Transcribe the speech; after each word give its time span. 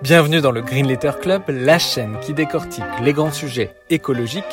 Bienvenue 0.00 0.40
dans 0.40 0.52
le 0.52 0.62
Green 0.62 0.86
Letter 0.86 1.10
Club, 1.20 1.42
la 1.48 1.80
chaîne 1.80 2.18
qui 2.20 2.32
décortique 2.32 2.84
les 3.02 3.12
grands 3.12 3.32
sujets 3.32 3.74
écologiques. 3.90 4.44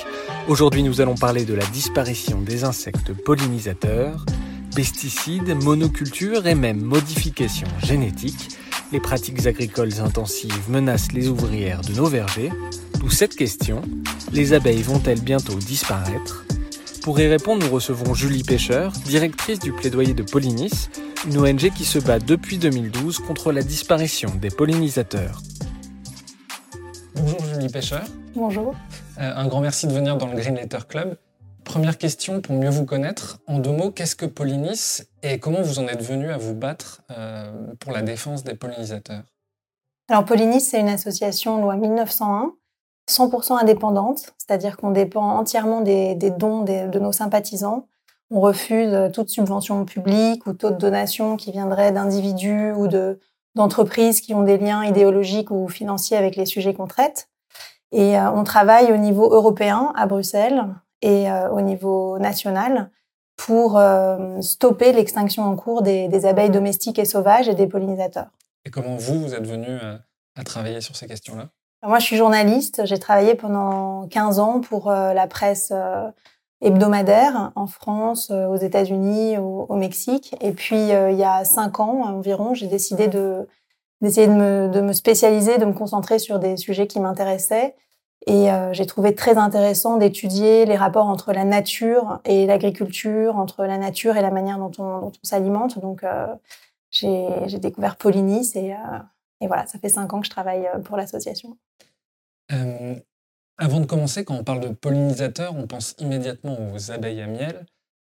Aujourd'hui, 0.48 0.82
nous 0.82 1.02
allons 1.02 1.14
parler 1.14 1.46
de 1.46 1.54
la 1.54 1.66
disparition 1.68 2.42
des 2.42 2.64
insectes 2.64 3.14
pollinisateurs, 3.14 4.26
pesticides, 4.76 5.56
monoculture 5.64 6.48
et 6.48 6.56
même 6.56 6.82
modification 6.82 7.68
génétique. 7.84 8.58
Les 8.92 9.00
pratiques 9.00 9.46
agricoles 9.46 10.02
intensives 10.02 10.70
menacent 10.70 11.12
les 11.12 11.28
ouvrières 11.28 11.82
de 11.82 11.94
nos 11.94 12.08
vergers. 12.08 12.52
D'où 13.00 13.12
cette 13.12 13.36
question, 13.36 13.84
les 14.34 14.54
abeilles 14.54 14.82
vont-elles 14.82 15.22
bientôt 15.22 15.56
disparaître? 15.56 16.45
Pour 17.06 17.20
y 17.20 17.28
répondre, 17.28 17.64
nous 17.64 17.72
recevons 17.72 18.16
Julie 18.16 18.42
Pêcheur, 18.42 18.92
directrice 19.06 19.60
du 19.60 19.72
plaidoyer 19.72 20.16
de 20.16 20.24
Pollinis, 20.24 20.90
une 21.28 21.38
ONG 21.38 21.70
qui 21.72 21.86
se 21.86 22.00
bat 22.00 22.18
depuis 22.18 22.58
2012 22.58 23.20
contre 23.20 23.52
la 23.52 23.62
disparition 23.62 24.32
des 24.42 24.50
pollinisateurs. 24.50 25.40
Bonjour 27.14 27.46
Julie 27.46 27.70
Pêcheur. 27.70 28.06
Bonjour. 28.34 28.74
Euh, 29.20 29.32
un 29.36 29.48
grand 29.48 29.62
merci 29.62 29.86
de 29.86 29.94
venir 29.94 30.18
dans 30.18 30.26
le 30.26 30.36
Green 30.36 30.56
Letter 30.56 30.80
Club. 30.90 31.16
Première 31.64 32.00
question 32.00 32.42
pour 32.42 32.56
mieux 32.56 32.72
vous 32.72 32.86
connaître. 32.86 33.38
En 33.46 33.60
deux 33.60 33.70
mots, 33.72 33.92
qu'est-ce 33.92 34.16
que 34.16 34.26
Pollinis 34.26 35.04
et 35.22 35.38
comment 35.38 35.62
vous 35.62 35.78
en 35.78 35.88
êtes 35.88 36.02
venu 36.02 36.32
à 36.32 36.38
vous 36.38 36.56
battre 36.56 37.04
euh, 37.12 37.52
pour 37.80 37.92
la 37.92 38.02
défense 38.02 38.44
des 38.44 38.56
pollinisateurs? 38.56 39.26
Alors 40.10 40.26
Pollinis, 40.26 40.62
c'est 40.62 40.80
une 40.80 40.90
association 40.90 41.62
loi 41.62 41.76
1901, 41.76 42.54
100% 43.10 43.60
indépendante, 43.60 44.34
c'est-à-dire 44.38 44.78
qu'on 44.78 44.92
dépend 44.92 45.38
entièrement 45.38 45.82
des, 45.82 46.16
dons 46.16 46.64
de 46.64 47.00
nos 47.00 47.12
sympathisants. 47.12 47.88
On 48.32 48.40
refuse 48.40 48.94
euh, 48.94 49.10
toute 49.10 49.30
subvention 49.30 49.86
publique 49.86 50.48
ou 50.48 50.54
toute 50.54 50.78
donation 50.78 51.38
qui 51.38 51.52
viendrait 51.52 51.92
d'individus 51.92 52.72
ou 52.72 52.88
de, 52.88 53.20
d'entreprises 53.54 54.22
qui 54.22 54.34
ont 54.34 54.44
des 54.44 54.58
liens 54.58 54.84
idéologiques 54.84 55.52
ou 55.52 55.68
financiers 55.68 56.18
avec 56.18 56.36
les 56.36 56.46
sujets 56.46 56.74
qu'on 56.74 56.88
traite. 56.88 57.30
Et 57.92 58.18
euh, 58.18 58.32
on 58.32 58.44
travaille 58.44 58.92
au 58.92 58.98
niveau 58.98 59.32
européen 59.32 59.94
à 59.96 60.08
Bruxelles 60.08 60.66
et 61.02 61.30
euh, 61.30 61.50
au 61.52 61.62
niveau 61.62 62.18
national 62.18 62.90
pour 63.38 63.78
stopper 64.40 64.94
l'extinction 64.94 65.44
en 65.44 65.58
cours 65.58 65.82
des, 65.82 66.26
abeilles 66.26 66.50
domestiques 66.50 66.98
et 66.98 67.04
sauvages 67.04 67.50
et 67.50 67.54
des 67.54 67.68
pollinisateurs. 67.68 68.30
Et 68.64 68.70
comment 68.70 68.96
vous, 68.96 69.20
vous 69.20 69.34
êtes 69.34 69.46
venu 69.46 69.78
à 70.38 70.44
travailler 70.46 70.80
sur 70.80 70.96
ces 70.96 71.06
questions-là? 71.06 71.50
Moi, 71.88 72.00
je 72.00 72.06
suis 72.06 72.18
journaliste. 72.18 72.82
J'ai 72.86 72.98
travaillé 72.98 73.36
pendant 73.36 74.08
15 74.08 74.40
ans 74.40 74.60
pour 74.60 74.90
la 74.90 75.28
presse 75.28 75.72
hebdomadaire 76.62 77.52
en 77.56 77.68
France, 77.68 78.30
euh, 78.32 78.48
aux 78.48 78.56
États-Unis, 78.56 79.38
au, 79.38 79.76
Mexique. 79.76 80.36
Et 80.42 80.52
puis, 80.52 80.92
euh, 80.92 81.12
il 81.12 81.18
y 81.18 81.24
a 81.24 81.46
cinq 81.46 81.80
ans 81.80 82.04
environ, 82.06 82.54
j'ai 82.54 82.68
décidé 82.68 83.08
de 83.08 83.48
d'essayer 84.02 84.28
de 84.28 84.34
me, 84.34 84.68
de 84.68 84.82
me, 84.82 84.92
spécialiser, 84.92 85.58
de 85.58 85.66
me 85.66 85.74
concentrer 85.74 86.20
sur 86.20 86.38
des 86.38 86.58
sujets 86.58 86.86
qui 86.86 87.00
m'intéressaient. 87.00 87.76
Et 88.28 88.52
euh, 88.52 88.74
j'ai 88.74 88.86
trouvé 88.86 89.16
très 89.16 89.38
intéressant 89.38 89.98
d'étudier 89.98 90.66
les 90.66 90.76
rapports 90.76 91.08
entre 91.08 91.32
la 91.32 91.46
nature 91.46 92.20
et 92.26 92.46
l'agriculture, 92.46 93.38
entre 93.38 93.64
la 93.64 93.78
nature 93.78 94.18
et 94.18 94.22
la 94.22 94.32
manière 94.32 94.58
dont 94.58 94.72
on, 94.80 95.08
on 95.08 95.12
s'alimente. 95.24 95.80
Donc, 95.80 96.04
j'ai 96.92 97.58
découvert 97.58 97.96
Pollinis 97.96 98.52
et, 98.56 98.74
et, 99.42 99.48
voilà, 99.48 99.66
ça 99.68 99.80
fait 99.80 99.90
cinq 99.90 100.14
ans 100.14 100.20
que 100.20 100.26
je 100.26 100.32
travaille 100.32 100.68
pour 100.84 100.98
l'association. 100.98 101.58
Avant 103.58 103.80
de 103.80 103.86
commencer, 103.86 104.26
quand 104.26 104.36
on 104.36 104.44
parle 104.44 104.60
de 104.60 104.70
pollinisateurs, 104.70 105.56
on 105.56 105.68
pense 105.68 105.96
immédiatement 106.00 106.58
aux 106.74 106.92
abeilles 106.92 107.22
à 107.22 107.28
miel. 107.28 107.66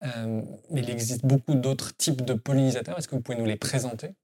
Euh, 0.05 0.43
mais 0.71 0.83
il 0.83 0.91
existe 0.91 1.25
beaucoup 1.25 1.55
d'autres 1.55 1.97
types 1.97 2.23
de 2.23 2.35
pollinisateurs. 2.35 2.99
Est-ce 2.99 3.09
que 3.09 3.15
vous 3.15 3.23
pouvez 3.23 3.39
nous 3.39 3.47
les 3.47 3.57
présenter? 3.57 4.15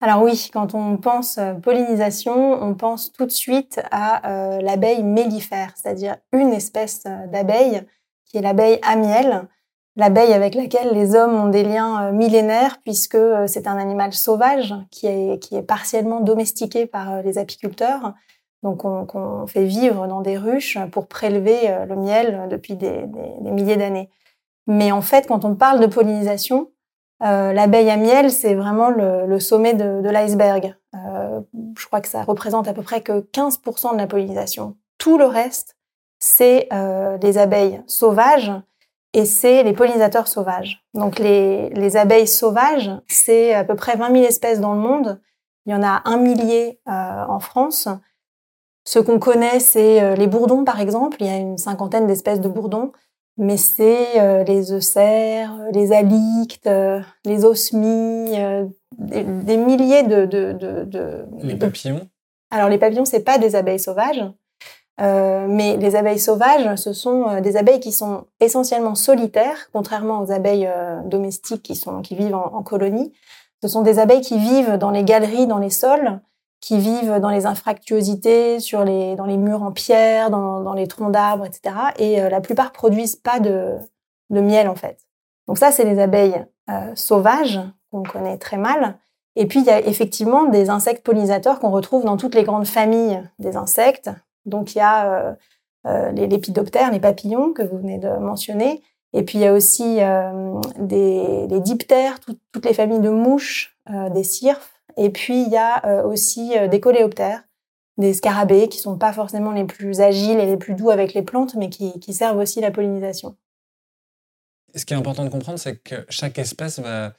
Alors 0.00 0.22
oui, 0.22 0.48
quand 0.52 0.74
on 0.74 0.96
pense 0.96 1.38
euh, 1.38 1.54
pollinisation, 1.54 2.62
on 2.62 2.74
pense 2.74 3.12
tout 3.12 3.26
de 3.26 3.32
suite 3.32 3.80
à 3.90 4.30
euh, 4.30 4.60
l'abeille 4.60 5.02
mellifère, 5.02 5.72
c'est-à-dire 5.76 6.16
une 6.32 6.52
espèce 6.52 7.04
d'abeille 7.04 7.82
qui 8.24 8.38
est 8.38 8.42
l'abeille 8.42 8.78
à 8.82 8.96
miel, 8.96 9.48
l'abeille 10.00 10.32
avec 10.32 10.54
laquelle 10.56 10.92
les 10.92 11.14
hommes 11.14 11.34
ont 11.34 11.48
des 11.48 11.62
liens 11.62 12.10
millénaires 12.10 12.78
puisque 12.82 13.18
c'est 13.46 13.68
un 13.68 13.78
animal 13.78 14.12
sauvage 14.12 14.74
qui 14.90 15.06
est, 15.06 15.62
partiellement 15.62 16.20
domestiqué 16.20 16.86
par 16.86 17.22
les 17.22 17.38
apiculteurs 17.38 18.14
donc 18.62 18.84
on, 18.84 19.46
fait 19.46 19.64
vivre 19.64 20.06
dans 20.06 20.20
des 20.20 20.36
ruches 20.36 20.78
pour 20.92 21.06
prélever 21.06 21.70
euh, 21.70 21.86
le 21.86 21.96
miel 21.96 22.48
depuis 22.50 22.76
des, 22.76 23.06
milliers 23.40 23.76
d'années. 23.76 24.10
Mais 24.66 24.92
en 24.92 25.00
fait, 25.00 25.26
quand 25.26 25.44
on 25.44 25.54
parle 25.54 25.80
de 25.80 25.86
pollinisation, 25.86 26.70
euh, 27.22 27.52
l'abeille 27.52 27.90
à 27.90 27.96
miel, 27.96 28.30
c'est 28.30 28.54
vraiment 28.54 28.90
le, 28.90 29.40
sommet 29.40 29.74
de, 29.74 30.08
l'iceberg. 30.08 30.76
Euh, 30.94 31.40
je 31.76 31.86
crois 31.86 32.00
que 32.00 32.08
ça 32.08 32.22
représente 32.22 32.68
à 32.68 32.74
peu 32.74 32.82
près 32.82 33.00
que 33.00 33.20
15% 33.20 33.92
de 33.92 33.98
la 33.98 34.06
pollinisation. 34.06 34.76
Tout 34.98 35.16
le 35.16 35.24
reste, 35.24 35.76
c'est 36.18 36.68
les 37.22 37.38
abeilles 37.38 37.82
sauvages 37.86 38.52
et 39.12 39.24
c'est 39.24 39.62
les 39.62 39.72
pollinisateurs 39.72 40.28
sauvages. 40.28 40.84
Donc 40.94 41.18
les, 41.18 41.70
les 41.70 41.96
abeilles 41.96 42.28
sauvages, 42.28 42.90
c'est 43.08 43.54
à 43.54 43.64
peu 43.64 43.74
près 43.74 43.96
20 43.96 44.12
000 44.12 44.24
espèces 44.24 44.60
dans 44.60 44.72
le 44.72 44.80
monde. 44.80 45.20
Il 45.66 45.72
y 45.72 45.74
en 45.74 45.82
a 45.82 46.02
un 46.04 46.16
millier 46.16 46.80
en 46.86 47.38
France. 47.38 47.88
Ce 48.84 48.98
qu'on 48.98 49.18
connaît, 49.18 49.60
c'est 49.60 50.02
euh, 50.02 50.14
les 50.14 50.26
bourdons, 50.26 50.64
par 50.64 50.80
exemple. 50.80 51.18
Il 51.20 51.26
y 51.26 51.30
a 51.30 51.36
une 51.36 51.58
cinquantaine 51.58 52.06
d'espèces 52.06 52.40
de 52.40 52.48
bourdons, 52.48 52.92
mais 53.36 53.56
c'est 53.56 54.20
euh, 54.20 54.42
les 54.44 54.72
eucères, 54.72 55.54
les 55.72 55.92
alictes, 55.92 56.66
euh, 56.66 57.00
les 57.24 57.44
osmies, 57.44 58.36
des, 58.98 59.56
milliers 59.56 60.02
de, 60.02 60.24
de, 60.26 61.24
Les 61.42 61.56
papillons 61.56 62.08
Alors, 62.50 62.68
les 62.68 62.78
papillons, 62.78 63.04
c'est 63.04 63.22
pas 63.22 63.38
des 63.38 63.54
abeilles 63.54 63.78
sauvages. 63.78 64.24
Mais 65.00 65.76
les 65.78 65.96
abeilles 65.96 66.18
sauvages, 66.18 66.76
ce 66.76 66.92
sont 66.92 67.40
des 67.40 67.56
abeilles 67.56 67.80
qui 67.80 67.92
sont 67.92 68.24
essentiellement 68.38 68.94
solitaires, 68.94 69.70
contrairement 69.72 70.20
aux 70.20 70.30
abeilles 70.30 70.70
domestiques 71.06 71.62
qui, 71.62 71.74
sont, 71.74 72.02
qui 72.02 72.14
vivent 72.14 72.34
en, 72.34 72.54
en 72.54 72.62
colonie. 72.62 73.12
Ce 73.62 73.68
sont 73.68 73.82
des 73.82 73.98
abeilles 73.98 74.20
qui 74.20 74.38
vivent 74.38 74.76
dans 74.78 74.90
les 74.90 75.04
galeries, 75.04 75.46
dans 75.46 75.58
les 75.58 75.70
sols, 75.70 76.20
qui 76.60 76.78
vivent 76.78 77.18
dans 77.20 77.30
les 77.30 77.46
infractuosités, 77.46 78.60
sur 78.60 78.84
les, 78.84 79.16
dans 79.16 79.24
les 79.24 79.36
murs 79.36 79.62
en 79.62 79.72
pierre, 79.72 80.30
dans, 80.30 80.74
les 80.74 80.86
troncs 80.86 81.12
d'arbres, 81.12 81.46
etc. 81.46 81.74
Et 81.98 82.20
euh, 82.20 82.28
la 82.28 82.40
plupart 82.40 82.72
produisent 82.72 83.16
pas 83.16 83.40
de, 83.40 83.76
de 84.28 84.40
miel 84.40 84.68
en 84.68 84.74
fait. 84.74 84.98
Donc 85.48 85.58
ça, 85.58 85.72
c'est 85.72 85.84
les 85.84 85.98
abeilles 85.98 86.44
euh, 86.68 86.92
sauvages 86.94 87.60
qu'on 87.90 88.02
connaît 88.02 88.38
très 88.38 88.58
mal. 88.58 88.98
Et 89.36 89.46
puis 89.46 89.60
il 89.60 89.66
y 89.66 89.70
a 89.70 89.80
effectivement 89.80 90.44
des 90.44 90.70
insectes 90.70 91.04
pollinisateurs 91.04 91.60
qu'on 91.60 91.70
retrouve 91.70 92.04
dans 92.04 92.16
toutes 92.16 92.34
les 92.34 92.44
grandes 92.44 92.66
familles 92.66 93.22
des 93.38 93.56
insectes. 93.56 94.10
Donc 94.46 94.74
il 94.74 94.78
y 94.78 94.82
a 94.82 95.12
euh, 95.12 95.34
euh 95.86 96.12
les 96.12 96.26
lépidoptères, 96.26 96.90
les 96.90 97.00
papillons 97.00 97.52
que 97.52 97.62
vous 97.62 97.78
venez 97.78 97.98
de 97.98 98.08
mentionner. 98.08 98.82
Et 99.12 99.24
puis 99.24 99.38
il 99.38 99.40
y 99.40 99.46
a 99.46 99.52
aussi 99.52 99.98
des, 100.78 101.46
les 101.48 101.60
diptères, 101.60 102.20
toutes 102.20 102.64
les 102.64 102.74
familles 102.74 103.00
de 103.00 103.10
mouches, 103.10 103.76
des 104.14 104.22
cirfes 104.22 104.80
et 104.96 105.10
puis, 105.10 105.42
il 105.42 105.48
y 105.48 105.56
a 105.56 105.84
euh, 105.86 106.02
aussi 106.02 106.56
euh, 106.56 106.68
des 106.68 106.80
coléoptères, 106.80 107.42
des 107.96 108.14
scarabées 108.14 108.68
qui 108.68 108.78
sont 108.78 108.98
pas 108.98 109.12
forcément 109.12 109.52
les 109.52 109.64
plus 109.64 110.00
agiles 110.00 110.38
et 110.38 110.46
les 110.46 110.56
plus 110.56 110.74
doux 110.74 110.90
avec 110.90 111.14
les 111.14 111.22
plantes, 111.22 111.54
mais 111.54 111.70
qui, 111.70 112.12
servent 112.12 112.38
aussi 112.38 112.60
la 112.60 112.70
pollinisation. 112.70 113.36
Ce 114.74 114.84
qui 114.84 114.94
est 114.94 114.96
important 114.96 115.24
de 115.24 115.30
comprendre, 115.30 115.58
c'est 115.58 115.76
que 115.76 116.06
chaque 116.08 116.38
espèce 116.38 116.78
va, 116.78 117.14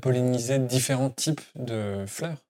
polliniser 0.00 0.58
différents 0.58 1.10
types 1.10 1.42
de 1.56 2.04
fleurs. 2.06 2.43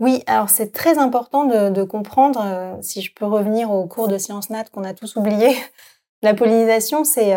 Oui, 0.00 0.22
alors 0.26 0.48
c'est 0.48 0.72
très 0.72 0.98
important 0.98 1.44
de, 1.44 1.82
comprendre, 1.84 2.40
euh, 2.44 2.76
si 2.80 3.02
je 3.02 3.14
peux 3.14 3.26
revenir 3.26 3.70
au 3.70 3.86
cours 3.86 4.08
de 4.08 4.18
sciences 4.18 4.50
nat 4.50 4.64
qu'on 4.64 4.84
a 4.84 4.94
tous 4.94 5.16
oublié, 5.16 5.54
la 6.22 6.34
pollinisation, 6.34 7.04
c'est 7.04 7.36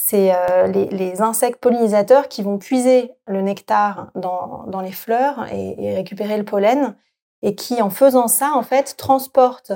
c'est 0.00 0.32
euh, 0.32 0.68
les, 0.68 1.20
insectes 1.20 1.60
pollinisateurs 1.60 2.28
qui 2.28 2.42
vont 2.42 2.58
puiser 2.58 3.12
le 3.26 3.42
nectar 3.42 4.10
dans, 4.14 4.80
les 4.80 4.92
fleurs 4.92 5.46
et, 5.52 5.94
récupérer 5.96 6.38
le 6.38 6.44
pollen 6.44 6.96
et 7.42 7.54
qui, 7.54 7.82
en 7.82 7.90
faisant 7.90 8.28
ça, 8.28 8.52
en 8.54 8.62
fait, 8.62 8.96
transportent 8.96 9.72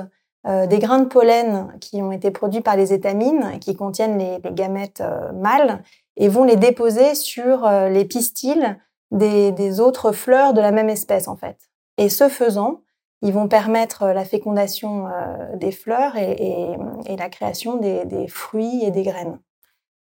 euh, 0.47 0.65
des 0.65 0.79
grains 0.79 0.99
de 0.99 1.05
pollen 1.05 1.77
qui 1.79 2.01
ont 2.01 2.11
été 2.11 2.31
produits 2.31 2.61
par 2.61 2.75
les 2.75 2.93
étamines, 2.93 3.59
qui 3.59 3.75
contiennent 3.75 4.17
les, 4.17 4.39
gamètes 4.51 5.01
euh, 5.01 5.31
mâles, 5.33 5.83
et 6.15 6.29
vont 6.29 6.45
les 6.45 6.55
déposer 6.55 7.15
sur 7.15 7.67
les 7.67 8.05
pistils 8.05 8.79
des, 9.11 9.79
autres 9.79 10.11
fleurs 10.11 10.53
de 10.53 10.61
la 10.61 10.71
même 10.71 10.89
espèce, 10.89 11.27
en 11.27 11.35
fait. 11.35 11.57
Et 11.97 12.09
ce 12.09 12.29
faisant, 12.29 12.81
ils 13.21 13.33
vont 13.33 13.47
permettre 13.47 14.07
la 14.07 14.25
fécondation 14.25 15.07
des 15.55 15.71
fleurs 15.71 16.17
et, 16.17 16.75
la 17.17 17.29
création 17.29 17.77
des, 17.77 18.27
fruits 18.27 18.83
et 18.83 18.91
des 18.91 19.03
graines. 19.03 19.39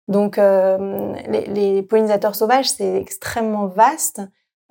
Donc, 0.07 0.38
les, 0.38 1.81
pollinisateurs 1.81 2.36
sauvages, 2.36 2.69
c'est 2.69 2.95
extrêmement 2.98 3.66
vaste. 3.66 4.22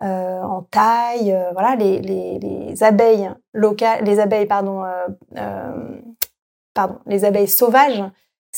en 0.01 0.63
taille, 0.71 1.37
voilà, 1.55 1.75
les, 1.75 2.83
abeilles 2.85 3.31
locales, 3.53 4.05
les 4.05 4.21
abeilles, 4.21 4.47
pardon, 4.47 4.85
les 7.07 7.25
abeilles 7.25 7.49
sauvages 7.49 8.05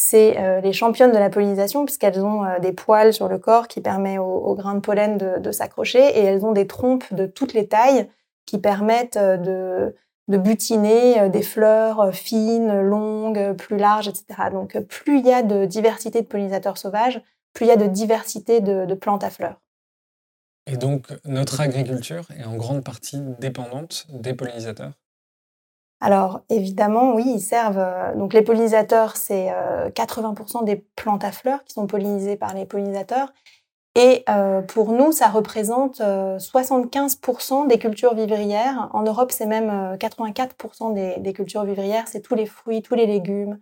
c'est 0.00 0.38
euh, 0.38 0.60
les 0.60 0.72
championnes 0.72 1.10
de 1.10 1.18
la 1.18 1.28
pollinisation 1.28 1.84
puisqu'elles 1.84 2.20
ont 2.24 2.44
euh, 2.44 2.60
des 2.60 2.72
poils 2.72 3.12
sur 3.12 3.26
le 3.26 3.38
corps 3.38 3.66
qui 3.66 3.80
permettent 3.80 4.20
aux, 4.20 4.54
grains 4.54 4.76
de 4.76 4.80
pollen 4.80 5.18
de, 5.18 5.50
s'accrocher 5.50 5.98
et 5.98 6.22
elles 6.22 6.46
ont 6.46 6.52
des 6.52 6.68
trompes 6.68 7.12
de 7.12 7.26
toutes 7.26 7.52
les 7.52 7.66
tailles 7.66 8.08
qui 8.48 8.58
permettent 8.58 9.16
euh, 9.16 9.36
de, 9.36 9.96
de 10.28 10.38
butiner 10.38 11.28
des 11.28 11.42
fleurs 11.42 12.14
fines, 12.14 12.80
longues, 12.80 13.54
plus 13.54 13.76
larges, 13.76 14.08
etc. 14.08 14.50
Donc 14.52 14.78
plus 14.80 15.20
il 15.20 15.26
y 15.26 15.32
a 15.32 15.42
de 15.42 15.64
diversité 15.64 16.20
de 16.22 16.26
pollinisateurs 16.26 16.78
sauvages, 16.78 17.22
plus 17.52 17.66
il 17.66 17.68
y 17.68 17.72
a 17.72 17.76
de 17.76 17.86
diversité 17.86 18.60
de 18.60 18.94
plantes 18.94 19.24
à 19.24 19.30
fleurs. 19.30 19.60
Et 20.68 20.76
donc 20.76 21.08
notre 21.24 21.62
agriculture 21.62 22.26
est 22.38 22.44
en 22.44 22.56
grande 22.56 22.84
partie 22.84 23.20
dépendante 23.38 24.06
des 24.10 24.34
pollinisateurs? 24.34 24.92
Alors 26.00 26.42
évidemment, 26.50 27.14
oui, 27.14 27.24
ils 27.26 27.40
servent. 27.40 27.78
Euh, 27.78 28.14
donc 28.14 28.34
les 28.34 28.42
pollinisateurs, 28.42 29.16
c'est 29.16 29.48
80% 29.94 30.62
euh, 30.62 30.64
des 30.64 30.76
plantes 30.94 31.24
à 31.24 31.32
fleurs 31.32 31.64
qui 31.64 31.72
sont 31.72 31.86
pollinisées 31.86 32.36
par 32.36 32.54
les 32.54 32.66
pollinisateurs. 32.66 33.32
Et 33.98 34.22
euh, 34.28 34.62
pour 34.62 34.92
nous, 34.92 35.12
ça 35.12 35.28
représente 35.28 36.00
75% 36.00 37.66
des 37.66 37.78
cultures 37.78 38.14
vivrières. 38.14 38.88
En 38.92 39.02
Europe, 39.02 39.32
c'est 39.32 39.46
même 39.46 39.96
84% 39.96 40.94
des, 40.94 41.16
des, 41.18 41.32
cultures 41.32 41.64
vivrières. 41.64 42.06
C'est 42.06 42.20
tous 42.20 42.36
les 42.36 42.46
fruits, 42.46 42.80
tous 42.80 42.94
les 42.94 43.06
légumes, 43.06 43.58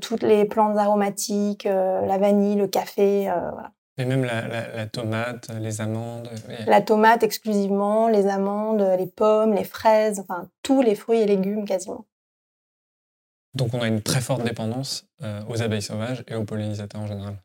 toutes 0.00 0.22
les 0.22 0.44
plantes 0.44 0.76
aromatiques, 0.76 1.64
la 1.64 2.18
vanille, 2.18 2.56
le 2.56 2.68
café. 2.68 3.22
voilà. 3.24 3.72
Et 3.96 4.04
même 4.04 4.24
la, 4.24 4.86
tomate, 4.86 5.50
les 5.60 5.80
amandes. 5.80 6.28
La 6.66 6.80
tomate 6.80 7.22
exclusivement, 7.22 8.08
les 8.08 8.26
amandes, 8.26 8.84
les 8.98 9.06
pommes, 9.06 9.54
les 9.54 9.64
fraises, 9.64 10.18
enfin 10.18 10.48
tous 10.62 10.82
les 10.82 10.96
fruits 10.96 11.20
et 11.20 11.26
légumes 11.26 11.64
quasiment. 11.64 12.04
Donc 13.54 13.72
on 13.72 13.80
a 13.80 13.86
une 13.86 14.02
très 14.02 14.20
forte 14.20 14.42
dépendance 14.42 15.06
euh, 15.22 15.42
aux 15.48 15.62
abeilles 15.62 15.82
sauvages 15.82 16.24
et 16.26 16.34
aux 16.34 16.42
pollinisateurs 16.42 17.02
en 17.02 17.06
général. 17.06 17.36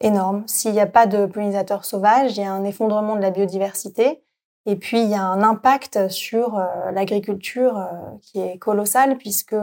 Énorme. 0.00 0.44
S'il 0.46 0.72
n'y 0.72 0.80
a 0.80 0.86
pas 0.86 1.06
de 1.06 1.26
pollinisateurs 1.26 1.84
sauvages, 1.84 2.36
il 2.36 2.42
y 2.42 2.46
a 2.46 2.52
un 2.52 2.64
effondrement 2.64 3.16
de 3.16 3.20
la 3.20 3.30
biodiversité. 3.30 4.22
Et 4.66 4.76
puis 4.76 5.02
il 5.02 5.08
y 5.08 5.14
a 5.14 5.22
un 5.22 5.42
impact 5.42 6.08
sur 6.08 6.58
euh, 6.58 6.90
l'agriculture 6.92 7.78
euh, 7.78 7.88
qui 8.22 8.40
est 8.40 8.58
colossal 8.58 9.16
puisque 9.16 9.54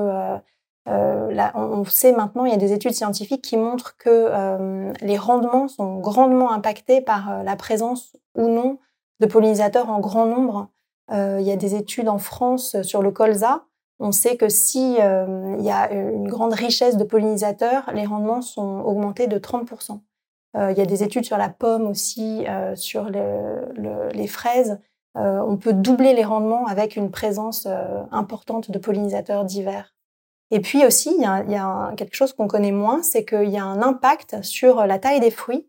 euh, 0.87 1.49
on 1.53 1.83
sait 1.85 2.13
maintenant, 2.13 2.45
il 2.45 2.51
y 2.51 2.55
a 2.55 2.57
des 2.57 2.71
études 2.71 2.93
scientifiques 2.93 3.41
qui 3.41 3.57
montrent 3.57 3.97
que 3.97 4.09
euh, 4.09 4.93
les 5.01 5.17
rendements 5.17 5.67
sont 5.67 5.99
grandement 5.99 6.51
impactés 6.51 7.01
par 7.01 7.29
euh, 7.29 7.43
la 7.43 7.55
présence 7.55 8.15
ou 8.35 8.47
non 8.47 8.79
de 9.19 9.25
pollinisateurs 9.25 9.89
en 9.89 9.99
grand 9.99 10.25
nombre. 10.25 10.69
il 11.11 11.41
y 11.41 11.51
a 11.51 11.55
des 11.55 11.75
études 11.75 12.07
en 12.09 12.19
France 12.19 12.81
sur 12.83 13.01
le 13.01 13.11
colza. 13.11 13.65
On 13.99 14.11
sait 14.11 14.37
que 14.37 14.47
si 14.47 14.93
il 14.93 15.65
y 15.65 15.71
a 15.71 15.91
une 15.91 16.27
grande 16.27 16.53
richesse 16.53 16.97
de 16.97 17.03
pollinisateurs, 17.03 17.89
les 17.95 18.05
rendements 18.05 18.43
sont 18.43 18.81
augmentés 18.81 19.25
de 19.25 19.39
30%. 19.39 20.01
Il 20.55 20.77
y 20.77 20.81
a 20.81 20.85
des 20.85 21.03
études 21.03 21.25
sur 21.25 21.37
la 21.37 21.49
pomme 21.49 21.87
aussi, 21.87 22.45
sur 22.75 23.09
les 23.09 24.27
fraises. 24.27 24.79
on 25.15 25.57
peut 25.57 25.73
doubler 25.73 26.13
les 26.13 26.23
rendements 26.23 26.65
avec 26.65 26.95
une 26.95 27.11
présence 27.11 27.67
importante 28.11 28.71
de 28.71 28.79
pollinisateurs 28.79 29.45
divers. 29.45 29.93
Et 30.51 30.59
puis 30.59 30.85
aussi, 30.85 31.13
il 31.15 31.21
y 31.21 31.55
a, 31.55 31.93
quelque 31.97 32.15
chose 32.15 32.33
qu'on 32.33 32.47
connaît 32.47 32.71
moins, 32.71 33.03
c'est 33.03 33.25
qu'il 33.25 33.49
y 33.49 33.57
a 33.57 33.65
un 33.65 33.81
impact 33.81 34.43
sur 34.43 34.85
la 34.85 34.97
taille 34.97 35.19
des 35.19 35.31
fruits 35.31 35.67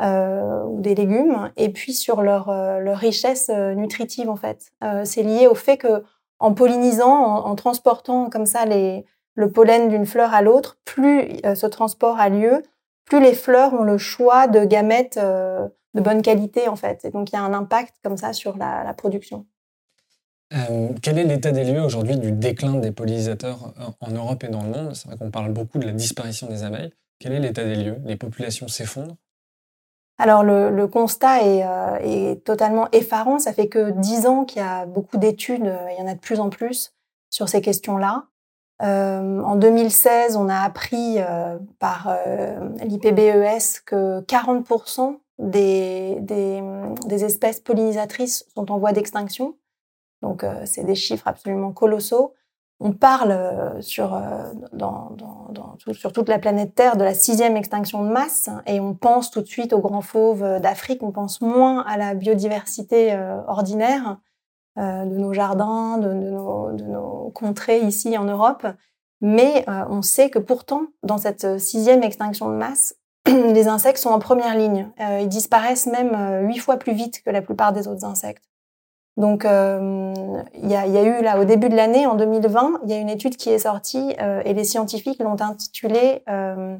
euh, 0.00 0.62
ou 0.64 0.80
des 0.80 0.94
légumes, 0.94 1.50
et 1.56 1.70
puis 1.70 1.92
sur 1.92 2.22
leur, 2.22 2.48
euh, 2.48 2.94
richesse 2.94 3.50
euh, 3.50 3.74
nutritive 3.74 4.30
en 4.30 4.36
fait. 4.36 4.70
Euh, 4.84 5.04
c'est 5.04 5.22
lié 5.22 5.46
au 5.46 5.54
fait 5.54 5.76
que 5.76 6.04
en 6.38 6.54
pollinisant, 6.54 7.10
en, 7.10 7.54
transportant 7.56 8.30
comme 8.30 8.46
ça 8.46 8.64
le 8.64 9.52
pollen 9.52 9.88
d'une 9.88 10.06
fleur 10.06 10.32
à 10.34 10.40
l'autre, 10.40 10.78
plus 10.84 11.40
ce 11.42 11.66
transport 11.66 12.20
a 12.20 12.28
lieu, 12.28 12.62
plus 13.08 13.20
les 13.20 13.34
fleurs 13.34 13.74
ont 13.74 13.84
le 13.84 13.98
choix 13.98 14.46
de 14.46 14.64
gamètes 14.64 15.18
de 15.18 16.00
bonne 16.00 16.22
qualité 16.22 16.68
en 16.68 16.76
fait. 16.76 17.04
Et 17.04 17.10
donc 17.10 17.30
il 17.30 17.34
y 17.34 17.38
a 17.38 17.42
un 17.42 17.54
impact 17.54 17.96
comme 18.02 18.16
ça 18.16 18.32
sur 18.32 18.56
la, 18.56 18.84
la 18.84 18.94
production. 18.94 19.46
Euh, 20.54 20.88
quel 21.02 21.18
est 21.18 21.24
l'état 21.24 21.52
des 21.52 21.64
lieux 21.64 21.82
aujourd'hui 21.82 22.16
du 22.16 22.32
déclin 22.32 22.76
des 22.76 22.90
pollinisateurs 22.90 23.74
euh, 23.78 23.90
en 24.00 24.10
Europe 24.10 24.44
et 24.44 24.48
dans 24.48 24.62
le 24.62 24.70
monde? 24.70 24.94
C'est 24.94 25.08
vrai 25.08 25.18
qu'on 25.18 25.30
parle 25.30 25.52
beaucoup 25.52 25.78
de 25.78 25.86
la 25.86 25.92
disparition 25.92 26.46
des 26.46 26.64
abeilles. 26.64 26.92
Quel 27.18 27.32
est 27.32 27.40
l'état 27.40 27.64
des 27.64 27.74
lieux? 27.74 27.98
Les 28.04 28.16
populations 28.16 28.68
s'effondrent? 28.68 29.16
Alors 30.16 30.42
le, 30.42 30.86
constat 30.86 31.44
euh, 31.44 31.98
est, 32.00 32.44
totalement 32.44 32.88
effarant. 32.92 33.38
Ça 33.38 33.52
fait 33.52 33.68
que 33.68 33.90
dix 33.90 34.26
ans 34.26 34.44
qu'il 34.44 34.62
y 34.62 34.64
a 34.64 34.86
beaucoup 34.86 35.18
d'études, 35.18 35.72
il 35.90 35.96
y 35.98 36.02
en 36.02 36.08
a 36.08 36.14
de 36.14 36.20
plus 36.20 36.40
en 36.40 36.48
plus 36.48 36.92
sur 37.30 37.48
ces 37.48 37.60
questions-là. 37.60 38.24
En 38.80 39.56
2016, 39.56 40.36
on 40.36 40.48
a 40.48 40.60
appris 40.60 41.18
par 41.78 42.14
l'IPBES 42.80 43.80
que 43.84 44.20
40% 44.22 45.18
des, 45.38 47.24
espèces 47.24 47.60
pollinisatrices 47.60 48.44
sont 48.54 48.70
en 48.70 48.78
voie 48.78 48.92
d'extinction. 48.92 49.56
Donc, 50.22 50.42
euh, 50.42 50.62
c'est 50.64 50.84
des 50.84 50.94
chiffres 50.94 51.28
absolument 51.28 51.72
colossaux. 51.72 52.34
On 52.80 52.92
parle 52.92 53.32
euh, 53.32 53.80
sur, 53.80 54.14
euh, 54.14 54.52
sur 55.92 56.12
toute 56.12 56.28
la 56.28 56.38
planète 56.38 56.74
Terre 56.74 56.96
de 56.96 57.04
la 57.04 57.14
sixième 57.14 57.56
extinction 57.56 58.04
de 58.04 58.08
masse 58.08 58.50
et 58.66 58.80
on 58.80 58.94
pense 58.94 59.30
tout 59.30 59.40
de 59.40 59.46
suite 59.46 59.72
aux 59.72 59.80
grands 59.80 60.02
fauves 60.02 60.60
d'Afrique, 60.60 61.02
on 61.02 61.12
pense 61.12 61.40
moins 61.40 61.82
à 61.82 61.96
la 61.96 62.14
biodiversité 62.14 63.16
ordinaire 63.46 64.18
de 64.78 65.18
nos 65.18 65.32
jardins, 65.32 65.98
de, 65.98 66.12
nos, 66.12 66.72
de, 66.72 66.84
nos, 66.84 67.30
contrées 67.34 67.80
ici 67.80 68.16
en 68.16 68.24
Europe. 68.24 68.66
Mais 69.20 69.64
on 69.66 70.02
sait 70.02 70.30
que 70.30 70.38
pourtant, 70.38 70.86
dans 71.02 71.18
cette 71.18 71.58
sixième 71.58 72.02
extinction 72.02 72.48
de 72.48 72.54
masse, 72.54 72.96
les 73.26 73.66
insectes 73.66 73.98
sont 73.98 74.10
en 74.10 74.20
première 74.20 74.56
ligne. 74.56 74.88
ils 75.20 75.28
disparaissent 75.28 75.86
même 75.86 76.46
huit 76.46 76.58
fois 76.58 76.76
plus 76.76 76.92
vite 76.92 77.22
que 77.24 77.30
la 77.30 77.42
plupart 77.42 77.72
des 77.72 77.88
autres 77.88 78.04
insectes. 78.04 78.48
Donc, 79.18 79.44
euh, 79.44 80.14
il 80.54 80.70
y, 80.70 80.76
a, 80.76 80.86
y, 80.86 80.96
a, 80.96 81.02
eu 81.02 81.22
là 81.22 81.40
au 81.40 81.44
début 81.44 81.68
de 81.68 81.74
l'année, 81.74 82.06
en 82.06 82.14
2020, 82.14 82.82
il 82.84 82.90
y 82.90 82.92
a 82.92 82.98
une 82.98 83.08
étude 83.08 83.36
qui 83.36 83.50
est 83.50 83.58
sortie 83.58 84.14
euh, 84.20 84.40
et 84.44 84.54
les 84.54 84.62
scientifiques 84.62 85.18
l'ont 85.18 85.40
intitulée 85.40 86.22
euh, 86.28 86.76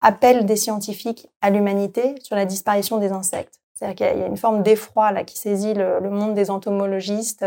Appel 0.00 0.46
des 0.46 0.56
scientifiques 0.56 1.28
à 1.42 1.50
l'humanité 1.50 2.14
sur 2.22 2.34
la 2.34 2.46
disparition 2.46 2.96
des 2.96 3.12
insectes. 3.12 3.60
C'est-à-dire 3.82 4.12
qu'il 4.12 4.20
y, 4.20 4.24
a 4.24 4.26
une 4.26 4.36
forme 4.36 4.62
d'effroi 4.62 5.12
là 5.12 5.24
qui 5.24 5.38
saisit 5.38 5.74
le, 5.74 6.00
monde 6.08 6.34
des 6.34 6.50
entomologistes. 6.50 7.44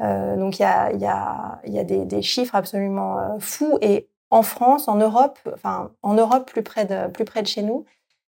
Euh, 0.00 0.36
donc, 0.36 0.58
il 0.58 0.62
y 0.62 0.64
a, 0.64 1.84
des, 1.84 2.22
chiffres 2.22 2.54
absolument 2.54 3.38
fous. 3.38 3.78
Et 3.82 4.08
en 4.30 4.42
France, 4.42 4.88
en 4.88 4.96
Europe, 4.96 5.38
enfin 5.52 5.90
en 6.02 6.14
Europe 6.14 6.50
plus 6.50 6.62
près 6.62 6.86
de 6.86 7.08
plus 7.08 7.26
près 7.26 7.42
de 7.42 7.46
chez 7.46 7.62
nous, 7.62 7.84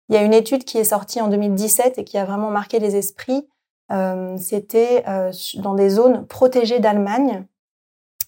il 0.09 0.15
y 0.15 0.17
a 0.17 0.21
une 0.21 0.33
étude 0.33 0.63
qui 0.63 0.77
est 0.77 0.83
sortie 0.83 1.19
en 1.21 1.27
2017 1.27 1.97
et 1.97 2.03
qui 2.03 2.17
a 2.17 2.25
vraiment 2.25 2.51
marqué 2.51 2.79
les 2.79 2.95
esprits 2.95 3.47
euh, 3.91 4.35
c'était 4.37 5.03
euh, 5.07 5.31
dans 5.55 5.75
des 5.75 5.89
zones 5.89 6.27
protégées 6.27 6.79
d'Allemagne. 6.79 7.45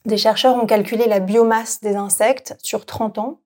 Des 0.05 0.17
chercheurs 0.17 0.55
ont 0.55 0.65
calculé 0.65 1.08
la 1.08 1.19
biomasse 1.19 1.81
des 1.81 1.96
insectes 1.96 2.55
sur 2.60 2.86
30 2.86 3.17
ans 3.17 3.39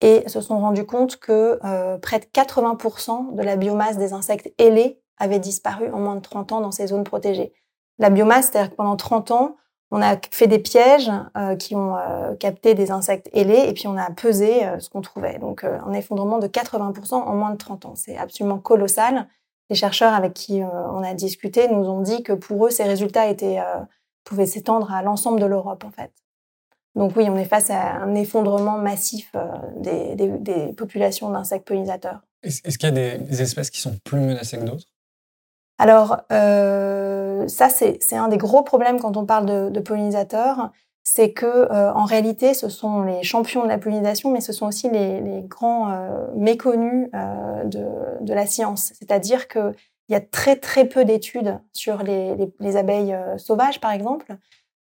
et 0.00 0.28
se 0.28 0.40
sont 0.40 0.58
rendus 0.58 0.86
compte 0.86 1.16
que 1.16 1.58
euh, 1.64 1.98
près 1.98 2.18
de 2.18 2.24
80% 2.26 3.34
de 3.34 3.42
la 3.42 3.56
biomasse 3.56 3.96
des 3.96 4.12
insectes 4.12 4.52
ailés 4.58 5.00
avait 5.18 5.38
disparu 5.38 5.90
en 5.90 5.98
moins 5.98 6.16
de 6.16 6.20
30 6.20 6.52
ans 6.52 6.60
dans 6.60 6.72
ces 6.72 6.88
zones 6.88 7.04
protégées. 7.04 7.52
La 7.98 8.10
biomasse, 8.10 8.50
c'est-à-dire 8.50 8.70
que 8.70 8.76
pendant 8.76 8.96
30 8.96 9.30
ans, 9.30 9.56
on 9.90 10.02
a 10.02 10.16
fait 10.30 10.48
des 10.48 10.58
pièges 10.58 11.10
qui 11.60 11.76
ont 11.76 11.96
capté 12.40 12.74
des 12.74 12.90
insectes 12.90 13.30
ailés 13.32 13.68
et 13.68 13.72
puis 13.72 13.86
on 13.86 13.96
a 13.96 14.10
pesé 14.10 14.68
ce 14.80 14.90
qu'on 14.90 15.00
trouvait. 15.00 15.38
Donc 15.38 15.64
un 15.64 15.92
effondrement 15.92 16.38
de 16.38 16.48
80% 16.48 17.14
en 17.14 17.34
moins 17.34 17.52
de 17.52 17.56
30 17.56 17.86
ans. 17.86 17.94
C'est 17.94 18.18
absolument 18.18 18.58
colossal 18.58 19.28
les 19.70 19.76
chercheurs 19.76 20.14
avec 20.14 20.34
qui 20.34 20.62
euh, 20.62 20.68
on 20.92 21.02
a 21.02 21.14
discuté 21.14 21.68
nous 21.68 21.88
ont 21.88 22.00
dit 22.00 22.22
que 22.22 22.32
pour 22.32 22.66
eux, 22.66 22.70
ces 22.70 22.84
résultats 22.84 23.28
étaient, 23.28 23.58
euh, 23.58 23.80
pouvaient 24.24 24.46
s'étendre 24.46 24.92
à 24.92 25.02
l'ensemble 25.02 25.40
de 25.40 25.46
l'Europe, 25.46 25.84
en 25.84 25.90
fait. 25.90 26.12
Donc 26.96 27.12
oui, 27.16 27.26
on 27.28 27.36
est 27.36 27.44
face 27.44 27.70
à 27.70 27.96
un 27.96 28.14
effondrement 28.14 28.78
massif 28.78 29.30
euh, 29.36 29.44
des, 29.76 30.72
populations 30.76 31.30
d'insectes 31.30 31.66
pollinisateurs. 31.66 32.20
Est-ce 32.42 32.78
qu'il 32.78 32.88
y 32.88 32.98
a 32.98 33.18
des 33.18 33.42
espèces 33.42 33.70
qui 33.70 33.80
sont 33.80 33.96
plus 34.04 34.18
menacées 34.18 34.58
que 34.58 34.64
d'autres? 34.64 34.86
Alors, 35.78 36.22
ça, 36.30 37.68
c'est 37.68 38.16
un 38.16 38.28
des 38.28 38.38
gros 38.38 38.62
problèmes 38.62 38.98
quand 38.98 39.16
on 39.16 39.26
parle 39.26 39.46
de, 39.46 39.68
de 39.68 39.80
pollinisateurs 39.80 40.70
c'est 41.08 41.32
que 41.32 41.46
euh, 41.46 41.92
en 41.92 42.04
réalité, 42.04 42.52
ce 42.52 42.68
sont 42.68 43.02
les 43.02 43.22
champions 43.22 43.62
de 43.62 43.68
la 43.68 43.78
pollinisation, 43.78 44.32
mais 44.32 44.40
ce 44.40 44.52
sont 44.52 44.66
aussi 44.66 44.90
les, 44.90 45.20
les 45.20 45.42
grands 45.42 45.92
euh, 45.92 46.26
méconnus 46.34 47.08
euh, 47.14 47.62
de, 47.62 47.86
de, 48.22 48.34
la 48.34 48.44
science. 48.44 48.92
C'est-à-dire 48.98 49.46
que 49.46 49.72
il 50.08 50.12
y 50.12 50.16
a 50.16 50.20
très 50.20 50.56
très 50.56 50.84
peu 50.84 51.04
d'études 51.04 51.60
sur 51.72 52.02
les, 52.02 52.76
abeilles 52.76 53.16
sauvages, 53.38 53.80
par 53.80 53.92
exemple. 53.92 54.36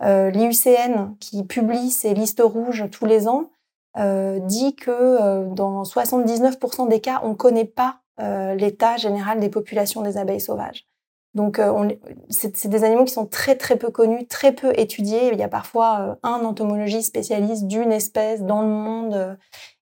L'IUCN, 0.02 1.14
qui 1.20 1.44
publie 1.44 1.90
ses 1.90 2.14
listes 2.14 2.42
rouges 2.44 2.84
tous 2.90 3.06
les 3.06 3.28
ans, 3.28 3.50
dit 3.96 4.74
que 4.74 5.48
dans 5.54 5.84
79% 5.84 6.88
des 6.88 7.00
cas, 7.00 7.20
on 7.22 7.30
ne 7.30 7.34
connaît 7.34 7.64
pas 7.64 8.00
l'état 8.18 8.96
général 8.96 9.38
des 9.38 9.48
populations 9.48 10.02
des 10.02 10.16
abeilles 10.18 10.40
sauvages. 10.40 10.86
Donc, 11.34 11.58
euh, 11.58 11.88
c'est 12.28 12.68
des 12.68 12.84
animaux 12.84 13.04
qui 13.04 13.12
sont 13.12 13.26
très 13.26 13.56
très 13.56 13.76
peu 13.76 13.90
connus, 13.90 14.26
très 14.26 14.52
peu 14.52 14.78
étudiés. 14.78 15.30
Il 15.32 15.38
y 15.38 15.42
a 15.42 15.48
parfois 15.48 16.00
euh, 16.00 16.14
un 16.22 16.44
entomologiste 16.44 17.08
spécialiste 17.08 17.66
d'une 17.66 17.90
espèce 17.90 18.42
dans 18.42 18.60
le 18.60 18.68
monde, 18.68 19.14
euh, 19.14 19.34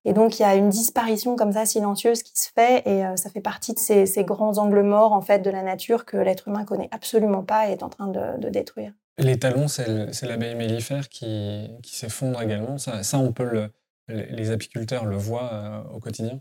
et 0.05 0.13
donc 0.13 0.39
il 0.39 0.43
y 0.43 0.45
a 0.45 0.55
une 0.55 0.69
disparition 0.69 1.35
comme 1.35 1.51
ça 1.51 1.65
silencieuse 1.65 2.23
qui 2.23 2.39
se 2.39 2.49
fait, 2.55 2.87
et 2.87 3.03
ça 3.17 3.29
fait 3.29 3.41
partie 3.41 3.73
de 3.73 3.79
ces, 3.79 4.05
ces, 4.05 4.23
grands 4.23 4.57
angles 4.57 4.81
morts 4.81 5.13
en 5.13 5.21
fait 5.21 5.39
de 5.39 5.49
la 5.49 5.61
nature 5.61 6.05
que 6.05 6.17
l'être 6.17 6.47
humain 6.47 6.63
connaît 6.63 6.89
absolument 6.91 7.43
pas 7.43 7.67
et 7.67 7.73
est 7.73 7.83
en 7.83 7.89
train 7.89 8.07
de, 8.07 8.39
de 8.39 8.49
détruire. 8.49 8.93
Les 9.17 9.37
talons, 9.37 9.67
c'est 9.67 10.23
l'abeille 10.23 10.55
mellifère 10.55 11.09
qui, 11.09 11.69
qui 11.83 11.95
s'effondre 11.95 12.41
également. 12.41 12.77
Ça, 12.77 13.03
ça, 13.03 13.17
on 13.17 13.33
peut 13.33 13.43
le, 13.43 13.69
les 14.07 14.51
apiculteurs 14.51 15.05
le 15.05 15.15
voient 15.15 15.85
au 15.93 15.99
quotidien. 15.99 16.39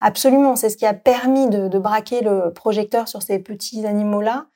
Absolument, 0.00 0.56
c'est 0.56 0.68
ce 0.68 0.76
qui 0.76 0.86
a 0.86 0.94
permis 0.94 1.48
de, 1.48 1.78
braquer 1.78 2.20
le 2.20 2.52
projecteur 2.52 3.08
sur 3.08 3.22
ces 3.22 3.38
petits 3.38 3.86
animaux-là. 3.86 4.46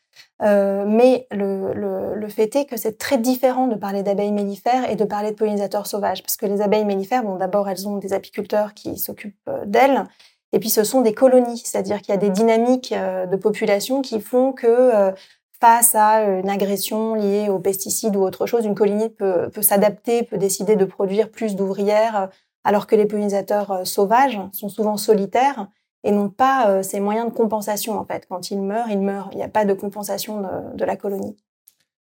Euh, 0.43 0.85
mais 0.87 1.27
le, 1.31 2.29
fait 2.29 2.55
est 2.55 2.67
que 2.67 2.77
c'est 2.77 2.99
très 2.99 3.19
différent 3.19 3.67
de 3.67 3.75
parler 3.75 4.03
d'abeilles 4.03 4.33
mellifères 4.33 4.89
et 4.89 4.97
de 4.97 5.05
parler 5.05 5.31
de 5.31 5.37
pollinisateurs 5.37 5.87
sauvages, 5.87 6.23
parce 6.23 6.37
que 6.37 6.47
les 6.47 6.61
abeilles 6.61 6.85
mellifères, 6.85 7.25
bon, 7.25 7.37
d'abord, 7.37 7.69
elles 7.69 7.89
ont 7.89 7.97
des 7.97 8.13
apiculteurs 8.13 8.75
qui 8.75 8.99
s'occupent 8.99 9.35
euh, 9.49 9.65
d'elles, 9.67 10.05
et 10.53 10.61
puis 10.61 10.71
ce 10.71 10.85
sont 10.85 11.01
des 11.01 11.15
colonies, 11.15 11.59
c'est-à-dire 11.65 12.01
qu'il 12.03 12.15
y 12.15 12.17
a 12.17 12.21
des 12.21 12.31
dynamiques 12.31 12.93
euh, 12.93 13.27
de 13.27 13.37
population 13.37 14.03
qui 14.03 14.21
font 14.21 14.53
que 14.53 15.13
face 15.61 15.95
à 15.95 16.23
une 16.23 16.49
agression 16.49 17.15
liée 17.15 17.49
aux 17.49 17.59
pesticides 17.59 18.17
ou 18.17 18.23
autre 18.23 18.47
chose, 18.47 18.65
une 18.65 18.75
colonie 18.75 19.11
peut 19.11 19.51
s'adapter, 19.61 20.23
peut 20.23 20.39
décider 20.39 20.77
de 20.77 20.85
produire 20.85 21.31
plus 21.31 21.55
d'ouvrières 21.55 22.31
alors 22.65 22.87
que 22.87 22.97
les 22.97 23.07
pollinisateurs 23.07 23.71
euh, 23.71 23.85
sauvages 23.85 24.39
sont 24.53 24.69
souvent 24.69 24.97
solitaires 24.97 25.69
et 26.05 26.13
n'ont 26.13 26.31
pas 26.31 26.69
euh, 26.69 26.83
ces 26.83 27.01
moyens 27.01 27.31
de 27.31 27.35
compensation 27.35 27.99
en 27.99 28.05
fait. 28.05 28.27
Quand 28.29 28.51
ils 28.51 28.61
meurent, 28.61 28.91
ils 28.91 29.01
meurent. 29.01 29.29
Il 29.33 29.37
n'y 29.37 29.43
a 29.43 29.49
pas 29.49 29.65
de 29.65 29.75
compensation 29.75 30.43
de, 30.75 30.85
la 30.85 30.97
colonie. 30.97 31.37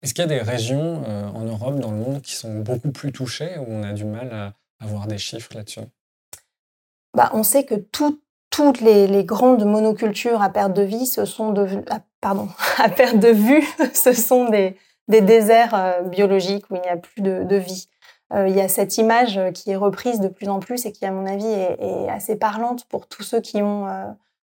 Est-ce 0.02 0.14
qu'il 0.14 0.22
y 0.22 0.26
a 0.26 0.28
des 0.28 0.40
régions 0.40 1.02
euh, 1.06 1.28
en 1.28 1.44
Europe, 1.44 1.78
dans 1.80 1.90
le 1.90 1.98
monde, 1.98 2.22
qui 2.22 2.34
sont 2.34 2.60
beaucoup 2.60 2.92
plus 2.92 3.12
touchées 3.12 3.58
où 3.58 3.64
on 3.68 3.82
a 3.82 3.92
du 3.92 4.04
mal 4.04 4.32
à 4.32 4.54
avoir 4.84 5.06
des 5.06 5.18
chiffres 5.18 5.54
là-dessus? 5.54 5.80
Bah, 7.14 7.30
On 7.32 7.42
sait 7.42 7.64
que 7.64 7.74
toutes 8.58 8.80
les, 8.80 9.24
grandes 9.24 9.64
monocultures 9.64 10.42
à 10.42 10.50
perte 10.50 10.74
de 10.74 10.82
vie, 10.82 11.06
ce 11.06 11.24
sont 11.24 11.52
de, 11.52 11.66
pardon, 12.20 12.48
à 12.78 12.88
perte 12.88 13.18
de 13.18 13.28
vue, 13.28 13.64
ce 13.94 14.12
sont 14.12 14.48
des, 14.48 14.76
déserts 15.08 16.02
biologiques 16.04 16.70
où 16.70 16.76
il 16.76 16.82
n'y 16.82 16.88
a 16.88 16.96
plus 16.96 17.22
de 17.22 17.56
vie. 17.56 17.88
Euh, 18.34 18.48
il 18.48 18.54
y 18.54 18.60
a 18.60 18.68
cette 18.68 18.98
image 18.98 19.38
euh, 19.38 19.50
qui 19.50 19.70
est 19.70 19.76
reprise 19.76 20.20
de 20.20 20.28
plus 20.28 20.48
en 20.48 20.60
plus 20.60 20.84
et 20.84 20.92
qui, 20.92 21.06
à 21.06 21.10
mon 21.10 21.26
avis, 21.26 21.46
est, 21.46 22.08
assez 22.08 22.36
parlante 22.36 22.84
pour 22.86 23.06
tous 23.06 23.22
ceux 23.22 23.40
qui 23.40 23.62
ont 23.62 23.86
euh, 23.88 24.04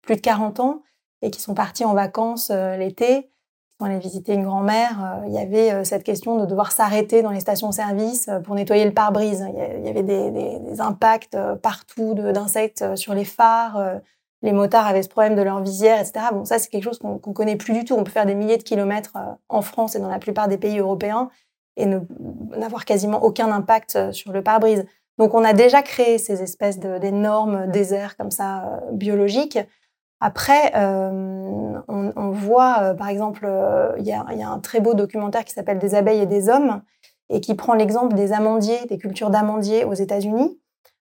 plus 0.02 0.16
de 0.16 0.22
40 0.22 0.60
ans 0.62 0.82
et 1.22 1.32
qui 1.32 1.42
sont 1.42 1.54
partis 1.54 1.86
en 1.86 1.94
vacances 1.94 2.52
l'été, 2.52 3.32
sont 3.80 3.86
allés 3.86 4.00
visiter 4.00 4.34
une 4.34 4.44
grand-mère. 4.44 5.22
il 5.28 5.34
y 5.34 5.38
avait 5.38 5.84
cette 5.84 6.04
question 6.04 6.38
de 6.38 6.46
devoir 6.46 6.72
s'arrêter 6.72 7.22
dans 7.22 7.32
les 7.32 7.42
stations-service 7.42 8.30
pour 8.46 8.56
nettoyer 8.56 8.86
le 8.86 8.94
pare-brise. 8.94 9.46
Il 9.78 9.86
y 9.86 9.90
avait 9.90 10.04
des, 10.04 10.80
impacts 10.80 11.38
partout 11.62 12.14
d'insectes 12.14 12.96
sur 12.96 13.14
les 13.14 13.26
phares. 13.26 14.00
les 14.42 14.54
motards 14.54 14.88
avaient 14.88 15.04
ce 15.04 15.10
problème 15.10 15.36
de 15.36 15.42
leur 15.42 15.62
visière, 15.62 16.00
etc. 16.00 16.28
Bon, 16.32 16.46
ça, 16.46 16.58
c'est 16.58 16.70
quelque 16.70 16.84
chose 16.84 17.00
qu'on 17.00 17.18
connaît 17.18 17.58
plus 17.58 17.74
du 17.74 17.84
tout. 17.84 17.96
On 17.96 18.04
peut 18.04 18.12
faire 18.12 18.26
des 18.26 18.36
milliers 18.36 18.58
de 18.58 18.64
kilomètres 18.64 19.18
en 19.50 19.62
France 19.62 19.96
et 19.96 20.00
dans 20.00 20.10
la 20.10 20.20
plupart 20.20 20.48
des 20.48 20.58
pays 20.58 20.80
européens 20.80 21.30
et 21.78 21.86
n'avoir 21.86 22.86
quasiment 22.86 23.24
aucun 23.24 23.52
impact 23.52 23.96
euh, 23.96 24.12
sur 24.12 24.32
le 24.32 24.42
pare-brise. 24.42 24.86
Donc 25.18 25.34
on 25.34 25.44
a 25.44 25.54
déjà 25.54 25.82
créé 25.82 26.18
ces 26.18 26.42
espèces 26.42 26.80
d'énormes 26.80 27.70
déserts 27.72 28.18
comme 28.18 28.32
ça 28.32 28.66
euh, 28.66 28.92
biologiques. 28.92 29.60
Après, 30.20 30.72
euh, 30.76 31.80
on, 31.88 32.32
voit, 32.32 32.94
par 32.98 33.10
exemple, 33.10 33.48
il 33.98 34.06
y, 34.06 34.14
a, 34.14 34.26
un 34.28 34.60
très 34.60 34.80
beau 34.80 34.94
documentaire 34.94 35.44
qui 35.44 35.54
s'appelle 35.54 35.78
Des 35.78 35.94
abeilles 35.94 36.22
et 36.22 36.26
des 36.26 36.50
hommes 36.50 36.82
et 37.30 37.42
qui 37.42 37.54
prend 37.56 37.74
l'exemple 37.74 38.16
des 38.16 38.32
amandiers, 38.34 38.86
des 38.88 38.98
cultures 38.98 39.30
d'amandiers 39.30 39.84
aux 39.84 39.94
États-Unis. 39.94 40.60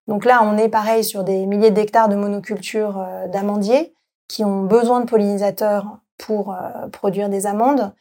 Donc 0.08 0.24
là, 0.24 0.40
on 0.42 0.58
est 0.58 0.68
pareil 0.68 1.04
sur 1.04 1.22
des 1.22 1.46
milliers 1.46 1.70
d'hectares 1.70 2.08
de 2.08 2.16
monocultures 2.16 3.06
d'amandiers 3.32 3.94
qui 4.28 4.44
ont 4.44 4.62
besoin 4.62 5.00
de 5.00 5.06
pollinisateurs 5.06 5.98
pour 6.18 6.56
produire 6.92 7.28
des 7.28 7.46
amandes. 7.46 7.92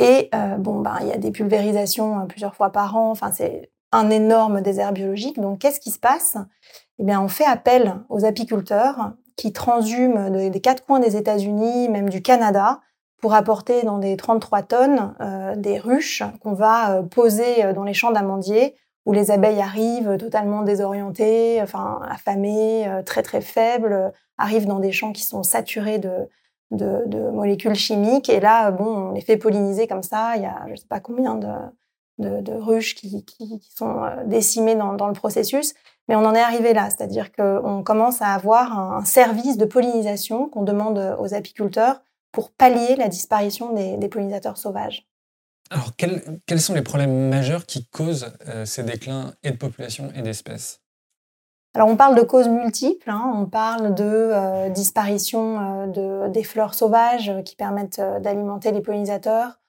Et 0.00 0.30
euh, 0.34 0.56
bon, 0.56 0.80
ben, 0.80 0.96
il 1.02 1.08
y 1.08 1.12
a 1.12 1.18
des 1.18 1.30
pulvérisations 1.30 2.20
euh, 2.20 2.24
plusieurs 2.24 2.54
fois 2.54 2.70
par 2.70 2.96
an. 2.96 3.10
Enfin, 3.10 3.30
c'est 3.32 3.70
un 3.92 4.08
énorme 4.08 4.62
désert 4.62 4.92
biologique. 4.92 5.38
Donc, 5.38 5.60
qu'est-ce 5.60 5.78
qui 5.78 5.90
se 5.90 5.98
passe? 5.98 6.38
Eh 6.98 7.04
bien, 7.04 7.20
on 7.20 7.28
fait 7.28 7.44
appel 7.44 7.96
aux 8.08 8.24
apiculteurs 8.24 9.12
qui 9.40 9.52
transhument 9.52 10.30
des 10.30 10.60
quatre 10.60 10.84
coins 10.84 11.00
des 11.00 11.16
États-Unis, 11.16 11.88
même 11.88 12.10
du 12.10 12.20
Canada, 12.20 12.80
pour 13.22 13.32
apporter 13.32 13.82
dans 13.82 13.98
des 13.98 14.16
33 14.16 14.62
tonnes 14.62 15.14
euh, 15.20 15.56
des 15.56 15.78
ruches 15.78 16.22
qu'on 16.42 16.52
va 16.52 17.02
poser 17.02 17.72
dans 17.72 17.84
les 17.84 17.94
champs 17.94 18.12
d'amandiers 18.12 18.74
où 19.06 19.12
les 19.12 19.30
abeilles 19.30 19.62
arrivent 19.62 20.18
totalement 20.18 20.62
désorientées, 20.62 21.60
affamées, 21.60 22.86
très 23.06 23.22
très 23.22 23.40
faibles, 23.40 24.12
arrivent 24.36 24.66
dans 24.66 24.78
des 24.78 24.92
champs 24.92 25.12
qui 25.12 25.22
sont 25.22 25.42
saturés 25.42 25.98
de, 25.98 26.28
de, 26.70 27.30
molécules 27.30 27.74
chimiques. 27.74 28.28
Et 28.28 28.40
là, 28.40 28.70
bon, 28.70 28.84
on 28.84 29.12
les 29.12 29.22
fait 29.22 29.38
polliniser 29.38 29.86
comme 29.86 30.02
ça. 30.02 30.36
Il 30.36 30.42
y 30.42 30.46
a 30.46 30.64
je 30.66 30.72
ne 30.72 30.76
sais 30.76 30.86
pas 30.86 31.00
combien 31.00 31.34
de, 31.34 31.48
de, 32.20 32.52
ruches 32.52 32.94
qui, 32.94 33.24
qui, 33.24 33.60
sont 33.74 34.04
euh, 34.04 34.24
décimées 34.26 34.74
dans, 34.74 34.94
dans, 34.94 35.08
le 35.08 35.14
processus. 35.14 35.74
Mais 36.08 36.16
on 36.16 36.24
en 36.24 36.34
est 36.34 36.40
arrivé 36.40 36.72
là, 36.72 36.90
c'est-à-dire 36.90 37.32
qu'on 37.32 37.82
commence 37.82 38.20
à 38.20 38.34
avoir 38.34 38.78
un 38.78 39.04
service 39.04 39.56
de 39.56 39.64
pollinisation 39.64 40.48
qu'on 40.48 40.62
demande 40.62 41.16
aux 41.20 41.34
apiculteurs 41.34 42.02
pour 42.32 42.50
pallier 42.50 42.96
la 42.96 43.08
disparition 43.08 43.72
des, 43.72 43.96
des 43.96 44.08
pollinisateurs 44.08 44.56
sauvages. 44.56 45.06
Alors, 45.70 45.92
quels, 45.96 46.40
quels, 46.46 46.60
sont 46.60 46.74
les 46.74 46.82
problèmes 46.82 47.28
majeurs 47.28 47.64
qui 47.64 47.86
causent 47.86 48.32
euh, 48.48 48.64
ces 48.64 48.82
déclins 48.82 49.32
et 49.44 49.52
de 49.52 49.56
population 49.56 50.10
et 50.16 50.22
d'espèces? 50.22 50.80
Alors 51.72 51.86
on 51.86 51.96
parle 51.96 52.16
de 52.16 52.22
causes 52.22 52.48
multiples, 52.48 53.08
hein. 53.08 53.32
on 53.32 53.46
parle 53.46 53.94
de 53.94 54.02
euh, 54.04 54.70
disparition 54.70 55.60
euh, 55.60 55.86
de, 55.86 56.32
des 56.32 56.42
fleurs 56.42 56.74
sauvages 56.74 57.32
qui 57.44 57.54
permettent 57.54 58.02
d'alimenter 58.20 58.72
les 58.72 58.80
pollinisateurs, 58.80 59.59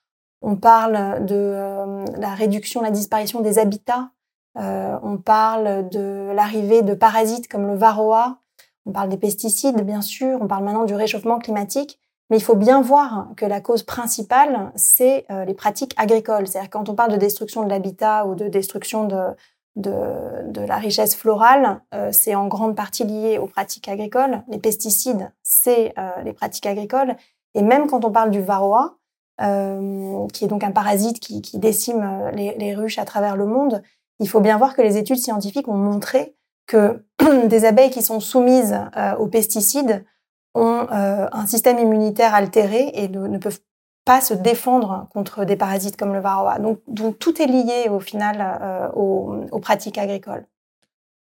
on 0.42 0.56
parle 0.56 1.26
de 1.26 2.06
la 2.18 2.34
réduction, 2.34 2.82
la 2.82 2.92
disparition 2.92 3.42
des 3.42 3.60
habitats, 3.60 4.10
on 4.56 5.18
parle 5.18 5.90
de 5.90 6.32
l'arrivée 6.34 6.82
de 6.82 6.94
parasites 6.94 7.48
comme 7.48 7.68
le 7.68 7.76
varroa, 7.76 8.40
on 8.86 8.92
parle 8.92 9.10
des 9.10 9.18
pesticides 9.18 9.82
bien 9.86 10.02
sûr, 10.02 10.40
on 10.42 10.48
parle 10.48 10.64
maintenant 10.64 10.86
du 10.86 10.96
réchauffement 10.96 11.40
climatique, 11.40 12.00
mais 12.30 12.38
il 12.38 12.44
faut 12.44 12.56
bien 12.56 12.82
voir 12.82 13.28
que 13.38 13.46
la 13.46 13.62
cause 13.62 13.84
principale, 13.84 14.72
c'est 14.76 15.26
les 15.46 15.54
pratiques 15.54 15.94
agricoles. 15.98 16.48
C'est-à-dire 16.48 16.70
quand 16.70 16.90
on 16.90 16.96
parle 16.96 17.12
de 17.12 17.18
destruction 17.18 17.64
de 17.64 17.70
l'habitat 17.70 18.26
ou 18.26 18.36
de 18.36 18.48
destruction 18.48 19.06
de, 19.06 19.36
de, 19.76 20.62
la 20.62 20.78
richesse 20.78 21.16
florale, 21.16 21.82
euh, 21.94 22.10
c'est 22.12 22.36
en 22.36 22.48
grande 22.48 22.76
partie 22.76 23.04
lié 23.04 23.38
aux 23.38 23.48
pratiques 23.48 23.88
agricoles. 23.88 24.44
Les 24.48 24.60
pesticides, 24.60 25.32
c'est 25.44 25.94
euh, 25.98 26.22
les 26.24 26.34
pratiques 26.34 26.66
agricoles. 26.66 27.16
Et 27.54 27.62
même 27.62 27.88
quand 27.88 28.06
on 28.06 28.12
parle 28.12 28.32
du 28.32 28.42
varroa, 28.42 28.98
euh, 29.42 30.28
qui 30.34 30.46
est 30.46 30.48
donc 30.48 30.64
un 30.64 30.72
parasite 30.72 31.20
qui, 31.20 31.42
décime 31.58 32.32
les, 32.34 32.76
ruches 32.76 33.00
à 33.00 33.06
travers 33.06 33.36
le 33.36 33.46
monde, 33.46 33.82
il 34.20 34.30
faut 34.30 34.40
bien 34.40 34.58
voir 34.58 34.76
que 34.76 34.82
les 34.82 34.98
études 34.98 35.18
scientifiques 35.18 35.68
ont 35.68 35.78
montré 35.78 36.36
que 36.68 37.04
des 37.48 37.66
abeilles 37.66 37.90
qui 37.90 38.02
sont 38.02 38.20
soumises 38.20 38.80
aux 39.20 39.28
pesticides 39.28 40.06
ont 40.54 40.86
un 40.90 41.46
système 41.48 41.80
immunitaire 41.80 42.36
altéré 42.36 42.92
et 42.94 43.08
ne 43.08 43.38
peuvent 43.38 43.60
pas 44.06 44.22
se 44.22 44.34
défendre 44.34 45.08
contre 45.12 45.46
des 45.46 45.56
parasites 45.56 45.98
comme 45.98 46.14
le 46.14 46.20
varroa. 46.20 46.60
Donc, 46.60 46.80
tout 47.20 47.42
est 47.42 47.48
lié 47.48 47.90
au 47.90 48.00
final 48.00 48.60
euh, 48.62 48.90
aux, 48.94 49.60
pratiques 49.60 49.98
agricoles. 49.98 50.46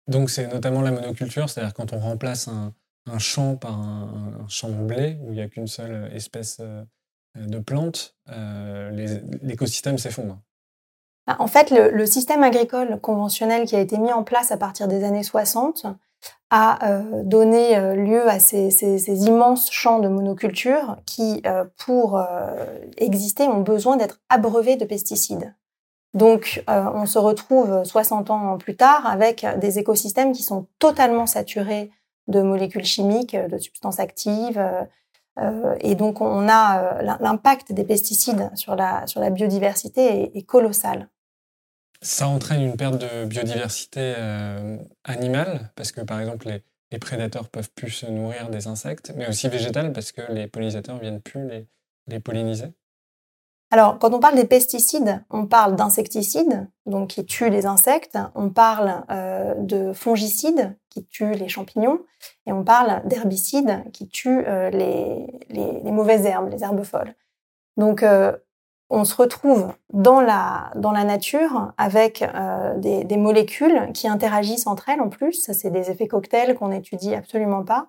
Donc 0.09 0.31
c'est 0.31 0.47
notamment 0.47 0.83
la 0.83 0.93
monoculture, 0.93 1.51
c'est-à-dire 1.51 1.75
quand 1.75 1.93
on 1.93 1.99
remplace 1.99 2.49
un, 2.49 2.73
champ 3.19 3.57
par 3.57 3.73
un, 3.73 4.47
champ 4.49 4.69
de 4.69 4.75
blé 4.75 5.19
où 5.23 5.33
il 5.33 5.35
n'y 5.35 5.41
a 5.41 5.49
qu'une 5.49 5.67
seule 5.67 6.11
espèce 6.13 6.59
euh, 6.61 6.85
de 7.37 7.59
plante, 7.59 8.15
euh, 8.31 8.91
l'écosystème 9.43 9.99
s'effondre. 9.99 10.39
Bah, 11.27 11.37
en 11.41 11.49
fait, 11.49 11.71
le, 11.71 12.07
système 12.07 12.43
agricole 12.43 13.01
conventionnel 13.01 13.67
qui 13.67 13.75
a 13.75 13.81
été 13.81 13.99
mis 13.99 14.13
en 14.13 14.23
place 14.23 14.53
à 14.53 14.57
partir 14.57 14.87
des 14.87 15.03
années 15.03 15.25
60 15.25 15.87
a 16.51 16.89
euh, 16.89 17.23
donné 17.25 17.77
euh, 17.77 17.95
lieu 17.95 18.29
à 18.29 18.39
ces, 18.39 19.27
immenses 19.27 19.71
champs 19.71 19.99
de 19.99 20.09
monoculture 20.09 20.97
qui, 21.05 21.43
euh, 21.47 21.65
pour 21.85 22.23
exister, 22.97 23.45
ont 23.45 23.61
besoin 23.61 23.97
d'être 23.97 24.21
abreuvés 24.29 24.77
de 24.77 24.85
pesticides. 24.85 25.55
Donc, 26.15 26.65
on 26.67 27.05
se 27.05 27.19
retrouve 27.19 27.85
60 27.85 28.31
ans 28.31 28.57
plus 28.57 28.75
tard 28.75 29.07
avec 29.07 29.45
des 29.59 29.79
écosystèmes 29.79 30.33
qui 30.33 30.43
sont 30.43 30.67
totalement 30.79 31.27
saturés 31.27 31.91
de 32.27 32.41
molécules 32.41 32.87
chimiques, 32.87 33.37
de 33.37 33.59
substances 33.59 34.01
actives, 34.01 34.59
et 35.81 35.95
donc, 35.95 36.21
on 36.21 36.49
a 36.49 37.03
l'impact 37.21 37.73
des 37.73 37.85
pesticides 37.85 38.51
sur 38.55 38.75
la, 38.75 39.07
sur 39.07 39.21
la 39.21 39.31
biodiversité 39.31 40.37
est, 40.37 40.43
colossal. 40.43 41.09
Ça 42.01 42.29
entraîne 42.29 42.63
une 42.63 42.77
perte 42.77 42.99
de 42.99 43.25
biodiversité 43.25 44.15
animale, 45.05 45.71
parce 45.77 45.93
que 45.93 46.01
par 46.01 46.21
exemple, 46.21 46.49
les, 46.49 46.63
les, 46.91 46.99
prédateurs 46.99 47.49
peuvent 47.49 47.71
plus 47.75 47.91
se 47.91 48.07
nourrir 48.07 48.49
des 48.49 48.67
insectes, 48.67 49.13
mais 49.17 49.29
aussi 49.29 49.49
végétale, 49.49 49.93
parce 49.93 50.13
que 50.13 50.23
les 50.33 50.47
pollinisateurs 50.47 50.99
viennent 50.99 51.21
plus 51.21 51.47
les, 51.47 51.67
les 52.07 52.21
polliniser 52.21 52.73
alors, 53.71 53.99
quand 53.99 54.15
on 54.15 54.21
parle 54.21 54.37
des 54.37 54.47
pesticides, 54.47 55.25
on 55.29 55.47
parle 55.47 55.75
d'insecticides, 55.75 56.69
donc 56.87 57.11
qui 57.11 57.25
tuent 57.25 57.51
les 57.51 57.67
insectes, 57.67 58.19
on 58.35 58.49
parle 58.49 59.05
euh, 59.11 59.55
de 59.59 59.93
fongicides 59.93 60.77
qui 60.97 61.07
tuent 61.07 61.35
les 61.35 61.49
champignons, 61.49 62.01
et 62.47 62.53
on 62.53 62.65
parle 62.65 63.07
d'herbicides 63.07 63.85
qui 63.93 64.09
tuent 64.09 64.45
euh, 64.47 64.71
les, 64.71 65.91
mauvaises 65.91 66.25
herbes, 66.25 66.51
les 66.51 66.63
herbes 66.63 66.85
folles. 66.85 67.15
Donc, 67.77 68.03
euh, 68.03 68.33
on 68.89 69.05
se 69.05 69.15
retrouve 69.17 69.73
dans 69.93 70.21
la, 70.21 70.71
dans 70.77 70.93
la 70.93 71.05
nature 71.05 71.73
avec 71.77 72.25
des, 72.77 73.03
des, 73.03 73.17
molécules 73.17 73.91
qui 73.93 74.07
interagissent 74.07 74.69
entre 74.69 74.89
elles 74.89 75.01
en 75.01 75.09
plus. 75.09 75.33
Ça, 75.33 75.55
c'est 75.55 75.71
des 75.71 75.91
effets 75.91 76.07
cocktails 76.07 76.55
qu'on 76.55 76.69
n'étudie 76.69 77.13
absolument 77.13 77.65
pas. 77.65 77.89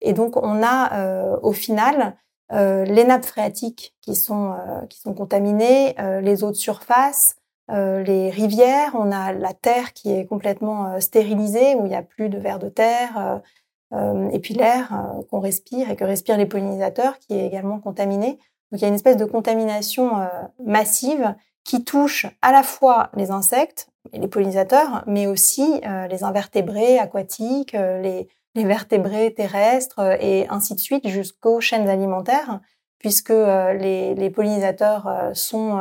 Et 0.00 0.14
donc, 0.14 0.38
on 0.38 0.62
a 0.62 1.38
au 1.42 1.52
final 1.52 2.16
euh, 2.52 2.84
les 2.84 3.04
nappes 3.04 3.26
phréatiques 3.26 3.94
qui 4.00 4.16
sont, 4.16 4.52
euh, 4.52 4.86
qui 4.86 5.00
sont 5.00 5.12
contaminées, 5.12 5.94
euh, 6.00 6.20
les 6.20 6.44
eaux 6.44 6.50
de 6.50 6.56
surface, 6.56 7.36
les 7.68 8.30
rivières, 8.30 8.92
on 8.94 9.12
a 9.12 9.32
la 9.32 9.52
terre 9.52 9.92
qui 9.92 10.10
est 10.10 10.26
complètement 10.26 11.00
stérilisée, 11.00 11.74
où 11.74 11.84
il 11.84 11.90
n'y 11.90 11.96
a 11.96 12.02
plus 12.02 12.28
de 12.28 12.38
vers 12.38 12.58
de 12.58 12.68
terre, 12.68 13.42
et 14.32 14.38
puis 14.38 14.54
l'air 14.54 14.90
qu'on 15.30 15.40
respire 15.40 15.90
et 15.90 15.96
que 15.96 16.04
respirent 16.04 16.38
les 16.38 16.46
pollinisateurs 16.46 17.18
qui 17.18 17.34
est 17.34 17.46
également 17.46 17.78
contaminé. 17.78 18.38
Donc 18.70 18.80
il 18.80 18.82
y 18.82 18.84
a 18.84 18.88
une 18.88 18.94
espèce 18.94 19.18
de 19.18 19.24
contamination 19.24 20.12
massive 20.64 21.34
qui 21.64 21.84
touche 21.84 22.26
à 22.40 22.52
la 22.52 22.62
fois 22.62 23.10
les 23.14 23.30
insectes 23.30 23.88
et 24.12 24.18
les 24.18 24.28
pollinisateurs, 24.28 25.04
mais 25.06 25.26
aussi 25.26 25.82
les 26.08 26.24
invertébrés 26.24 26.98
aquatiques, 26.98 27.72
les, 27.72 28.28
les 28.58 28.64
vertébrés 28.64 29.32
terrestres 29.32 30.00
euh, 30.00 30.16
et 30.20 30.46
ainsi 30.48 30.74
de 30.74 30.80
suite 30.80 31.06
jusqu'aux 31.08 31.60
chaînes 31.60 31.88
alimentaires, 31.88 32.60
puisque 32.98 33.30
euh, 33.30 33.72
les, 33.74 34.30
pollinisateurs 34.30 35.06
euh, 35.06 35.34
sont 35.34 35.80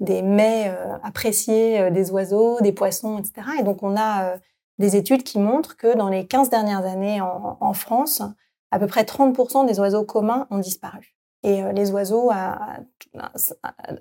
des 0.00 0.22
mets 0.22 0.74
appréciés 1.02 1.90
des 1.90 2.10
oiseaux, 2.10 2.60
des 2.60 2.72
poissons, 2.72 3.18
etc. 3.18 3.46
Et 3.60 3.62
donc 3.62 3.82
on 3.82 3.96
a 3.96 4.36
des 4.78 4.96
études 4.96 5.22
qui 5.22 5.38
montrent 5.38 5.76
que 5.76 5.94
dans 5.96 6.08
les 6.08 6.26
15 6.26 6.48
dernières 6.48 6.86
années 6.86 7.20
en, 7.20 7.72
France, 7.74 8.22
à 8.70 8.78
peu 8.78 8.86
près 8.86 9.02
30% 9.02 9.66
des 9.66 9.78
oiseaux 9.78 10.04
communs 10.04 10.46
ont 10.50 10.58
disparu. 10.58 11.14
Et 11.42 11.62
les 11.74 11.90
oiseaux, 11.90 12.30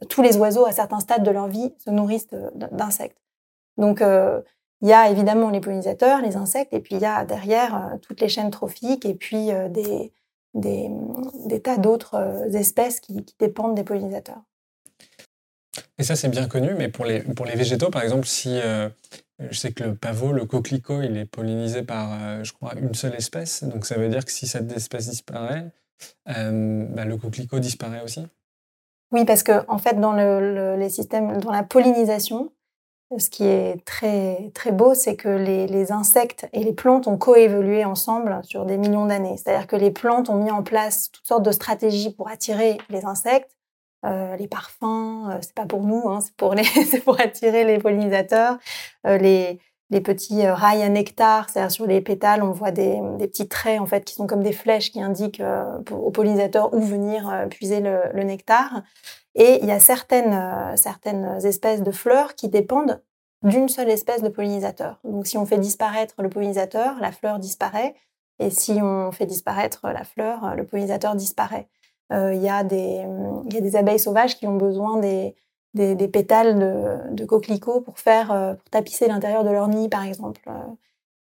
tous 0.10 0.22
les 0.22 0.38
oiseaux 0.38 0.66
à 0.66 0.72
certains 0.72 1.02
stades 1.02 1.24
de 1.24 1.32
leur 1.32 1.48
vie 1.48 1.74
se 1.84 1.90
nourrissent 1.90 2.30
d'insectes. 2.72 3.20
Donc 3.78 4.02
il 4.82 4.88
y 4.88 4.94
a 4.94 5.10
évidemment 5.10 5.50
les 5.50 5.60
pollinisateurs, 5.60 6.22
les 6.22 6.38
insectes, 6.38 6.74
et 6.74 6.80
puis 6.80 6.96
il 6.96 7.02
y 7.02 7.06
a 7.06 7.26
derrière 7.26 7.76
euh, 7.76 7.98
toutes 8.02 8.22
les 8.22 8.30
chaînes 8.30 8.52
trophiques 8.52 9.06
et 9.06 9.14
puis 9.14 9.52
euh, 9.52 9.68
des, 9.68 10.12
tas 11.64 11.78
d'autres 11.78 12.16
euh, 12.16 12.50
espèces 12.54 13.00
qui, 13.00 13.26
dépendent 13.40 13.76
des 13.76 13.84
pollinisateurs. 13.84 14.42
Et 15.98 16.04
ça, 16.04 16.16
c'est 16.16 16.30
bien 16.30 16.48
connu, 16.48 16.74
mais 16.78 16.90
pour 16.90 17.06
les, 17.06 17.22
pour 17.22 17.46
les 17.46 17.56
végétaux, 17.56 17.90
par 17.90 18.04
exemple, 18.04 18.26
si 18.26 18.60
je 19.40 19.58
sais 19.58 19.72
que 19.72 19.84
le 19.84 19.96
pavot, 19.96 20.32
le 20.32 20.46
coquelicot, 20.46 21.02
il 21.02 21.18
est 21.18 21.26
pollinisé 21.26 21.84
par, 21.84 22.44
je 22.44 22.54
crois, 22.54 22.74
une 22.76 22.94
seule 22.94 23.16
espèce, 23.16 23.64
donc 23.64 23.86
ça 23.86 23.96
veut 23.96 24.10
dire 24.10 24.26
que 24.26 24.32
si 24.32 24.48
cette 24.48 24.72
espèce 24.72 25.10
disparaît, 25.10 25.66
bah, 26.26 27.06
le 27.06 27.18
coquelicot 27.18 27.60
disparaît 27.60 28.02
aussi 28.04 28.26
Oui, 29.12 29.26
parce 29.26 29.44
que 29.44 29.66
en 29.68 29.78
fait, 29.78 30.00
dans 30.00 30.14
le, 30.14 30.76
les 30.78 30.90
systèmes, 30.90 31.40
dans 31.42 31.52
la 31.52 31.64
pollinisation, 31.64 32.52
ce 33.18 33.30
qui 33.30 33.44
est 33.46 33.84
très, 33.86 34.52
très 34.54 34.72
beau, 34.72 34.94
c'est 34.94 35.16
que 35.16 35.30
les, 35.30 35.66
les, 35.66 35.92
insectes 35.92 36.48
et 36.54 36.64
les 36.64 36.74
plantes 36.74 37.08
ont 37.08 37.18
coévolué 37.18 37.84
ensemble 37.84 38.40
sur 38.44 38.66
des 38.66 38.78
millions 38.78 39.08
d'années. 39.08 39.36
C'est-à-dire 39.38 39.66
que 39.66 39.76
les 39.76 39.90
plantes 39.90 40.30
ont 40.30 40.36
mis 40.36 40.52
en 40.52 40.62
place 40.62 41.10
toutes 41.12 41.26
sortes 41.26 41.44
de 41.44 41.52
stratégies 41.52 42.12
pour 42.12 42.30
attirer 42.30 42.78
les 42.90 43.06
insectes. 43.06 43.58
Euh, 44.06 44.36
les 44.38 44.48
parfums, 44.48 45.30
euh, 45.30 45.38
c'est 45.42 45.54
pas 45.54 45.66
pour 45.66 45.84
nous, 45.84 46.08
hein, 46.08 46.22
c'est 46.22 46.34
pour, 46.36 46.56
pour 47.04 47.20
attirer 47.20 47.66
les 47.66 47.80
pollinisateurs. 47.80 48.58
Euh, 49.06 49.18
les, 49.18 49.60
petits 50.02 50.46
euh, 50.46 50.54
rails 50.54 50.84
à 50.84 50.90
nectar, 50.90 51.50
c'est-à-dire 51.50 51.72
sur 51.72 51.86
les 51.86 52.00
pétales, 52.02 52.44
on 52.44 52.52
voit 52.52 52.72
des, 52.72 53.02
petits 53.20 53.48
traits 53.48 53.82
en 53.82 53.86
fait 53.86 54.06
qui 54.06 54.14
sont 54.14 54.28
comme 54.28 54.44
des 54.44 54.54
flèches 54.54 54.92
qui 54.92 55.02
indiquent 55.02 55.42
euh, 55.42 55.80
aux 55.92 56.12
pollinisateurs 56.12 56.74
où 56.74 56.82
venir 56.82 57.48
puiser 57.50 57.80
le, 57.82 58.02
le 58.14 58.24
nectar. 58.24 58.84
Et 59.36 59.60
il 59.62 59.68
y 59.68 59.72
a 59.72 59.80
certaines, 59.80 60.76
certaines 60.76 61.46
espèces 61.46 61.82
de 61.82 61.92
fleurs 61.92 62.36
qui 62.36 62.50
dépendent 62.50 63.02
d'une 63.44 63.70
seule 63.70 63.90
espèce 63.90 64.22
de 64.22 64.30
pollinisateur. 64.30 65.00
Donc 65.04 65.28
si 65.28 65.38
on 65.38 65.46
fait 65.46 65.60
disparaître 65.60 66.22
le 66.22 66.30
pollinisateur, 66.30 67.00
la 67.00 67.12
fleur 67.12 67.40
disparaît. 67.40 67.96
Et 68.40 68.50
si 68.50 68.80
on 68.82 69.12
fait 69.12 69.26
disparaître 69.26 69.82
la 69.84 70.04
fleur, 70.04 70.56
le 70.56 70.66
pollinisateur 70.66 71.16
disparaît. 71.16 71.68
Euh, 72.12 72.34
il 72.34 72.42
y, 72.42 72.50
a 72.50 72.64
des, 72.64 73.06
y 73.52 73.58
a 73.58 73.62
des 73.62 73.76
abeilles 73.76 74.00
sauvages 74.00 74.36
qui 74.36 74.48
ont 74.48 74.56
besoin 74.56 74.98
des, 74.98 75.36
des, 75.76 75.96
des 75.96 76.08
pétales 76.08 76.58
de, 76.58 77.14
de, 77.14 77.26
coquelicots 77.26 77.82
pour 77.82 78.00
faire 78.00 78.32
euh, 78.32 78.56
pour 78.56 78.70
tapisser 78.70 79.08
l'intérieur 79.08 79.44
de 79.44 79.52
leur 79.52 79.68
nid, 79.68 79.90
par 79.90 80.04
exemple. 80.04 80.42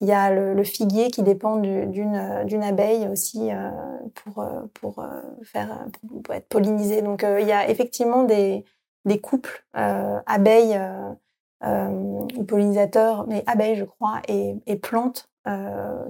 Il 0.01 0.07
y 0.07 0.13
a 0.13 0.31
le, 0.31 0.63
figuier 0.63 1.11
qui 1.11 1.23
dépend 1.23 1.57
d'une 1.57 2.45
d'une 2.45 2.63
abeille 2.63 3.07
aussi 3.09 3.51
euh, 3.51 3.69
pour 4.15 4.45
pour 4.73 5.05
faire 5.43 5.85
pour, 6.23 6.33
être 6.33 6.47
pollinisé. 6.47 7.01
Donc 7.01 7.23
il 7.23 7.47
y 7.47 7.51
a 7.51 7.69
effectivement 7.69 8.23
des 8.23 8.65
des 9.05 9.19
couples 9.19 9.65
abeilles 9.73 10.79
ou 11.63 12.43
pollinisateurs, 12.47 13.27
mais 13.27 13.43
abeilles 13.45 13.75
je 13.75 13.83
crois 13.83 14.21
et, 14.29 14.55
et 14.67 14.77
plantes 14.77 15.29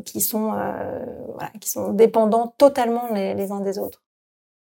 qui 0.05 0.21
sont 0.21 0.51
voilà, 0.51 1.49
qui 1.59 1.69
sont 1.69 1.91
dépendants 1.93 2.53
totalement 2.59 3.11
les, 3.11 3.33
les 3.33 3.51
uns 3.51 3.61
des 3.61 3.79
autres. 3.79 4.03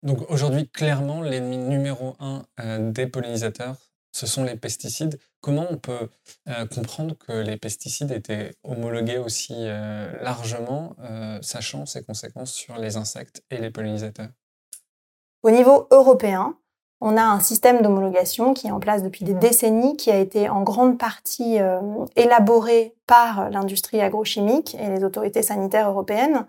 Donc 0.03 0.29
aujourd'hui, 0.29 0.69
clairement, 0.69 1.21
l'ennemi 1.21 1.57
numéro 1.57 2.15
un 2.19 2.43
des 2.79 3.07
pollinisateurs, 3.07 3.77
ce 4.13 4.27
sont 4.27 4.43
les 4.43 4.55
pesticides. 4.55 5.19
Comment 5.41 5.65
on 5.69 5.77
peut 5.77 6.07
euh, 6.47 6.65
comprendre 6.67 7.15
que 7.17 7.33
les 7.33 7.57
pesticides 7.57 8.11
étaient 8.11 8.51
homologués 8.63 9.17
aussi 9.17 9.55
euh, 9.57 10.11
largement, 10.21 10.95
euh, 11.03 11.39
sachant 11.41 11.85
ses 11.85 12.03
conséquences 12.03 12.53
sur 12.53 12.77
les 12.77 12.95
insectes 12.95 13.43
et 13.49 13.57
les 13.57 13.71
pollinisateurs? 13.71 14.29
Au 15.41 15.49
niveau 15.49 15.87
européen, 15.91 16.55
on 17.01 17.17
a 17.17 17.23
un 17.23 17.39
système 17.39 17.81
d'homologation 17.81 18.53
qui 18.53 18.67
est 18.67 18.71
en 18.71 18.79
place 18.79 19.03
depuis 19.03 19.25
des 19.25 19.33
décennies, 19.33 19.97
qui 19.97 20.11
a 20.11 20.19
été 20.19 20.47
en 20.47 20.61
grande 20.61 20.97
partie 20.97 21.57
élaboré 22.15 22.95
par 23.07 23.49
l'industrie 23.49 23.99
agrochimique 23.99 24.73
et 24.75 24.87
les 24.87 25.03
autorités 25.03 25.41
sanitaires 25.41 25.89
européennes, 25.89 26.45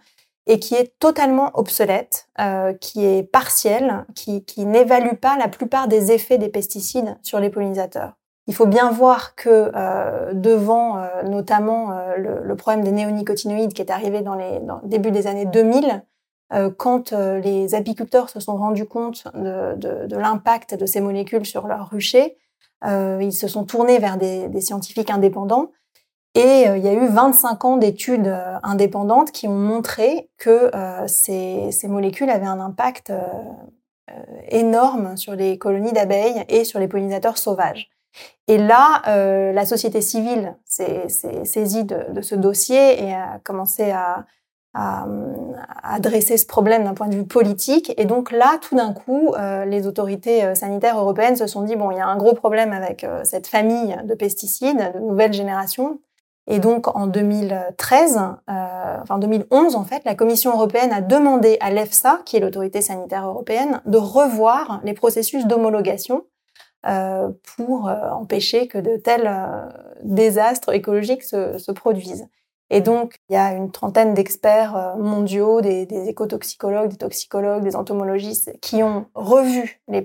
et 0.46 0.58
qui 0.58 0.74
est 0.74 0.98
totalement 0.98 1.50
obsolète, 1.54 2.28
euh, 2.38 2.74
qui 2.74 3.04
est 3.04 3.22
partiel, 3.22 4.04
qui, 4.14 4.44
qui 4.44 4.66
n'évalue 4.66 5.14
pas 5.14 5.36
la 5.38 5.48
plupart 5.48 5.88
des 5.88 6.12
effets 6.12 6.38
des 6.38 6.48
pesticides 6.48 7.16
sur 7.22 7.40
les 7.40 7.50
pollinisateurs. 7.50 8.14
Il 8.46 8.54
faut 8.54 8.66
bien 8.66 8.90
voir 8.90 9.34
que 9.36 9.72
euh, 9.74 10.34
devant 10.34 10.98
euh, 10.98 11.22
notamment 11.22 11.92
euh, 11.92 12.16
le, 12.16 12.40
le, 12.42 12.56
problème 12.56 12.84
des 12.84 12.92
néonicotinoïdes 12.92 13.72
qui 13.72 13.80
est 13.80 13.90
arrivé 13.90 14.20
dans 14.20 14.34
les 14.34 14.60
dans 14.60 14.80
le 14.82 14.88
début 14.88 15.10
des 15.10 15.26
années 15.26 15.46
2000, 15.46 16.04
euh, 16.52 16.70
quand 16.76 17.12
les 17.12 17.74
apiculteurs 17.74 18.28
se 18.28 18.40
sont 18.40 18.56
rendus 18.56 18.84
compte 18.84 19.24
de, 19.34 19.74
de, 19.76 20.06
de 20.06 20.16
l'impact 20.16 20.74
de 20.74 20.84
ces 20.84 21.00
molécules 21.00 21.46
sur 21.46 21.66
leurs 21.66 21.88
ruchers, 21.88 22.36
ils 22.86 23.32
se 23.32 23.48
sont 23.48 23.64
tournés 23.64 23.98
vers 23.98 24.18
des, 24.18 24.48
des 24.48 24.60
scientifiques 24.60 25.08
indépendants 25.08 25.70
et 26.34 26.68
euh, 26.68 26.76
il 26.76 26.84
y 26.84 26.88
a 26.88 26.92
eu 26.92 27.06
25 27.06 27.64
ans 27.64 27.76
d'études 27.76 28.26
euh, 28.26 28.56
indépendantes 28.62 29.30
qui 29.30 29.46
ont 29.46 29.54
montré 29.54 30.28
que 30.36 30.70
euh, 30.74 31.06
ces, 31.06 31.70
molécules 31.84 32.30
avaient 32.30 32.46
un 32.46 32.60
impact 32.60 33.12
énorme 34.48 35.16
sur 35.16 35.34
les 35.34 35.58
colonies 35.58 35.92
d'abeilles 35.92 36.44
et 36.48 36.64
sur 36.64 36.78
les 36.78 36.88
pollinisateurs 36.88 37.38
sauvages. 37.38 37.90
Et 38.48 38.58
là, 38.58 39.02
la 39.52 39.64
société 39.64 40.00
civile 40.00 40.56
s'est 40.64 41.08
saisie 41.08 41.84
de, 41.84 42.20
ce 42.20 42.34
dossier 42.34 43.02
et 43.02 43.12
a 43.12 43.40
commencé 43.42 43.90
à, 43.90 44.26
à, 44.74 45.06
à 45.82 45.98
ce 46.02 46.46
problème 46.46 46.84
d'un 46.84 46.94
point 46.94 47.08
de 47.08 47.16
vue 47.16 47.26
politique. 47.26 47.92
Et 47.96 48.04
donc 48.04 48.30
là, 48.30 48.58
tout 48.60 48.76
d'un 48.76 48.92
coup, 48.92 49.34
les 49.66 49.86
autorités 49.86 50.54
sanitaires 50.54 50.98
européennes 50.98 51.36
se 51.36 51.46
sont 51.46 51.62
dit, 51.62 51.74
bon, 51.74 51.90
il 51.90 51.96
y 51.96 52.00
a 52.00 52.06
un 52.06 52.16
gros 52.16 52.34
problème 52.34 52.72
avec 52.72 53.06
cette 53.24 53.46
famille 53.46 53.96
de 54.04 54.14
pesticides 54.14 54.92
de 54.94 55.00
nouvelle 55.00 55.32
génération. 55.32 55.98
Et 56.46 56.58
donc 56.58 56.94
en 56.94 57.06
2013, 57.06 58.16
euh, 58.16 58.96
enfin 59.02 59.18
2011 59.18 59.76
en 59.76 59.84
fait, 59.84 60.02
la 60.04 60.14
Commission 60.14 60.52
européenne 60.52 60.92
a 60.92 61.00
demandé 61.00 61.56
à 61.60 61.70
l'EFSA, 61.70 62.20
qui 62.26 62.36
est 62.36 62.40
l'autorité 62.40 62.82
sanitaire 62.82 63.26
européenne, 63.26 63.80
de 63.86 63.96
revoir 63.96 64.80
les 64.84 64.92
processus 64.92 65.46
d'homologation 65.46 66.24
euh, 66.86 67.30
pour 67.56 67.88
euh, 67.88 68.10
empêcher 68.10 68.68
que 68.68 68.76
de 68.76 68.98
tels 68.98 69.26
euh, 69.26 69.68
désastres 70.02 70.70
écologiques 70.74 71.22
se, 71.22 71.56
se, 71.56 71.72
produisent. 71.72 72.28
Et 72.70 72.80
donc, 72.80 73.16
il 73.28 73.34
y 73.34 73.36
a 73.36 73.52
une 73.52 73.70
trentaine 73.70 74.14
d'experts 74.14 74.76
euh, 74.76 74.96
mondiaux, 74.96 75.60
des, 75.60 75.86
écotoxicologues, 76.08 76.90
des 76.90 76.96
toxicologues, 76.96 77.62
des 77.62 77.76
entomologistes, 77.76 78.58
qui 78.60 78.82
ont 78.82 79.06
revu 79.14 79.80
les, 79.88 80.02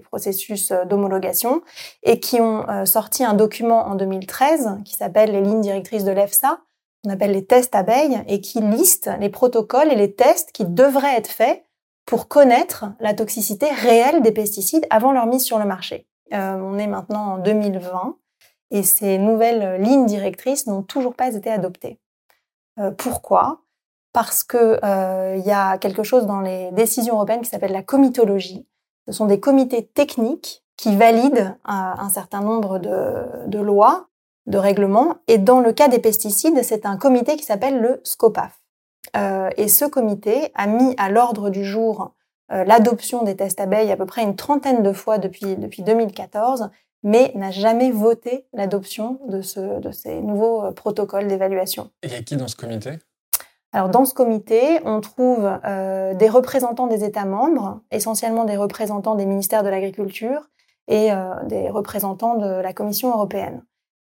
processus 0.00 0.72
euh, 0.72 0.84
d'homologation 0.84 1.62
et 2.02 2.18
qui 2.18 2.40
ont 2.40 2.68
euh, 2.68 2.84
sorti 2.84 3.24
un 3.24 3.34
document 3.34 3.86
en 3.86 3.94
2013 3.94 4.78
qui 4.84 4.94
s'appelle 4.94 5.30
les 5.30 5.40
lignes 5.40 5.60
directrices 5.60 6.04
de 6.04 6.10
l'EFSA, 6.10 6.60
qu'on 7.04 7.10
appelle 7.10 7.32
les 7.32 7.46
tests 7.46 7.74
abeilles, 7.74 8.22
et 8.26 8.40
qui 8.40 8.60
liste 8.60 9.10
les 9.20 9.28
protocoles 9.28 9.92
et 9.92 9.96
les 9.96 10.12
tests 10.12 10.50
qui 10.52 10.64
devraient 10.64 11.16
être 11.16 11.30
faits 11.30 11.64
pour 12.06 12.26
connaître 12.26 12.86
la 12.98 13.14
toxicité 13.14 13.66
réelle 13.70 14.20
des 14.20 14.32
pesticides 14.32 14.86
avant 14.90 15.12
leur 15.12 15.26
mise 15.26 15.44
sur 15.44 15.58
le 15.58 15.64
marché. 15.64 16.06
On 16.32 16.78
est 16.78 16.86
maintenant 16.86 17.34
en 17.34 17.38
2020 17.38 18.16
et 18.70 18.82
ces 18.82 19.18
nouvelles 19.18 19.80
lignes 19.80 20.06
directrices 20.06 20.66
n'ont 20.66 20.82
toujours 20.82 21.14
pas 21.14 21.34
été 21.34 21.50
adoptées. 21.50 22.00
Euh, 22.78 22.90
pourquoi? 22.90 23.62
Parce 24.12 24.42
que 24.42 24.78
euh, 24.84 25.36
y 25.44 25.50
a 25.50 25.78
quelque 25.78 26.02
chose 26.02 26.26
dans 26.26 26.40
les 26.40 26.70
décisions 26.72 27.14
européennes 27.14 27.42
qui 27.42 27.50
s'appelle 27.50 27.72
la 27.72 27.82
comitologie. 27.82 28.66
Ce 29.06 29.12
sont 29.12 29.26
des 29.26 29.40
comités 29.40 29.86
techniques 29.86 30.64
qui 30.76 30.96
valident 30.96 31.56
un, 31.64 31.94
un 31.98 32.08
certain 32.08 32.40
nombre 32.40 32.78
de, 32.78 33.46
de, 33.46 33.58
lois, 33.58 34.08
de 34.46 34.58
règlements. 34.58 35.16
Et 35.28 35.38
dans 35.38 35.60
le 35.60 35.72
cas 35.72 35.88
des 35.88 35.98
pesticides, 35.98 36.62
c'est 36.62 36.86
un 36.86 36.96
comité 36.96 37.36
qui 37.36 37.44
s'appelle 37.44 37.80
le 37.80 38.00
SCOPAF. 38.04 38.60
Euh, 39.16 39.50
et 39.56 39.68
ce 39.68 39.84
comité 39.84 40.52
a 40.54 40.66
mis 40.66 40.94
à 40.96 41.10
l'ordre 41.10 41.50
du 41.50 41.64
jour 41.64 42.14
euh, 42.52 42.64
l'adoption 42.64 43.22
des 43.22 43.36
tests 43.36 43.60
abeilles 43.60 43.92
à 43.92 43.96
peu 43.96 44.06
près 44.06 44.22
une 44.22 44.36
trentaine 44.36 44.82
de 44.82 44.92
fois 44.92 45.18
depuis, 45.18 45.56
depuis 45.56 45.82
2014 45.82 46.70
mais 47.02 47.32
n'a 47.34 47.50
jamais 47.50 47.90
voté 47.90 48.46
l'adoption 48.52 49.20
de, 49.28 49.42
ce, 49.42 49.80
de 49.80 49.90
ces 49.90 50.20
nouveaux 50.20 50.64
euh, 50.64 50.72
protocoles 50.72 51.28
d'évaluation. 51.28 51.90
Et 52.02 52.08
il 52.08 52.12
y 52.12 52.16
a 52.16 52.22
qui 52.22 52.36
dans 52.36 52.48
ce 52.48 52.56
comité? 52.56 52.98
Alors 53.72 53.88
dans 53.88 54.04
ce 54.04 54.14
comité, 54.14 54.80
on 54.84 55.00
trouve 55.00 55.50
euh, 55.64 56.14
des 56.14 56.28
représentants 56.28 56.88
des 56.88 57.04
États 57.04 57.24
membres, 57.24 57.80
essentiellement 57.90 58.44
des 58.44 58.56
représentants 58.56 59.14
des 59.14 59.26
ministères 59.26 59.62
de 59.62 59.68
l'Agriculture 59.68 60.50
et 60.88 61.12
euh, 61.12 61.34
des 61.44 61.70
représentants 61.70 62.36
de 62.36 62.60
la 62.60 62.72
Commission 62.72 63.10
européenne. 63.10 63.64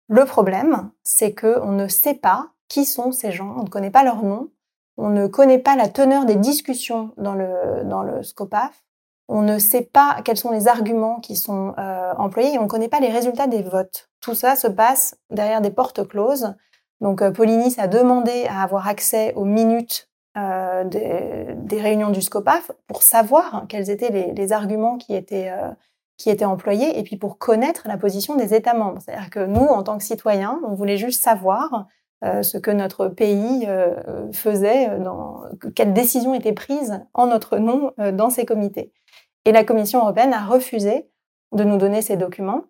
Le 0.07 0.25
problème, 0.25 0.91
c'est 1.03 1.31
que 1.31 1.59
on 1.61 1.71
ne 1.71 1.87
sait 1.87 2.13
pas 2.13 2.49
qui 2.67 2.85
sont 2.85 3.11
ces 3.11 3.31
gens, 3.31 3.55
on 3.57 3.63
ne 3.63 3.69
connaît 3.69 3.91
pas 3.91 4.03
leur 4.03 4.23
nom, 4.23 4.49
on 4.97 5.09
ne 5.09 5.27
connaît 5.27 5.59
pas 5.59 5.75
la 5.75 5.87
teneur 5.87 6.25
des 6.25 6.35
discussions 6.35 7.11
dans 7.17 7.33
le, 7.33 7.83
dans 7.85 8.03
le 8.03 8.23
SCOPAF, 8.23 8.84
on 9.27 9.41
ne 9.41 9.57
sait 9.57 9.81
pas 9.91 10.17
quels 10.23 10.37
sont 10.37 10.51
les 10.51 10.67
arguments 10.67 11.19
qui 11.19 11.35
sont 11.35 11.73
euh, 11.77 12.13
employés 12.17 12.53
et 12.53 12.59
on 12.59 12.63
ne 12.63 12.67
connaît 12.67 12.89
pas 12.89 12.99
les 12.99 13.09
résultats 13.09 13.47
des 13.47 13.63
votes. 13.63 14.09
Tout 14.21 14.35
ça 14.35 14.55
se 14.55 14.67
passe 14.67 15.17
derrière 15.29 15.61
des 15.61 15.71
portes 15.71 16.07
closes. 16.07 16.53
Donc 17.01 17.21
euh, 17.21 17.31
a 17.77 17.87
demandé 17.87 18.45
à 18.49 18.63
avoir 18.63 18.87
accès 18.87 19.33
aux 19.35 19.45
minutes 19.45 20.09
euh, 20.37 20.83
des, 20.83 21.47
des, 21.55 21.81
réunions 21.81 22.09
du 22.09 22.21
SCOPAF 22.21 22.71
pour 22.87 23.03
savoir 23.03 23.65
quels 23.69 23.89
étaient 23.89 24.09
les, 24.09 24.33
les 24.33 24.51
arguments 24.51 24.97
qui 24.97 25.15
étaient, 25.15 25.49
euh, 25.49 25.69
qui 26.17 26.29
étaient 26.29 26.45
employés 26.45 26.99
et 26.99 27.03
puis 27.03 27.15
pour 27.15 27.37
connaître 27.37 27.87
la 27.87 27.97
position 27.97 28.35
des 28.35 28.53
États 28.53 28.73
membres. 28.73 29.01
C'est-à-dire 29.01 29.29
que 29.29 29.45
nous, 29.45 29.65
en 29.65 29.83
tant 29.83 29.97
que 29.97 30.03
citoyens, 30.03 30.59
on 30.67 30.73
voulait 30.73 30.97
juste 30.97 31.23
savoir 31.23 31.87
euh, 32.23 32.43
ce 32.43 32.57
que 32.57 32.71
notre 32.71 33.07
pays 33.07 33.65
euh, 33.67 34.31
faisait, 34.33 34.99
dans, 34.99 35.43
quelles 35.73 35.93
décisions 35.93 36.33
étaient 36.33 36.53
prises 36.53 37.01
en 37.13 37.27
notre 37.27 37.57
nom 37.57 37.93
dans 38.13 38.29
ces 38.29 38.45
comités. 38.45 38.91
Et 39.45 39.51
la 39.51 39.63
Commission 39.63 40.01
européenne 40.01 40.33
a 40.33 40.43
refusé 40.43 41.09
de 41.51 41.63
nous 41.63 41.77
donner 41.77 42.01
ces 42.01 42.17
documents. 42.17 42.63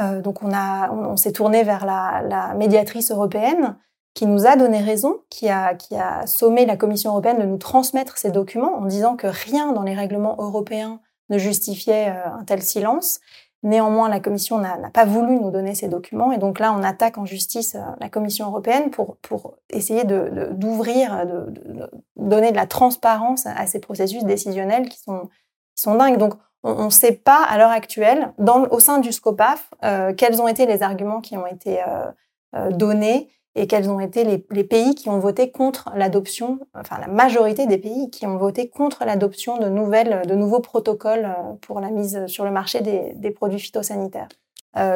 Euh, 0.00 0.20
donc 0.20 0.42
on, 0.42 0.52
on, 0.52 1.16
s'est 1.16 1.32
tourné 1.32 1.62
vers 1.64 1.86
la, 1.86 2.54
médiatrice 2.56 3.10
européenne 3.10 3.76
qui 4.14 4.26
nous 4.26 4.46
a 4.46 4.56
donné 4.56 4.80
raison, 4.80 5.20
qui 5.30 5.48
a, 5.48 5.74
qui 5.74 5.96
a 5.96 6.26
sommé 6.26 6.66
la 6.66 6.76
Commission 6.76 7.10
européenne 7.10 7.38
de 7.38 7.46
nous 7.46 7.56
transmettre 7.56 8.18
ces 8.18 8.30
documents 8.30 8.76
en 8.76 8.84
disant 8.84 9.16
que 9.16 9.26
rien 9.26 9.72
dans 9.72 9.82
les 9.82 9.94
règlements 9.94 10.36
européens 10.38 11.00
ne 11.30 11.38
justifiait 11.38 12.10
euh, 12.10 12.34
un 12.40 12.44
tel 12.44 12.62
silence. 12.62 13.20
Néanmoins, 13.62 14.08
la 14.08 14.18
Commission 14.18 14.58
n'a 14.58 14.90
pas 14.92 15.04
voulu 15.04 15.38
nous 15.38 15.52
donner 15.52 15.74
ces 15.74 15.88
documents 15.88 16.32
et 16.32 16.38
donc 16.38 16.58
là, 16.58 16.74
on 16.76 16.82
attaque 16.82 17.16
en 17.16 17.24
justice 17.24 17.76
euh, 17.76 17.80
la 18.00 18.08
Commission 18.08 18.48
européenne 18.48 18.90
pour, 18.90 19.16
pour 19.18 19.56
essayer 19.70 20.04
d'ouvrir, 20.04 21.26
de, 21.26 21.50
de, 21.50 21.90
donner 22.16 22.50
de 22.50 22.56
la 22.56 22.66
transparence 22.66 23.46
à 23.46 23.66
ces 23.66 23.78
processus 23.78 24.24
décisionnels 24.24 24.88
qui 24.88 24.98
sont 24.98 25.28
qui 25.74 25.82
sont 25.82 25.94
dingues. 25.94 26.18
Donc, 26.18 26.34
on 26.62 26.84
ne 26.86 26.90
sait 26.90 27.12
pas 27.12 27.42
à 27.42 27.58
l'heure 27.58 27.70
actuelle, 27.70 28.32
au 28.70 28.80
sein 28.80 28.98
du 28.98 29.12
SCOPAF, 29.12 29.70
euh, 29.84 30.12
quels 30.14 30.40
ont 30.40 30.48
été 30.48 30.66
les 30.66 30.82
arguments 30.82 31.20
qui 31.20 31.36
ont 31.36 31.46
été 31.46 31.80
euh, 31.82 32.10
euh, 32.54 32.70
donnés 32.70 33.30
et 33.54 33.66
quels 33.66 33.90
ont 33.90 34.00
été 34.00 34.24
les, 34.24 34.64
pays 34.64 34.94
qui 34.94 35.10
ont 35.10 35.18
voté 35.18 35.50
contre 35.50 35.90
l'adoption, 35.94 36.60
enfin 36.74 36.98
la 36.98 37.08
majorité 37.08 37.66
des 37.66 37.76
pays 37.76 38.08
qui 38.10 38.26
ont 38.26 38.38
voté 38.38 38.70
contre 38.70 39.04
l'adoption 39.04 39.58
de 39.58 39.68
nouvelles, 39.68 40.22
de 40.26 40.34
nouveaux 40.34 40.60
protocoles 40.60 41.28
pour 41.60 41.80
la 41.80 41.90
mise 41.90 42.26
sur 42.28 42.44
le 42.44 42.50
marché 42.50 42.80
des, 42.80 43.30
produits 43.30 43.58
phytosanitaires. 43.58 44.28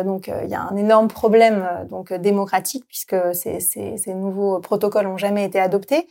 Donc 0.06 0.28
il 0.42 0.48
y 0.48 0.54
a 0.54 0.62
un 0.62 0.74
énorme 0.74 1.08
problème 1.08 1.68
donc 1.90 2.14
démocratique 2.14 2.86
puisque 2.86 3.14
ces, 3.34 3.60
ces 3.60 4.14
nouveaux 4.14 4.58
protocoles 4.60 5.04
n'ont 5.04 5.18
jamais 5.18 5.44
été 5.44 5.60
adoptés. 5.60 6.08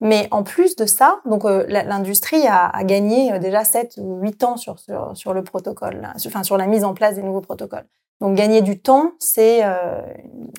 Mais 0.00 0.28
en 0.30 0.44
plus 0.44 0.76
de 0.76 0.86
ça, 0.86 1.20
donc 1.24 1.44
euh, 1.44 1.64
l'industrie 1.66 2.46
a, 2.46 2.66
a, 2.66 2.84
gagné 2.84 3.32
euh, 3.32 3.38
déjà 3.38 3.64
7 3.64 3.96
ou 3.98 4.20
8 4.20 4.44
ans 4.44 4.56
sur, 4.56 4.78
sur, 4.78 5.16
sur, 5.16 5.32
le 5.32 5.42
protocole, 5.42 6.00
là, 6.00 6.14
enfin 6.26 6.44
sur 6.44 6.56
la 6.56 6.66
mise 6.66 6.84
en 6.84 6.94
place 6.94 7.16
des 7.16 7.22
nouveaux 7.22 7.40
protocoles. 7.40 7.86
Donc 8.20 8.36
gagner 8.36 8.62
du 8.62 8.80
temps, 8.80 9.12
c'est 9.18 9.64
euh, 9.64 10.02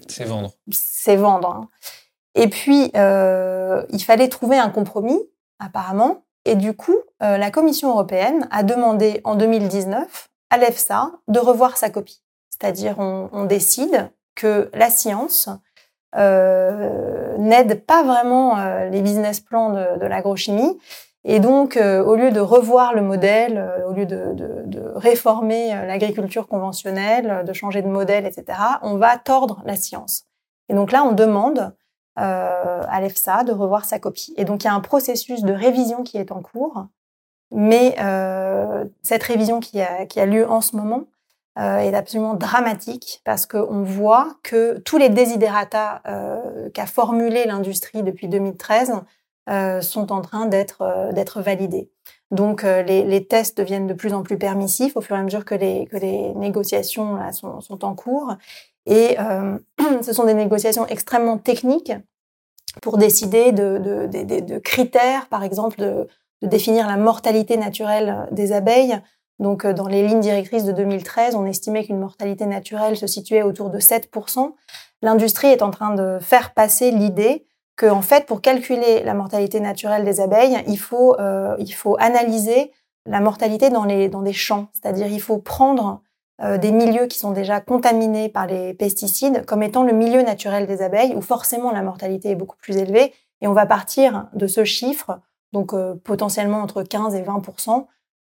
c'est 0.08 0.25
vendre. 0.25 0.52
C'est 0.71 1.15
vendre. 1.15 1.49
Hein. 1.49 1.69
Et 2.36 2.49
puis 2.49 2.91
euh, 2.95 3.84
il 3.89 4.04
fallait 4.04 4.30
trouver 4.30 4.58
un 4.58 4.69
compromis, 4.69 5.19
apparemment. 5.60 6.23
Et 6.45 6.56
du 6.56 6.73
coup, 6.73 6.95
la 7.19 7.52
Commission 7.52 7.89
européenne 7.89 8.47
a 8.49 8.63
demandé 8.63 9.19
en 9.25 9.36
2019 9.36 10.30
à 10.49 10.58
l'EFSA 10.58 11.12
de 11.28 11.38
revoir 11.38 11.78
sa 11.78 11.89
copie. 11.89 12.23
C'est-à-dire, 12.49 12.97
on, 12.97 13.30
on 13.34 13.43
décide 13.43 14.10
que 14.36 14.71
la 14.73 14.89
science 14.89 15.49
euh, 16.15 17.38
n'aide 17.38 17.86
pas 17.86 18.04
vraiment 18.04 18.58
euh, 18.58 18.89
les 18.89 19.02
business 19.02 19.39
plans 19.39 19.72
de, 19.72 20.00
de 20.00 20.06
l'agrochimie. 20.06 20.78
Et 21.26 21.39
donc, 21.39 21.76
euh, 21.76 22.04
au 22.04 22.15
lieu 22.15 22.32
de 22.32 22.39
revoir 22.39 22.93
le 22.93 23.02
modèle, 23.02 23.58
euh, 23.58 23.88
au 23.89 23.93
lieu 23.93 24.06
de, 24.06 24.34
de, 24.34 24.63
de 24.65 24.91
réformer 24.95 25.76
euh, 25.76 25.86
l'agriculture 25.86 26.48
conventionnelle, 26.48 27.43
de 27.45 27.54
changer 27.54 27.82
de 27.82 27.88
modèle, 27.88 28.26
etc., 28.26 28.58
on 28.82 28.95
va 28.95 29.17
tordre 29.17 29.62
la 29.65 29.76
science. 29.76 30.26
Et 30.69 30.74
donc 30.74 30.91
là, 30.91 31.04
on 31.04 31.12
demande 31.12 31.74
à 32.15 33.00
l'EFSA 33.00 33.45
de 33.45 33.54
revoir 33.54 33.86
sa 33.86 33.98
copie. 33.98 34.34
Et 34.36 34.43
donc, 34.43 34.63
il 34.63 34.67
y 34.67 34.69
a 34.69 34.74
un 34.74 34.82
processus 34.82 35.43
de 35.43 35.54
révision 35.54 36.04
qui 36.04 36.17
est 36.17 36.34
en 36.34 36.41
cours. 36.41 36.86
Mais 37.50 37.95
cette 39.04 39.24
révision 39.24 39.62
qui 39.62 39.80
a, 39.80 40.06
qui 40.06 40.19
a 40.19 40.26
lieu 40.26 40.45
en 40.50 40.60
ce 40.60 40.76
moment, 40.76 41.06
est 41.60 41.93
absolument 41.93 42.36
dramatique 42.36 43.22
parce 43.26 43.45
qu'on 43.45 43.84
voit 43.84 44.36
que 44.43 44.80
tous 44.80 44.98
les 44.98 45.10
desiderata 45.10 46.02
euh, 46.08 46.69
qu'a 46.74 46.86
formulé 46.86 47.45
l'industrie 47.45 48.02
depuis 48.02 48.28
2013 48.28 48.93
euh, 49.50 49.82
sont 49.82 50.12
en 50.12 50.22
train 50.22 50.45
d'être 50.45 50.84
euh, 50.84 51.12
d'être 51.12 51.41
validés. 51.41 51.89
Donc 52.30 52.63
euh, 52.63 52.84
les, 52.84 53.26
tests 53.26 53.58
deviennent 53.58 53.88
de 53.88 53.95
plus 53.95 54.13
en 54.13 54.22
plus 54.22 54.38
permissifs 54.38 54.95
au 54.95 55.02
fur 55.02 55.15
et 55.15 55.19
à 55.19 55.24
mesure 55.24 55.43
que 55.43 55.56
les, 55.56 55.88
que 55.88 55.98
les 55.98 56.36
négociations 56.36 57.17
sont, 57.32 57.84
en 57.84 57.95
cours. 57.95 58.36
Et 58.86 59.17
ce 60.04 60.13
sont 60.13 60.26
des 60.26 60.36
négociations 60.36 60.86
extrêmement 60.86 61.39
techniques 61.39 61.93
pour 62.84 63.00
décider 63.00 63.52
de, 63.52 63.80
de, 63.80 64.60
critères, 64.60 65.28
par 65.30 65.43
exemple, 65.43 65.80
de 65.80 66.08
définir 66.43 66.86
la 66.86 66.98
mortalité 66.98 67.58
naturelle 67.58 68.28
des 68.32 68.52
abeilles, 68.52 69.02
donc, 69.39 69.65
euh, 69.65 69.73
dans 69.73 69.88
les 69.88 70.06
lignes 70.06 70.19
directrices 70.19 70.65
de 70.65 70.71
2013, 70.71 71.36
on 71.36 71.45
estimait 71.45 71.86
qu'une 71.86 71.99
mortalité 71.99 72.45
naturelle 72.45 72.97
se 72.97 73.08
situait 73.08 73.41
autour 73.41 73.69
de 73.69 73.80
7%. 73.80 74.54
L'industrie 75.02 75.47
est 75.47 75.62
en 75.62 75.71
train 75.71 75.95
de 75.95 76.19
faire 76.19 76.54
passer 76.54 76.91
l'idée 76.91 77.45
que, 77.78 77.86
en 77.86 78.02
fait, 78.02 78.25
pour 78.25 78.41
calculer 78.41 79.04
la 79.04 79.13
mortalité 79.13 79.62
naturelle 79.62 80.04
des 80.04 80.19
abeilles, 80.19 80.62
il 80.67 80.78
faut, 80.78 81.17
euh, 81.19 81.56
il 81.60 81.71
faut 81.71 81.95
analyser 81.99 82.73
la 83.06 83.21
mortalité 83.21 83.69
dans, 83.69 83.86
les, 83.86 84.10
dans 84.10 84.21
des 84.21 84.34
champs. 84.34 84.67
C'est-à-dire, 84.73 85.08
il 85.08 85.21
faut 85.21 85.38
prendre 85.38 86.02
euh, 86.41 86.58
des 86.58 86.71
milieux 86.71 87.08
qui 87.08 87.17
sont 87.17 87.32
déjà 87.32 87.62
contaminés 87.62 88.28
par 88.28 88.45
les 88.45 88.73
pesticides 88.73 89.45
comme 89.45 89.63
étant 89.63 89.84
le 89.84 89.93
milieu 89.93 90.21
naturel 90.21 90.67
des 90.67 90.82
abeilles, 90.82 91.15
où 91.15 91.21
forcément 91.21 91.71
la 91.71 91.82
mortalité 91.82 92.32
est 92.32 92.36
beaucoup 92.36 92.58
plus 92.58 92.75
élevée. 92.75 93.13
Et 93.39 93.47
on 93.47 93.54
va 93.54 93.65
partir 93.65 94.28
de 94.34 94.47
ce 94.47 94.65
chiffre, 94.65 95.21
donc 95.54 95.73
euh, 95.73 95.95
potentiellement 96.04 96.60
entre 96.60 96.84
15 96.84 97.15
et 97.15 97.21
20 97.21 97.41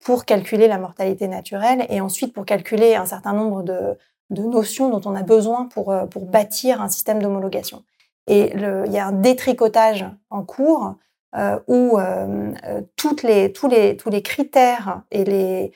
pour 0.00 0.24
calculer 0.24 0.66
la 0.66 0.78
mortalité 0.78 1.28
naturelle 1.28 1.86
et 1.88 2.00
ensuite 2.00 2.32
pour 2.32 2.44
calculer 2.44 2.94
un 2.94 3.06
certain 3.06 3.32
nombre 3.32 3.62
de, 3.62 3.96
de 4.30 4.42
notions 4.42 4.88
dont 4.88 5.02
on 5.10 5.14
a 5.14 5.22
besoin 5.22 5.66
pour, 5.66 5.92
euh, 5.92 6.06
pour 6.06 6.26
bâtir 6.26 6.80
un 6.80 6.88
système 6.88 7.22
d'homologation. 7.22 7.84
Et 8.26 8.48
le, 8.54 8.84
il 8.86 8.92
y 8.92 8.98
a 8.98 9.06
un 9.06 9.12
détricotage 9.12 10.06
en 10.30 10.42
cours 10.42 10.94
euh, 11.36 11.58
où 11.68 11.98
euh, 11.98 12.52
toutes 12.96 13.22
les, 13.22 13.52
tous, 13.52 13.68
les, 13.68 13.96
tous 13.96 14.10
les 14.10 14.22
critères 14.22 15.02
et 15.10 15.24
les, 15.24 15.72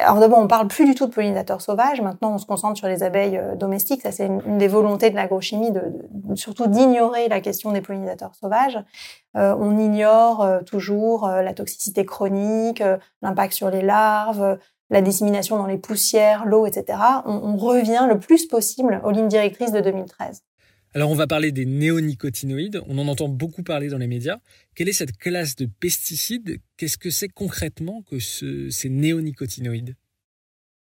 alors 0.00 0.18
d'abord, 0.18 0.38
on 0.38 0.46
parle 0.46 0.66
plus 0.66 0.86
du 0.86 0.94
tout 0.94 1.06
de 1.06 1.12
pollinisateurs 1.12 1.60
sauvages. 1.60 2.00
Maintenant, 2.00 2.34
on 2.34 2.38
se 2.38 2.46
concentre 2.46 2.78
sur 2.78 2.88
les 2.88 3.02
abeilles 3.02 3.36
euh, 3.36 3.54
domestiques. 3.54 4.02
Ça, 4.02 4.12
c'est 4.12 4.26
une, 4.26 4.58
des 4.58 4.68
volontés 4.68 5.10
de 5.10 5.14
l'agrochimie, 5.14 5.72
de, 5.72 5.82
surtout 6.34 6.66
d'ignorer 6.66 7.28
la 7.28 7.40
question 7.40 7.70
des 7.70 7.82
pollinisateurs 7.82 8.34
sauvages. 8.34 8.78
Euh, 9.36 9.54
on 9.58 9.78
ignore 9.78 10.42
euh, 10.42 10.60
toujours 10.62 11.28
la 11.28 11.52
toxicité 11.52 12.06
chronique, 12.06 12.82
l'impact 13.20 13.52
sur 13.52 13.70
les 13.70 13.82
larves, 13.82 14.58
la 14.90 15.02
dissémination 15.02 15.58
dans 15.58 15.66
les 15.66 15.78
poussières, 15.78 16.46
l'eau, 16.46 16.66
etc. 16.66 16.98
On, 17.26 17.32
on 17.32 17.56
revient 17.56 18.06
le 18.08 18.18
plus 18.18 18.46
possible 18.46 19.00
aux 19.04 19.10
lignes 19.10 19.28
directrices 19.28 19.72
de 19.72 19.80
2013. 19.80 20.42
Alors 20.96 21.10
on 21.10 21.16
va 21.16 21.26
parler 21.26 21.50
des 21.50 21.66
néonicotinoïdes, 21.66 22.80
on 22.86 22.98
en 22.98 23.08
entend 23.08 23.28
beaucoup 23.28 23.64
parler 23.64 23.88
dans 23.88 23.98
les 23.98 24.06
médias. 24.06 24.36
Quelle 24.76 24.88
est 24.88 24.92
cette 24.92 25.16
classe 25.16 25.56
de 25.56 25.66
pesticides? 25.66 26.60
Qu'est-ce 26.76 26.98
que 26.98 27.10
c'est 27.10 27.28
concrètement 27.28 28.02
que 28.08 28.20
ces 28.20 28.88
néonicotinoïdes? 28.88 29.96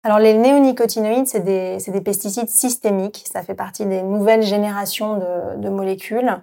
Alors 0.05 0.19
les 0.19 0.33
néonicotinoïdes, 0.33 1.27
c'est 1.27 1.45
des, 1.45 1.77
des, 1.87 2.01
pesticides 2.01 2.49
systémiques, 2.49 3.27
ça 3.31 3.43
fait 3.43 3.55
partie 3.55 3.85
des 3.85 4.03
nouvelles 4.03 4.45
générations 4.45 5.19
de, 5.59 5.69
molécules. 5.69 6.41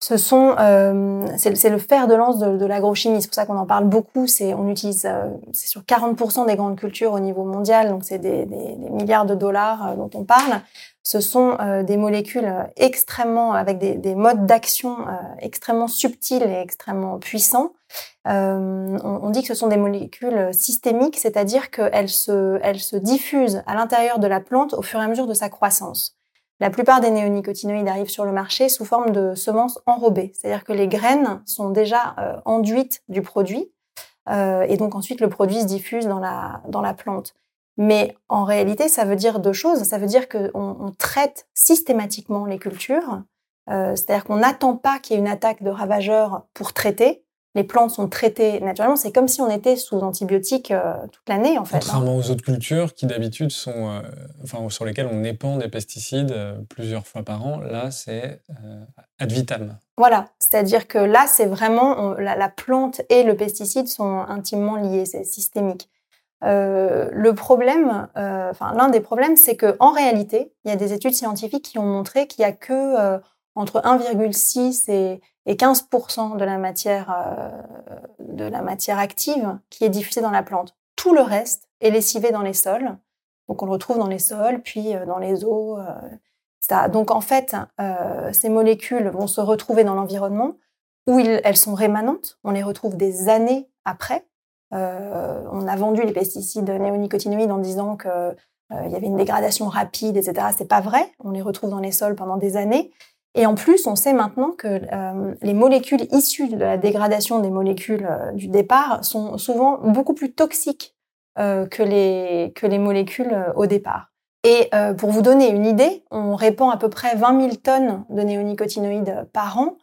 Ce 0.00 0.16
sont, 0.16 0.54
euh, 0.58 1.26
c'est 1.36 1.68
le 1.68 1.78
fer 1.78 2.06
de 2.06 2.14
lance 2.14 2.38
de, 2.38 2.64
l'agrochimie. 2.64 3.20
C'est 3.20 3.28
pour 3.28 3.34
ça 3.34 3.44
qu'on 3.44 3.56
en 3.58 3.66
parle 3.66 3.84
beaucoup. 3.84 4.26
C'est, 4.26 4.54
on 4.54 4.68
utilise, 4.68 5.04
euh, 5.04 5.28
sur 5.52 5.82
40% 5.82 6.46
des 6.46 6.54
grandes 6.54 6.78
cultures 6.78 7.12
au 7.12 7.20
niveau 7.20 7.44
mondial, 7.44 7.88
donc 7.88 8.04
c'est 8.04 8.18
des, 8.18 8.46
milliards 8.90 9.26
de 9.26 9.34
dollars 9.34 9.88
euh, 9.88 9.96
dont 9.96 10.10
on 10.14 10.24
parle 10.24 10.60
ce 11.06 11.20
sont 11.20 11.56
euh, 11.60 11.84
des 11.84 11.96
molécules 11.96 12.52
extrêmement, 12.74 13.52
avec 13.52 13.78
des, 13.78 14.14
modes 14.16 14.44
d'action 14.44 15.06
euh, 15.06 15.12
extrêmement 15.38 15.86
subtils 15.86 16.42
et 16.42 16.60
extrêmement 16.60 17.20
puissants. 17.20 17.74
Euh, 18.26 18.98
on, 19.04 19.30
dit 19.30 19.42
que 19.42 19.46
ce 19.46 19.54
sont 19.54 19.68
des 19.68 19.76
molécules 19.76 20.52
systémiques, 20.52 21.16
c'est-à-dire 21.16 21.70
qu'elles 21.70 22.08
se, 22.08 22.58
elles 22.60 22.80
se 22.80 22.96
diffusent 22.96 23.62
à 23.68 23.76
l'intérieur 23.76 24.18
de 24.18 24.26
la 24.26 24.40
plante 24.40 24.74
au 24.74 24.82
fur 24.82 24.98
et 24.98 25.04
à 25.04 25.06
mesure 25.06 25.28
de 25.28 25.34
sa 25.34 25.48
croissance. 25.48 26.16
La 26.58 26.70
plupart 26.70 27.00
des 27.00 27.10
néonicotinoïdes 27.10 27.86
arrivent 27.86 28.10
sur 28.10 28.24
le 28.24 28.32
marché 28.32 28.68
sous 28.68 28.84
forme 28.84 29.12
de 29.12 29.36
semences 29.36 29.80
enrobées, 29.86 30.32
c'est-à-dire 30.34 30.64
que 30.64 30.72
les 30.72 30.88
graines 30.88 31.40
sont 31.46 31.70
déjà 31.70 32.16
enduites 32.46 33.04
du 33.08 33.22
produit, 33.22 33.70
et 34.28 34.76
donc 34.76 34.96
ensuite 34.96 35.20
le 35.20 35.28
produit 35.28 35.60
se 35.60 35.66
diffuse 35.66 36.08
dans 36.08 36.18
la, 36.18 36.62
dans 36.68 36.80
la 36.80 36.94
plante. 36.94 37.36
Mais 37.76 38.16
en 38.28 38.44
réalité, 38.44 38.88
ça 38.88 39.04
veut 39.04 39.16
dire 39.16 39.38
deux 39.38 39.52
choses. 39.52 39.82
Ça 39.82 39.98
veut 39.98 40.06
dire 40.06 40.28
qu'on 40.28 40.50
on 40.54 40.92
traite 40.92 41.46
systématiquement 41.54 42.46
les 42.46 42.58
cultures, 42.58 43.22
euh, 43.70 43.94
c'est-à-dire 43.96 44.24
qu'on 44.24 44.36
n'attend 44.36 44.76
pas 44.76 44.98
qu'il 44.98 45.14
y 45.14 45.18
ait 45.18 45.20
une 45.20 45.28
attaque 45.28 45.62
de 45.62 45.70
ravageurs 45.70 46.46
pour 46.54 46.72
traiter. 46.72 47.22
Les 47.54 47.64
plantes 47.64 47.90
sont 47.90 48.06
traitées 48.06 48.60
naturellement. 48.60 48.96
C'est 48.96 49.12
comme 49.12 49.28
si 49.28 49.40
on 49.40 49.50
était 49.50 49.76
sous 49.76 49.98
antibiotiques 50.00 50.70
euh, 50.70 50.94
toute 51.10 51.26
l'année, 51.26 51.58
en 51.58 51.64
fait. 51.64 51.76
Hein. 51.76 51.80
Contrairement 51.80 52.16
aux 52.16 52.30
autres 52.30 52.44
cultures 52.44 52.94
qui 52.94 53.06
d'habitude 53.06 53.50
sont, 53.50 53.90
euh, 53.90 54.02
enfin, 54.44 54.68
sur 54.68 54.84
lesquelles 54.84 55.08
on 55.10 55.24
épand 55.24 55.58
des 55.58 55.68
pesticides 55.68 56.34
plusieurs 56.68 57.06
fois 57.06 57.22
par 57.22 57.46
an, 57.46 57.58
là, 57.60 57.90
c'est 57.90 58.42
ad 59.18 59.32
vitam. 59.32 59.78
Voilà, 59.96 60.28
c'est-à-dire 60.38 60.86
que 60.86 60.98
là, 60.98 61.24
c'est 61.26 61.46
vraiment 61.46 62.12
la, 62.14 62.36
la 62.36 62.48
plante 62.50 63.00
et 63.08 63.22
le 63.22 63.34
pesticide 63.34 63.88
sont 63.88 64.18
intimement 64.28 64.76
liés, 64.76 65.06
c'est 65.06 65.24
systémique. 65.24 65.88
Euh, 66.44 67.08
le 67.12 67.34
problème, 67.34 68.08
euh, 68.16 68.52
l'un 68.60 68.88
des 68.88 69.00
problèmes, 69.00 69.36
c'est 69.36 69.56
que 69.56 69.76
en 69.80 69.90
réalité, 69.90 70.52
il 70.64 70.70
y 70.70 70.72
a 70.72 70.76
des 70.76 70.92
études 70.92 71.14
scientifiques 71.14 71.64
qui 71.64 71.78
ont 71.78 71.86
montré 71.86 72.26
qu'il 72.26 72.42
y 72.42 72.44
a 72.44 72.52
que 72.52 72.72
euh, 72.72 73.18
entre 73.54 73.80
1,6 73.80 74.90
et, 74.90 75.20
15 75.56 75.88
de 76.36 76.44
la 76.44 76.58
matière 76.58 77.14
de 78.18 78.44
la 78.44 78.62
matière 78.62 78.98
active 78.98 79.58
qui 79.70 79.84
est 79.84 79.88
diffusée 79.88 80.20
dans 80.20 80.32
la 80.32 80.42
plante. 80.42 80.74
Tout 80.96 81.14
le 81.14 81.20
reste 81.20 81.68
est 81.80 81.90
lessivé 81.90 82.32
dans 82.32 82.42
les 82.42 82.52
sols. 82.52 82.98
Donc 83.48 83.62
on 83.62 83.66
le 83.66 83.72
retrouve 83.72 83.98
dans 83.98 84.08
les 84.08 84.18
sols, 84.18 84.60
puis 84.60 84.94
dans 85.06 85.18
les 85.18 85.44
eaux. 85.44 85.78
Donc 86.92 87.12
en 87.12 87.20
fait, 87.20 87.54
ces 88.32 88.48
molécules 88.48 89.08
vont 89.08 89.28
se 89.28 89.40
retrouver 89.40 89.84
dans 89.84 89.94
l'environnement 89.94 90.56
où 91.06 91.20
elles 91.20 91.56
sont 91.56 91.74
rémanentes. 91.74 92.40
On 92.42 92.50
les 92.50 92.64
retrouve 92.64 92.96
des 92.96 93.28
années 93.28 93.70
après. 93.84 94.26
Euh, 94.74 95.42
on 95.52 95.66
a 95.66 95.76
vendu 95.76 96.02
les 96.02 96.12
pesticides 96.12 96.68
néonicotinoïdes 96.68 97.52
en 97.52 97.58
disant 97.58 97.96
qu'il 97.96 98.10
euh, 98.10 98.88
y 98.88 98.94
avait 98.94 99.06
une 99.06 99.16
dégradation 99.16 99.68
rapide, 99.68 100.16
etc. 100.16 100.48
C'est 100.56 100.68
pas 100.68 100.80
vrai. 100.80 101.12
On 101.22 101.30
les 101.30 101.42
retrouve 101.42 101.70
dans 101.70 101.78
les 101.78 101.92
sols 101.92 102.16
pendant 102.16 102.36
des 102.36 102.56
années. 102.56 102.90
Et 103.34 103.46
en 103.46 103.54
plus, 103.54 103.86
on 103.86 103.96
sait 103.96 104.14
maintenant 104.14 104.52
que 104.52 104.80
euh, 104.92 105.34
les 105.42 105.54
molécules 105.54 106.06
issues 106.10 106.48
de 106.48 106.56
la 106.56 106.78
dégradation 106.78 107.38
des 107.40 107.50
molécules 107.50 108.08
du 108.34 108.48
départ 108.48 109.04
sont 109.04 109.36
souvent 109.36 109.78
beaucoup 109.78 110.14
plus 110.14 110.32
toxiques 110.32 110.94
que, 111.36 111.82
les, 111.82 112.54
que 112.54 112.66
les 112.66 112.78
molécules 112.78 113.36
au 113.56 113.66
départ. 113.66 114.10
Et 114.42 114.70
pour 114.96 115.10
vous 115.10 115.20
donner 115.20 115.50
une 115.50 115.66
idée, 115.66 116.02
on 116.10 116.34
répand 116.34 116.72
à 116.72 116.78
peu 116.78 116.88
près 116.88 117.14
20 117.14 117.40
000 117.42 117.56
tonnes 117.56 118.06
de 118.08 118.22
néonicotinoïdes 118.22 119.28
par 119.34 119.58
an. 119.58 119.76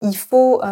Il 0.00 0.16
faut 0.16 0.62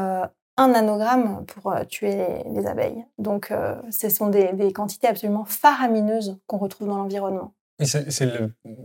un 0.57 0.69
nanogramme 0.69 1.45
pour 1.47 1.73
euh, 1.73 1.85
tuer 1.85 2.27
les, 2.53 2.67
abeilles. 2.67 3.05
Donc, 3.19 3.51
euh, 3.51 3.81
ce 3.91 4.09
sont 4.09 4.29
des, 4.29 4.73
quantités 4.73 5.07
absolument 5.07 5.45
faramineuses 5.45 6.39
qu'on 6.47 6.59
retrouve 6.59 6.89
dans 6.89 6.99
l'environnement. 6.99 7.55
c'est 7.81 8.29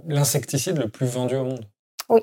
l'insecticide 0.06 0.77
le, 0.77 0.89
plus 0.89 1.08
vendu 1.08 1.36
au 1.36 1.43
monde. 1.43 1.65
Oui. 2.10 2.21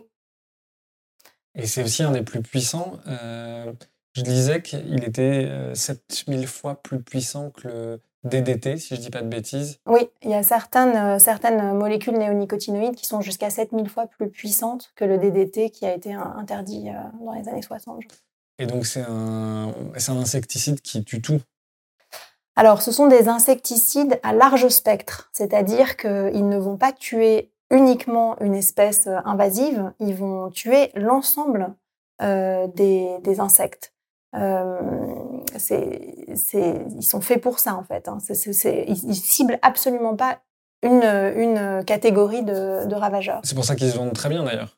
Et 1.54 1.66
c'est 1.66 1.82
aussi 1.82 2.02
un 2.02 2.12
des 2.12 2.22
plus 2.22 2.42
puissants. 2.42 2.98
Euh, 3.06 3.72
je 4.14 4.22
disais 4.22 4.62
qu'il 4.62 5.04
était 5.04 5.50
7000 5.74 6.46
fois 6.46 6.80
plus 6.80 7.02
puissant 7.02 7.50
que 7.50 7.68
le 7.68 8.00
DDT, 8.22 8.76
si 8.78 8.94
je 8.94 9.00
ne 9.00 9.04
dis 9.04 9.10
pas 9.10 9.22
de 9.22 9.28
bêtises. 9.28 9.80
Oui, 9.86 10.08
il 10.22 10.30
y 10.30 10.34
a 10.34 10.44
certaines, 10.44 11.18
certaines 11.18 11.74
molécules 11.74 12.16
néonicotinoïdes 12.16 12.94
qui 12.94 13.06
sont 13.06 13.20
jusqu'à 13.20 13.50
7000 13.50 13.88
fois 13.88 14.06
plus 14.06 14.30
puissantes 14.30 14.92
que 14.94 15.04
le 15.04 15.18
DDT 15.18 15.70
qui 15.70 15.84
a 15.84 15.94
été 15.94 16.12
interdit 16.12 16.90
dans 17.24 17.32
les 17.32 17.48
années 17.48 17.62
60. 17.62 18.04
Et 18.58 18.66
donc, 18.66 18.86
c'est 18.86 19.02
un, 19.02 19.72
un 19.72 20.16
insecticide 20.16 20.80
qui 20.80 21.04
tue 21.04 21.20
tout 21.20 21.40
Alors, 22.56 22.82
ce 22.82 22.92
sont 22.92 23.08
des 23.08 23.28
insecticides 23.28 24.20
à 24.22 24.32
large 24.32 24.68
spectre, 24.68 25.30
c'est-à-dire 25.32 25.96
qu'ils 25.96 26.48
ne 26.48 26.58
vont 26.58 26.76
pas 26.76 26.92
tuer 26.92 27.50
uniquement 27.70 28.38
une 28.40 28.54
espèce 28.54 29.06
euh, 29.06 29.18
invasive, 29.24 29.92
ils 29.98 30.14
vont 30.14 30.50
tuer 30.50 30.90
l'ensemble 30.94 31.74
euh, 32.22 32.68
des, 32.68 33.18
des, 33.22 33.40
insectes. 33.40 33.92
Euh, 34.36 34.80
ils 35.70 37.02
sont 37.02 37.20
faits 37.20 37.40
pour 37.40 37.58
ça, 37.58 37.74
en 37.74 37.82
fait. 37.82 38.08
Hein. 38.08 38.18
ils, 38.28 39.08
ne 39.08 39.12
ciblent 39.12 39.58
absolument 39.62 40.14
pas 40.14 40.40
une, 40.82 41.02
une 41.02 41.84
catégorie 41.84 42.42
de, 42.42 42.86
de 42.86 42.94
ravageurs. 42.94 43.40
C'est 43.42 43.54
pour 43.54 43.64
ça 43.64 43.74
qu'ils 43.74 43.90
se 43.90 43.96
vendent 43.96 44.12
très 44.12 44.28
bien, 44.28 44.44
d'ailleurs. 44.44 44.76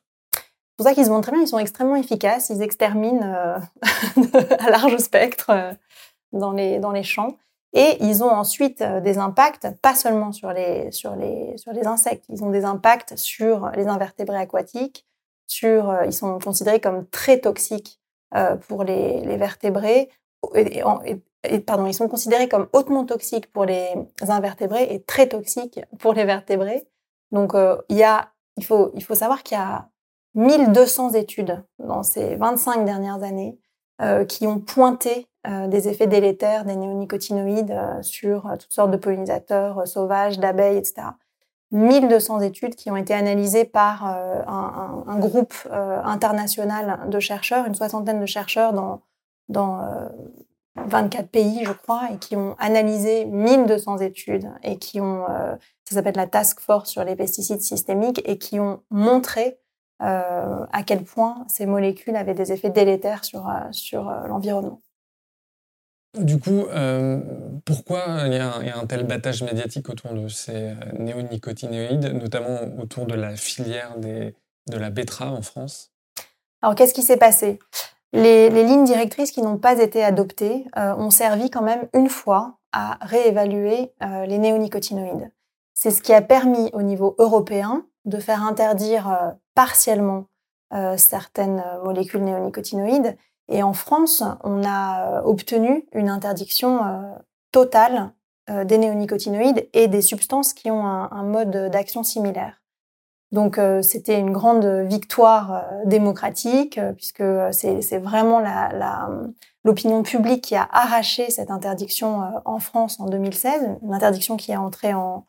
C'est 0.77 0.83
pour 0.83 0.89
ça 0.91 0.93
qu'ils 0.93 1.05
se 1.05 1.09
vendent 1.09 1.23
très 1.23 1.31
bien, 1.31 1.41
ils 1.41 1.47
sont 1.47 1.57
extrêmement 1.57 1.95
efficaces, 1.95 2.51
ils 2.51 2.61
exterminent 2.61 3.23
euh, 3.23 3.57
à 4.59 4.69
large 4.69 4.97
spectre 4.97 5.49
euh, 5.49 5.73
dans, 6.33 6.51
les, 6.51 6.77
dans 6.77 6.91
les 6.91 7.01
champs. 7.01 7.35
Et 7.73 7.97
ils 7.99 8.23
ont 8.23 8.29
ensuite 8.29 8.81
euh, 8.81 9.01
des 9.01 9.17
impacts, 9.17 9.67
pas 9.81 9.95
seulement 9.95 10.31
sur 10.31 10.53
les, 10.53 10.91
sur, 10.91 11.15
les, 11.15 11.57
sur 11.57 11.73
les 11.73 11.87
insectes, 11.87 12.25
ils 12.29 12.43
ont 12.43 12.51
des 12.51 12.63
impacts 12.63 13.15
sur 13.15 13.71
les 13.71 13.87
invertébrés 13.87 14.37
aquatiques, 14.37 15.07
sur, 15.47 16.03
ils 16.05 16.13
sont 16.13 16.37
considérés 16.37 16.79
comme 16.79 17.07
très 17.07 17.39
toxiques 17.39 17.99
pour 18.67 18.83
les, 18.83 19.21
les 19.21 19.37
vertébrés, 19.37 20.09
pardon, 21.65 21.87
ils 21.87 21.93
sont 21.93 22.09
considérés 22.09 22.49
comme 22.49 22.67
hautement 22.73 23.05
toxiques 23.05 23.51
pour 23.51 23.63
les 23.63 23.95
invertébrés 24.27 24.93
et 24.93 25.01
très 25.01 25.27
toxiques 25.27 25.79
pour 25.99 26.13
les 26.13 26.25
vertébrés. 26.25 26.85
Donc, 27.31 27.53
il, 27.87 27.95
y 27.95 28.03
a, 28.03 28.33
il, 28.57 28.65
faut, 28.65 28.91
il 28.93 29.03
faut 29.05 29.15
savoir 29.15 29.41
qu'il 29.41 29.57
y 29.57 29.61
a 29.61 29.87
1200 30.37 31.13
études 31.13 31.63
dans 31.79 32.03
ces 32.03 32.35
25 32.35 32.85
dernières 32.85 33.23
années 33.23 33.59
euh, 33.99 34.23
qui 34.25 34.45
ont 34.45 34.59
pointé 34.59 35.27
euh, 35.47 35.67
des 35.67 35.87
effets 35.87 36.05
délétères 36.05 36.65
des 36.65 36.75
néonicotinoïdes 36.75 37.71
euh, 37.71 38.03
sur 38.03 38.47
toutes 38.59 38.71
sortes 38.71 38.91
de 38.91 38.97
pollinisateurs 38.97 39.87
sauvages, 39.87 40.37
d'abeilles, 40.37 40.77
etc. 40.77 41.07
1200 41.71 42.41
études 42.41 42.75
qui 42.75 42.91
ont 42.91 42.95
été 42.95 43.15
analysées 43.15 43.65
par 43.65 44.05
un, 44.05 45.19
groupe 45.19 45.53
international 45.69 47.09
de 47.09 47.19
chercheurs, 47.19 47.65
une 47.65 47.75
soixantaine 47.75 48.21
de 48.21 48.25
chercheurs 48.25 48.71
dans, 48.71 49.01
dans 49.49 49.81
24 50.77 51.27
pays, 51.27 51.65
je 51.65 51.73
crois, 51.73 52.03
et 52.13 52.19
qui 52.19 52.37
ont 52.37 52.55
analysé 52.57 53.25
1200 53.25 53.97
études 53.97 54.49
et 54.63 54.77
qui 54.77 55.01
ont, 55.01 55.25
ça 55.83 55.95
s'appelle 55.95 56.15
la 56.15 56.27
Task 56.27 56.61
Force 56.61 56.89
sur 56.89 57.03
les 57.03 57.17
pesticides 57.17 57.59
systémiques, 57.59 58.21
et 58.23 58.37
qui 58.37 58.61
ont 58.61 58.79
montré 58.89 59.59
à 59.99 60.83
quel 60.85 61.03
point 61.03 61.45
ces 61.47 61.65
molécules 61.65 62.15
avaient 62.15 62.33
des 62.33 62.51
effets 62.51 62.69
délétères 62.69 63.25
sur, 63.25 63.47
euh, 63.47 63.53
sur 63.71 64.09
euh, 64.09 64.27
l'environnement. 64.27 64.81
Du 66.17 66.39
coup, 66.39 66.65
pourquoi 67.63 68.23
il 68.25 68.33
y, 68.33 68.37
a 68.37 68.79
un, 68.79 68.85
tel 68.87 69.05
battage 69.05 69.43
médiatique 69.43 69.87
autour 69.87 70.13
de 70.13 70.27
ces 70.29 70.73
néonicotinoïdes, 70.97 72.11
notamment 72.13 72.59
autour 72.81 73.05
de 73.05 73.13
la 73.13 73.35
filière 73.35 73.97
des, 73.97 74.33
de 74.67 74.77
la 74.77 74.89
betterave 74.89 75.33
en 75.33 75.43
France? 75.43 75.91
Alors, 76.63 76.73
qu'est-ce 76.73 76.95
qui 76.95 77.03
s'est 77.03 77.17
passé? 77.17 77.59
Les, 78.13 78.49
les, 78.49 78.63
lignes 78.63 78.85
directrices 78.85 79.29
qui 79.29 79.43
n'ont 79.43 79.59
pas 79.59 79.77
été 79.77 80.03
adoptées 80.03 80.65
ont 80.75 81.11
servi 81.11 81.51
quand 81.51 81.61
même 81.61 81.87
une 81.93 82.09
fois 82.09 82.57
à 82.71 82.97
réévaluer 83.01 83.91
les 84.01 84.37
néonicotinoïdes. 84.39 85.31
C'est 85.75 85.91
ce 85.91 86.01
qui 86.01 86.13
a 86.13 86.23
permis 86.23 86.71
au 86.73 86.81
niveau 86.81 87.15
européen 87.19 87.85
de 88.07 88.17
faire 88.19 88.43
interdire 88.43 89.35
partiellement 89.53 90.25
certaines 90.97 91.63
molécules 91.83 92.23
néonicotinoïdes. 92.23 93.15
Et 93.49 93.63
en 93.63 93.73
France, 93.73 94.23
on 94.43 94.63
a 94.65 95.21
obtenu 95.23 95.85
une 95.93 96.09
interdiction 96.09 96.79
totale 97.51 98.11
des 98.49 98.77
néonicotinoïdes 98.77 99.69
et 99.73 99.87
des 99.87 100.01
substances 100.01 100.53
qui 100.53 100.71
ont 100.71 100.85
un 100.85 101.23
mode 101.23 101.69
d'action 101.69 102.03
similaire. 102.03 102.61
Donc 103.31 103.57
euh, 103.57 103.81
c'était 103.81 104.19
une 104.19 104.31
grande 104.31 104.65
victoire 104.65 105.51
euh, 105.53 105.85
démocratique 105.85 106.77
euh, 106.77 106.93
puisque 106.93 107.23
c'est 107.51 107.97
vraiment 107.97 108.41
l'opinion 109.65 110.01
publique 110.01 110.45
qui 110.45 110.55
a 110.55 110.67
arraché 110.71 111.29
cette 111.29 111.51
interdiction 111.51 112.21
en 112.45 112.59
France 112.59 112.99
en 113.01 113.07
2016, 113.07 113.77
une 113.81 113.93
interdiction 113.93 114.37
qui 114.37 114.51
est 114.51 114.57
entrée 114.57 114.93
en, 114.93 115.25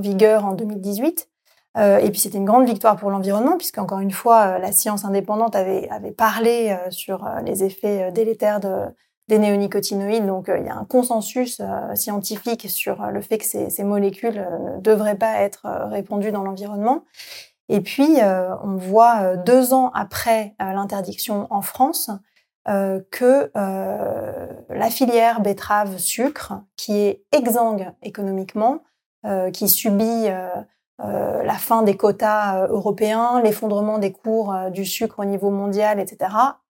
vigueur 0.00 0.44
en 0.44 0.52
2018. 0.52 1.28
et 1.76 2.10
puis 2.10 2.20
c'était 2.20 2.38
une 2.38 2.44
grande 2.44 2.66
victoire 2.66 2.96
pour 2.96 3.10
l'environnement 3.10 3.56
puisque 3.56 3.78
encore 3.78 4.00
une 4.00 4.10
fois 4.10 4.58
la 4.58 4.72
science 4.72 5.04
indépendante 5.04 5.54
avait, 5.54 5.88
parlé 6.16 6.76
sur 6.90 7.28
les 7.44 7.64
effets 7.64 8.10
délétères 8.12 8.60
de, 8.60 8.86
des 9.30 9.38
néonicotinoïdes. 9.38 10.26
Donc, 10.26 10.50
euh, 10.50 10.58
il 10.58 10.66
y 10.66 10.68
a 10.68 10.76
un 10.76 10.84
consensus 10.84 11.60
euh, 11.60 11.94
scientifique 11.94 12.68
sur 12.68 13.02
euh, 13.02 13.10
le 13.10 13.22
fait 13.22 13.38
que 13.38 13.44
ces, 13.46 13.84
molécules 13.84 14.46
ne 14.74 14.80
devraient 14.80 15.16
pas 15.16 15.40
être 15.40 15.66
répandues 15.88 16.32
dans 16.32 16.42
l'environnement. 16.42 17.04
Et 17.68 17.80
puis, 17.80 18.18
on 18.64 18.74
voit 18.74 19.36
deux 19.36 19.72
ans 19.72 19.92
après 19.94 20.56
l'interdiction 20.58 21.46
en 21.50 21.62
France 21.62 22.10
que 22.66 23.50
la 23.54 24.90
filière 24.90 25.40
betterave-sucre, 25.40 26.54
qui 26.76 26.98
est 26.98 27.22
exsangue 27.30 27.92
économiquement, 28.02 28.82
qui 29.52 29.68
subit 29.68 30.26
la 30.98 31.54
fin 31.54 31.82
des 31.82 31.96
quotas 31.96 32.66
européens, 32.68 33.40
l'effondrement 33.42 33.98
des 33.98 34.12
cours 34.12 34.54
du 34.70 34.84
sucre 34.84 35.20
au 35.20 35.24
niveau 35.24 35.50
mondial, 35.50 36.00
etc., 36.00 36.28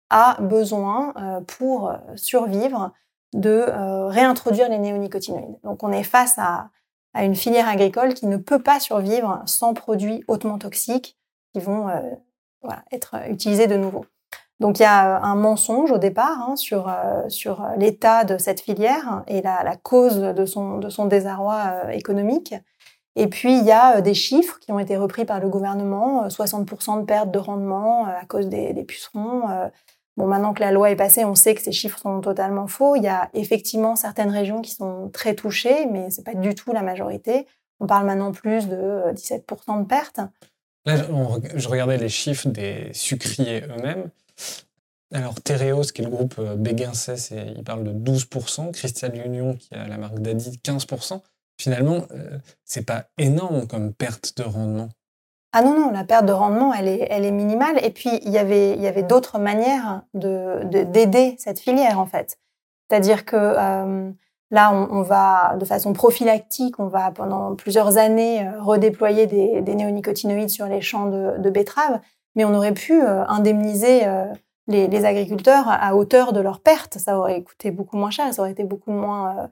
a 0.10 0.38
besoin, 0.42 1.14
euh, 1.18 1.42
pour 1.42 1.90
euh, 1.90 1.98
survivre, 2.16 2.92
de 3.34 3.50
euh, 3.50 4.08
réintroduire 4.08 4.70
les 4.70 4.78
néonicotinoïdes. 4.78 5.60
Donc 5.64 5.84
on 5.84 5.92
est 5.92 6.04
face 6.04 6.38
à, 6.38 6.70
une 7.18 7.36
filière 7.36 7.70
agricole 7.70 8.14
qui 8.14 8.28
ne 8.28 8.36
peut 8.36 8.62
pas 8.62 8.82
survivre 8.82 9.42
sans 9.46 9.74
produits 9.74 10.26
hautement 10.28 10.58
toxiques 10.58 11.18
qui 11.54 11.62
vont 11.62 11.88
être 12.92 13.16
utilisés 13.30 13.68
de 13.68 13.78
nouveau. 13.78 14.06
Donc 14.60 14.80
il 14.80 14.84
y 14.84 14.86
a 14.86 15.22
un 15.22 15.36
mensonge 15.36 15.92
au 15.92 15.98
départ 15.98 16.40
hein, 16.40 16.56
sur, 16.56 16.90
sur 17.28 17.66
l'état 17.78 18.24
de 18.24 18.38
cette 18.38 18.62
filière 18.62 19.24
et 19.28 19.42
la, 19.42 19.76
cause 19.84 20.18
de 20.18 20.46
son, 20.46 20.78
de 20.78 20.90
son 20.90 21.06
désarroi 21.06 21.94
économique. 21.94 22.56
Et 23.18 23.28
puis 23.28 23.58
il 23.58 23.66
y 23.66 23.72
a 23.72 24.00
des 24.00 24.14
chiffres 24.14 24.60
qui 24.60 24.72
ont 24.72 24.80
été 24.80 24.96
repris 24.96 25.26
par 25.26 25.42
le 25.42 25.50
gouvernement, 25.50 26.28
60% 26.28 27.02
de 27.02 27.06
perte 27.06 27.32
de 27.32 27.40
rendement 27.40 28.06
à 28.06 28.26
cause 28.26 28.48
des, 28.48 28.74
pucerons, 28.86 29.42
Bon, 30.18 30.28
maintenant 30.28 30.54
que 30.54 30.62
la 30.62 30.72
loi 30.72 30.92
est 30.92 30.96
passée, 30.96 31.26
on 31.26 31.36
sait 31.36 31.56
que 31.56 31.62
ces 31.62 31.74
chiffres 31.74 32.00
sont 32.00 32.22
totalement 32.22 32.68
faux. 32.68 32.96
Il 32.96 33.04
y 33.04 33.08
a 33.08 33.30
effectivement 33.34 33.98
certaines 33.98 34.30
régions 34.30 34.62
qui 34.62 34.72
sont 34.72 35.10
très 35.10 35.36
touchées, 35.36 35.88
mais 35.88 36.10
c'est 36.10 36.24
pas 36.24 36.36
du 36.36 36.56
tout 36.56 36.72
la 36.72 36.82
majorité. 36.82 37.48
On 37.82 37.88
parle 37.88 38.06
maintenant 38.06 38.32
plus 38.32 38.70
de 38.70 39.12
17% 39.12 39.42
euh, 39.78 39.82
de 39.82 39.86
pertes. 39.86 40.22
Là, 40.86 40.96
je 41.56 41.68
regardais 41.68 41.98
les 41.98 42.08
chiffres 42.08 42.48
des 42.48 42.90
sucriers 42.94 43.64
eux-mêmes. 43.64 44.10
Alors, 45.14 45.42
Tereos, 45.42 45.84
qui 45.94 46.02
est 46.02 46.06
le 46.06 46.12
groupe 46.12 46.36
euh, 46.40 46.56
Béguincès, 46.56 47.32
il 47.32 47.64
parle 47.64 47.84
de 47.84 47.94
12%. 47.94 48.72
Crystal 48.72 49.16
Union, 49.26 49.56
qui 49.56 49.74
a 49.74 49.88
la 49.88 49.98
marque 49.98 50.20
Daddy, 50.20 50.60
15%. 50.64 51.22
Finalement, 51.58 52.02
euh, 52.12 52.38
c'est 52.66 52.86
pas 52.86 53.06
énorme 53.18 53.68
comme 53.68 53.94
perte 53.94 54.38
de 54.38 54.44
rendement. 54.44 54.90
Ah 55.54 55.62
non, 55.62 55.74
non, 55.74 55.92
la 55.92 56.04
perte 56.04 56.26
de 56.26 56.34
rendement, 56.34 56.74
elle 56.74 56.90
est, 56.90 57.08
elle 57.10 57.24
est 57.24 57.32
minimale. 57.32 57.80
Et 57.84 57.92
puis, 57.92 58.10
il 58.24 58.32
y 58.32 58.38
avait, 58.38 58.76
y 58.78 58.88
avait 58.88 59.04
d'autres 59.04 59.40
manières 59.40 60.02
d'aider 60.14 61.32
de, 61.32 61.36
cette 61.38 61.60
filière, 61.60 62.00
en 62.00 62.06
fait. 62.06 62.38
C'est-à-dire 62.90 63.24
que 63.24 63.38
euh, 63.38 64.12
là, 64.52 64.74
on, 64.74 65.02
va, 65.02 65.56
de 65.58 65.64
façon 65.64 65.94
prophylactique, 65.94 66.78
on 66.78 66.88
va 66.88 67.12
pendant 67.12 67.56
plusieurs 67.56 67.98
années 67.98 68.46
euh, 68.46 68.62
redéployer 68.62 69.28
des, 69.28 69.62
des 69.62 69.76
néonicotinoïdes 69.76 70.50
sur 70.50 70.66
les 70.66 70.82
champs 70.82 71.06
de 71.06 71.50
betteraves, 71.50 72.02
mais 72.36 72.46
on 72.46 72.54
aurait 72.54 72.74
pu 72.74 73.02
euh, 73.02 73.26
indemniser 73.28 74.04
les, 74.68 74.88
les, 74.88 75.06
agriculteurs 75.06 75.66
à 75.68 75.96
hauteur 75.96 76.34
de 76.34 76.40
leurs 76.40 76.60
pertes. 76.60 76.98
Ça 76.98 77.18
aurait 77.18 77.42
coûté 77.44 77.72
beaucoup 77.72 77.98
moins 77.98 78.12
cher, 78.12 78.34
ça 78.34 78.42
aurait 78.42 78.52
été 78.52 78.64
beaucoup 78.64 78.92
moins 78.92 79.50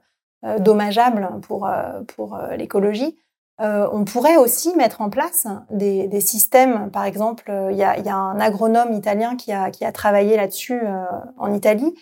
dommageable 0.58 1.28
pour, 1.42 1.68
pour 2.08 2.38
l'écologie. 2.56 3.16
Euh, 3.60 3.88
on 3.92 4.04
pourrait 4.04 4.36
aussi 4.36 4.74
mettre 4.74 5.00
en 5.00 5.10
place 5.10 5.46
des, 5.70 6.20
systèmes, 6.20 6.90
par 6.90 7.04
exemple, 7.04 7.44
euh, 7.50 7.70
il 7.70 7.78
y, 7.78 7.84
a, 7.84 8.16
un 8.16 8.40
agronome 8.40 8.92
italien 8.92 9.36
qui 9.36 9.52
a, 9.52 9.92
travaillé 9.92 10.36
là-dessus 10.36 10.80
euh, 10.82 11.04
en 11.38 11.52
Italie, 11.52 11.94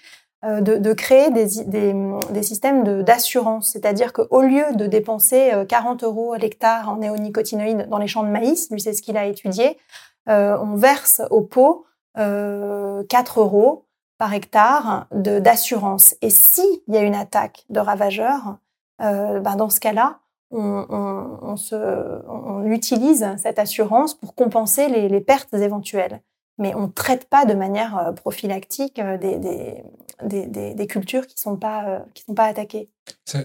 de, 0.45 0.93
créer 0.93 1.31
des, 1.31 2.43
systèmes 2.43 3.05
d'assurance. 3.05 3.71
C'est-à-dire 3.71 4.13
qu'au 4.13 4.43
lieu 4.43 4.65
de 4.75 4.87
dépenser 4.87 5.53
40 5.69 6.03
euros 6.03 6.35
l'hectare 6.35 6.89
en 6.89 6.97
néonicotinoïdes 6.97 7.89
dans 7.89 7.99
les 7.99 8.09
champs 8.09 8.25
de 8.25 8.29
maïs, 8.29 8.69
lui 8.73 8.81
c'est 8.81 8.93
ce 8.93 9.03
qu'il 9.03 9.17
a 9.17 9.27
étudié, 9.27 9.79
on 10.27 10.75
verse 10.77 11.23
au 11.31 11.43
pot 11.43 11.87
4 12.17 13.41
euros 13.41 13.87
par 14.19 14.35
hectare 14.35 15.07
d'assurance. 15.13 16.15
Et 16.23 16.31
s'il 16.31 16.81
y 16.89 16.97
a 16.97 17.03
une 17.03 17.15
attaque 17.15 17.65
de 17.71 17.81
ravageurs, 17.81 18.57
ben 18.99 19.57
dans 19.57 19.71
ce 19.71 19.81
cas-là, 19.81 20.21
on, 20.53 22.65
utilise 22.67 23.27
cette 23.39 23.59
assurance 23.59 24.15
pour 24.15 24.35
compenser 24.35 24.89
les, 24.89 25.21
pertes 25.21 25.55
éventuelles. 25.55 26.21
Mais 26.59 26.75
on 26.75 26.83
ne 26.83 26.93
traite 26.93 27.29
pas 27.29 27.47
de 27.47 27.55
manière 27.55 27.97
euh, 27.97 28.13
prophylactique 28.13 28.99
euh, 28.99 29.17
des, 29.17 30.87
cultures 30.87 31.27
qui 31.27 31.35
ne 31.37 31.41
sont, 31.41 31.57
pas, 31.57 31.89
euh, 31.89 31.99
sont 32.27 32.35
pas 32.35 32.45
attaquées. 32.45 32.91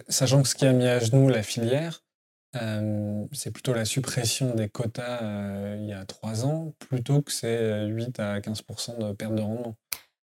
Sachant 0.09 0.41
que 0.41 0.47
ce 0.47 0.55
qui 0.55 0.65
a 0.65 0.73
mis 0.73 0.85
à 0.85 0.99
genoux 0.99 1.29
la 1.29 1.41
filière, 1.41 2.03
c'est 3.31 3.51
plutôt 3.51 3.73
la 3.73 3.85
suppression 3.85 4.53
des 4.55 4.69
quotas 4.69 5.75
il 5.75 5.85
y 5.85 5.93
a 5.93 6.05
trois 6.05 6.45
ans, 6.45 6.73
plutôt 6.79 7.21
que 7.21 7.31
ces 7.31 7.85
8 7.87 8.19
à 8.19 8.39
15% 8.39 8.97
de 8.97 9.13
perte 9.13 9.35
de 9.35 9.41
rendement. 9.41 9.75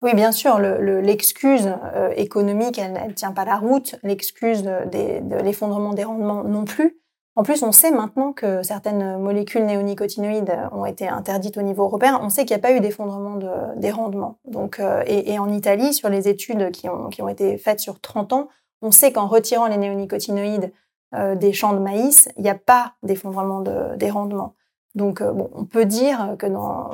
Oui, 0.01 0.15
bien 0.15 0.31
sûr, 0.31 0.61
l'excuse 0.61 1.67
le, 1.67 1.73
euh, 1.95 2.13
économique, 2.17 2.79
elle 2.79 3.09
ne 3.09 3.13
tient 3.13 3.33
pas 3.33 3.45
la 3.45 3.57
route, 3.57 3.97
l'excuse 4.05 4.63
de, 4.63 5.43
l'effondrement 5.43 5.93
des 5.93 6.05
rendements 6.05 6.45
non 6.45 6.65
plus. 6.65 7.01
En 7.35 7.43
plus, 7.43 7.63
on 7.63 7.73
sait 7.73 7.91
maintenant 7.91 8.33
que 8.33 8.63
certaines 8.63 9.19
molécules 9.19 9.65
néonicotinoïdes 9.65 10.57
ont 10.73 10.85
été 10.85 11.09
interdites 11.09 11.57
au 11.57 11.63
niveau 11.63 11.85
européen. 11.85 12.19
On 12.23 12.31
sait 12.31 12.45
qu'il 12.45 12.57
n'y 12.57 12.61
a 12.61 12.69
pas 12.69 12.73
eu 12.73 12.81
d'effondrement 12.81 13.37
de, 13.37 13.79
des 13.79 13.91
rendements. 13.91 14.39
Donc, 14.45 14.79
euh, 14.79 15.03
et, 15.07 15.39
en 15.39 15.49
Italie, 15.53 15.95
sur 15.95 16.09
les 16.09 16.29
études 16.29 16.71
qui 16.71 16.89
ont 16.89 17.29
été 17.29 17.59
faites 17.59 17.81
sur 17.81 18.01
30 18.01 18.33
ans, 18.33 18.49
on 18.83 18.93
sait 18.93 19.13
qu'en 19.13 19.27
retirant 19.27 19.67
les 19.67 19.79
néonicotinoïdes 19.79 20.73
euh, 21.15 21.35
des 21.35 21.53
champs 21.53 21.73
de 21.73 21.79
maïs, 21.79 22.29
il 22.37 22.43
n'y 22.43 22.51
a 22.51 22.55
pas 22.55 22.95
d'effondrement 23.03 23.61
de, 23.61 23.97
des 23.97 24.11
rendements. 24.11 24.55
Donc, 24.95 25.21
euh, 25.21 25.33
bon, 25.33 25.51
on 25.55 25.65
peut 25.65 25.85
dire 25.85 26.37
que 26.39 26.47
dans 26.47 26.91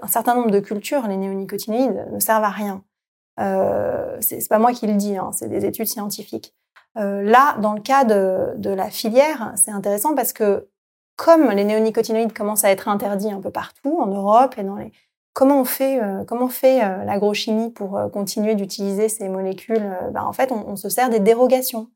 un 0.00 0.06
certain 0.06 0.34
nombre 0.34 0.50
de 0.50 0.60
cultures, 0.60 1.06
les 1.08 1.16
néonicotinoïdes 1.16 2.08
ne 2.12 2.20
servent 2.20 2.44
à 2.44 2.50
rien. 2.50 2.82
Euh, 3.40 4.16
c'est 4.20 4.46
pas 4.48 4.58
moi 4.58 4.72
qui 4.72 4.86
le 4.86 4.94
dis, 4.94 5.16
hein, 5.16 5.30
c'est 5.32 5.48
des 5.48 5.64
études 5.64 5.86
scientifiques. 5.86 6.54
Euh, 6.98 7.22
là, 7.22 7.56
dans 7.58 7.72
le 7.72 7.80
cas 7.80 8.04
de, 8.04 8.68
la 8.68 8.90
filière, 8.90 9.52
c'est 9.56 9.70
intéressant 9.70 10.14
parce 10.14 10.32
que 10.32 10.68
comme 11.16 11.50
les 11.50 11.64
néonicotinoïdes 11.64 12.32
commencent 12.32 12.64
à 12.64 12.70
être 12.70 12.88
interdits 12.88 13.30
un 13.30 13.40
peu 13.40 13.50
partout 13.50 13.98
en 14.00 14.06
Europe 14.06 14.54
et 14.58 14.62
dans 14.62 14.76
les 14.76 14.92
comment 15.32 15.60
on 15.60 15.64
fait 15.64 16.02
euh, 16.02 16.24
comment 16.24 16.46
on 16.46 16.48
fait 16.48 16.80
l'agrochimie 17.04 17.70
pour 17.70 18.00
continuer 18.12 18.54
d'utiliser 18.54 19.08
ces 19.08 19.28
molécules 19.28 19.96
ben, 20.12 20.22
en 20.22 20.32
fait, 20.32 20.52
on, 20.52 20.76
se 20.76 20.88
sert 20.88 21.10
des 21.10 21.20
dérogations. 21.20 21.88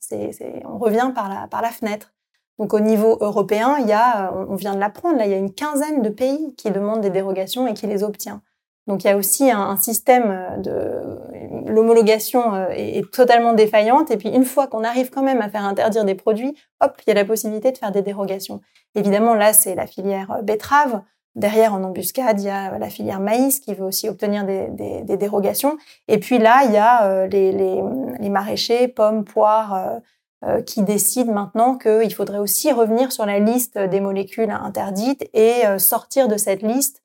on 0.64 0.78
revient 0.78 1.12
par 1.14 1.28
la 1.28 1.46
par 1.48 1.62
la 1.62 1.70
fenêtre. 1.70 2.12
Donc 2.58 2.72
au 2.72 2.80
niveau 2.80 3.18
européen, 3.20 3.76
il 3.80 3.86
y 3.86 3.92
a, 3.92 4.32
on 4.32 4.54
vient 4.54 4.74
de 4.74 4.80
l'apprendre, 4.80 5.18
là, 5.18 5.26
il 5.26 5.30
y 5.30 5.34
a 5.34 5.38
une 5.38 5.52
quinzaine 5.52 6.00
de 6.00 6.08
pays 6.08 6.54
qui 6.56 6.70
demandent 6.70 7.02
des 7.02 7.10
dérogations 7.10 7.66
et 7.66 7.74
qui 7.74 7.86
les 7.86 8.02
obtient. 8.02 8.40
Donc 8.86 9.02
il 9.02 9.08
y 9.08 9.10
a 9.10 9.16
aussi 9.16 9.50
un, 9.50 9.76
système 9.76 10.62
de 10.62 11.70
l'homologation 11.70 12.54
euh, 12.54 12.68
est, 12.70 13.10
totalement 13.10 13.52
défaillante 13.52 14.10
et 14.10 14.16
puis 14.16 14.28
une 14.28 14.44
fois 14.44 14.68
qu'on 14.68 14.84
arrive 14.84 15.10
quand 15.10 15.22
même 15.22 15.40
à 15.40 15.48
faire 15.48 15.64
interdire 15.64 16.04
des 16.04 16.14
produits, 16.14 16.54
hop, 16.80 16.92
il 17.04 17.08
y 17.08 17.10
a 17.10 17.14
la 17.14 17.24
possibilité 17.24 17.72
de 17.72 17.78
faire 17.78 17.90
des 17.90 18.02
dérogations. 18.02 18.60
Évidemment, 18.94 19.34
là 19.34 19.52
c'est 19.52 19.74
la 19.74 19.86
filière 19.86 20.30
euh, 20.30 20.42
betterave. 20.42 21.02
Derrière, 21.36 21.74
en 21.74 21.84
embuscade, 21.84 22.40
il 22.40 22.46
y 22.46 22.50
a 22.50 22.78
la 22.78 22.88
filière 22.88 23.20
maïs 23.20 23.60
qui 23.60 23.74
veut 23.74 23.84
aussi 23.84 24.08
obtenir 24.08 24.44
des, 24.44 25.16
dérogations. 25.16 25.76
Et 26.08 26.18
puis 26.18 26.38
là, 26.38 26.64
il 26.64 26.72
y 26.72 26.78
a 26.78 27.04
euh, 27.04 27.26
les, 27.26 27.52
les, 27.52 28.28
maraîchers, 28.28 28.88
pommes, 28.88 29.24
poires, 29.24 30.00
euh, 30.44 30.60
qui 30.60 30.82
décide 30.82 31.28
maintenant 31.28 31.78
qu'il 31.78 32.12
faudrait 32.12 32.38
aussi 32.38 32.70
revenir 32.70 33.10
sur 33.10 33.24
la 33.24 33.38
liste 33.38 33.78
des 33.78 34.00
molécules 34.00 34.50
interdites 34.50 35.26
et 35.32 35.66
euh, 35.66 35.78
sortir 35.78 36.28
de 36.28 36.36
cette 36.36 36.60
liste 36.60 37.02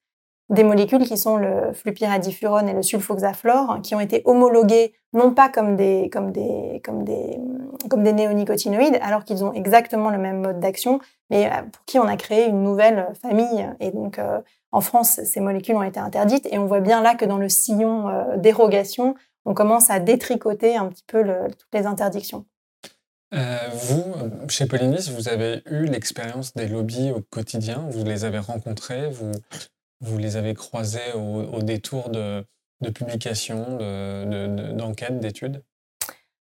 des 0.50 0.66
molécules 0.66 1.06
qui 1.06 1.18
sont 1.18 1.38
le 1.38 1.72
flupiradifurone 1.72 2.68
et 2.68 2.74
le 2.74 2.84
sulfoxaflor, 2.84 3.80
qui 3.84 3.96
ont 3.96 4.02
été 4.02 4.22
homologués 4.26 4.94
non 5.14 5.34
pas 5.34 5.50
comme 5.50 5.76
des, 5.76 6.10
comme 6.10 6.32
des, 6.32 6.82
comme 6.84 7.04
des, 7.04 7.38
comme 7.90 8.04
des 8.04 8.14
néonicotinoïdes, 8.14 8.98
alors 9.02 9.24
qu'ils 9.24 9.44
ont 9.44 9.54
exactement 9.54 10.10
le 10.10 10.18
même 10.18 10.42
mode 10.42 10.60
d'action, 10.60 11.00
mais 11.30 11.48
euh, 11.48 11.62
pour 11.72 11.84
qui 11.86 12.00
on 12.00 12.08
a 12.08 12.16
créé 12.16 12.48
une 12.48 12.64
nouvelle 12.64 13.08
famille. 13.22 13.68
Et 13.80 13.92
donc, 13.92 14.20
euh, 14.20 14.40
en 14.72 14.82
France, 14.82 15.20
ces 15.24 15.40
molécules 15.42 15.76
ont 15.76 15.84
été 15.84 16.00
interdites, 16.00 16.48
et 16.52 16.58
on 16.58 16.66
voit 16.66 16.80
bien 16.80 17.02
là 17.02 17.16
que 17.16 17.26
dans 17.26 17.38
le 17.38 17.50
sillon 17.50 18.08
euh, 18.08 18.38
dérogation, 18.38 19.16
on 19.46 19.54
commence 19.54 19.90
à 19.90 20.00
détricoter 20.00 20.78
un 20.78 20.88
petit 20.88 21.04
peu 21.08 21.24
toutes 21.24 21.74
les 21.74 21.88
interdictions. 21.88 22.46
vous, 23.32 24.04
chez 24.50 24.68
Polynis, 24.68 25.10
vous 25.16 25.30
avez 25.30 25.64
eu 25.66 25.86
l'expérience 25.86 26.54
des 26.54 26.68
lobbies 26.68 27.12
au 27.12 27.22
quotidien, 27.22 27.88
vous 27.90 28.04
les 28.06 28.24
avez 28.24 28.38
rencontrés, 28.38 29.10
vous, 29.10 29.32
vous 30.00 30.18
les 30.20 30.38
avez 30.38 30.54
croisés 30.54 31.14
au, 31.16 31.62
détour 31.64 32.10
de, 32.10 32.46
publications, 32.90 33.78
d'enquêtes, 34.74 35.20
d'études? 35.20 35.64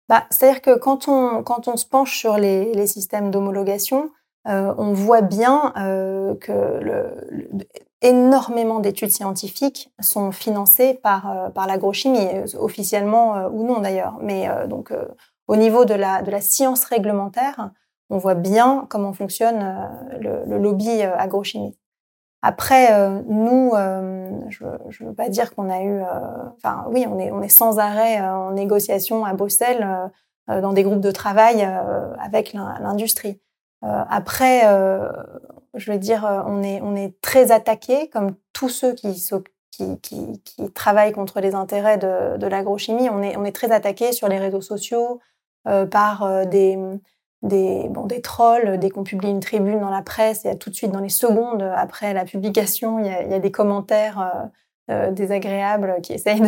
Bah, 0.09 0.25
C'est-à-dire 0.29 0.61
que 0.61 0.77
quand 0.77 1.07
on, 1.07 1.43
quand 1.43 1.67
on 1.67 1.75
se 1.75 1.85
penche 1.85 2.17
sur 2.17 2.37
les, 2.37 2.87
systèmes 2.87 3.29
d'homologation, 3.31 4.09
euh, 4.47 4.73
on 4.77 4.93
voit 4.93 5.21
bien 5.21 5.73
euh, 5.77 6.35
que 6.35 6.51
le, 6.51 7.11
énormément 8.01 8.79
d'études 8.79 9.11
scientifiques 9.11 9.91
sont 9.99 10.31
financées 10.31 10.93
par, 10.93 11.29
euh, 11.29 11.49
par 11.49 11.67
l'agrochimie, 11.67 12.29
officiellement 12.57 13.47
ou 13.47 13.65
non 13.65 13.79
d'ailleurs. 13.81 14.17
Mais 14.21 14.47
donc, 14.67 14.93
au 15.47 15.55
niveau 15.57 15.83
de 15.83 15.93
la, 15.93 16.21
de 16.21 16.31
la 16.31 16.41
science 16.41 16.85
réglementaire, 16.85 17.71
on 18.09 18.17
voit 18.17 18.35
bien 18.35 18.85
comment 18.89 19.11
fonctionne 19.11 19.89
le, 20.21 20.45
le 20.45 20.57
lobby 20.57 21.01
agrochimie. 21.01 21.77
Après, 22.41 22.93
euh, 22.93 23.21
nous, 23.27 23.71
euh, 23.73 24.29
je 24.49 24.63
ne 25.03 25.09
veux 25.09 25.15
pas 25.15 25.29
dire 25.29 25.55
qu'on 25.55 25.69
a 25.69 25.81
eu, 25.81 26.01
euh, 26.01 26.05
enfin 26.55 26.85
oui, 26.89 27.05
on 27.09 27.17
est, 27.17 27.31
on 27.31 27.41
est 27.41 27.49
sans 27.49 27.79
arrêt 27.79 28.19
en 28.21 28.51
négociation 28.51 29.25
à 29.25 29.33
Bruxelles 29.33 29.87
dans 30.47 30.71
des 30.71 30.83
groupes 30.83 31.01
de 31.01 31.11
travail 31.11 31.67
avec 32.19 32.53
l'industrie. 32.53 33.41
après, 33.81 34.61
je 35.73 35.91
veux 35.91 35.97
dire, 35.97 36.23
on 36.47 36.63
est, 36.63 36.79
on 36.81 36.95
est 36.95 37.19
très 37.19 37.51
attaqué, 37.51 38.09
comme 38.09 38.33
tous 38.53 38.69
ceux 38.69 38.93
qui, 38.93 39.21
qui, 39.71 39.99
qui, 39.99 40.41
qui 40.43 40.71
travaillent 40.71 41.11
contre 41.11 41.41
les 41.41 41.53
intérêts 41.53 41.97
de, 41.97 42.37
de 42.37 42.47
l'agrochimie. 42.47 43.09
On 43.09 43.21
est, 43.21 43.35
on 43.35 43.43
est 43.43 43.51
très 43.51 43.73
attaqué 43.73 44.13
sur 44.13 44.29
les 44.29 44.39
réseaux 44.39 44.61
sociaux 44.61 45.19
par 45.91 46.45
des 46.45 46.79
des, 47.43 47.87
bon, 47.89 48.05
des 48.05 48.21
trolls, 48.21 48.79
dès 48.79 48.89
qu'on 48.89 49.03
publie 49.03 49.29
une 49.29 49.39
tribune 49.39 49.79
dans 49.79 49.89
la 49.89 50.01
presse, 50.01 50.45
et 50.45 50.57
tout 50.57 50.69
de 50.69 50.75
suite 50.75 50.91
dans 50.91 50.99
les 50.99 51.09
secondes 51.09 51.61
après 51.61 52.13
la 52.13 52.25
publication, 52.25 52.99
il 52.99 53.05
y 53.05 53.09
a, 53.09 53.23
il 53.23 53.31
y 53.31 53.33
a 53.33 53.39
des 53.39 53.51
commentaires 53.51 54.19
euh, 54.19 54.47
euh 54.89 55.11
désagréables 55.11 55.97
qui 56.01 56.13
essayent 56.13 56.41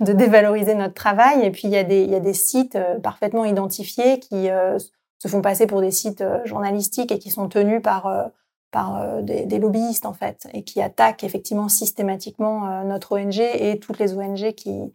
de, 0.00 0.12
dévaloriser 0.12 0.74
notre 0.74 0.94
travail. 0.94 1.44
Et 1.44 1.50
puis 1.50 1.62
il 1.64 1.70
y 1.70 1.76
a 1.76 1.84
des, 1.84 2.02
il 2.02 2.10
y 2.10 2.14
a 2.14 2.20
des 2.20 2.34
sites 2.34 2.76
euh, 2.76 2.98
parfaitement 3.00 3.44
identifiés 3.44 4.20
qui 4.20 4.48
se 5.18 5.28
font 5.28 5.42
passer 5.42 5.66
pour 5.66 5.80
des 5.80 5.90
sites 5.90 6.24
journalistiques 6.44 7.10
et 7.10 7.18
qui 7.18 7.30
sont 7.30 7.48
tenus 7.48 7.82
par, 7.82 8.30
par 8.70 9.22
des, 9.22 9.46
des, 9.46 9.58
lobbyistes 9.58 10.04
en 10.04 10.12
fait, 10.12 10.46
et 10.52 10.62
qui 10.64 10.82
attaquent 10.82 11.24
effectivement 11.24 11.70
systématiquement 11.70 12.84
notre 12.84 13.12
ONG 13.12 13.38
et 13.38 13.78
toutes 13.80 13.98
les 13.98 14.12
ONG 14.12 14.52
qui, 14.52 14.92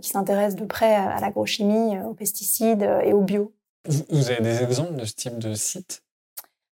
qui 0.00 0.08
s'intéressent 0.08 0.58
de 0.58 0.64
près 0.64 0.94
à 0.94 1.20
l'agrochimie, 1.20 1.98
aux 2.00 2.14
pesticides 2.14 2.88
et 3.04 3.12
au 3.12 3.20
bio. 3.20 3.52
Vous 3.88 4.30
avez 4.30 4.42
des 4.42 4.62
exemples 4.62 4.96
de 4.96 5.04
ce 5.04 5.14
type 5.14 5.38
de 5.38 5.54
site 5.54 6.02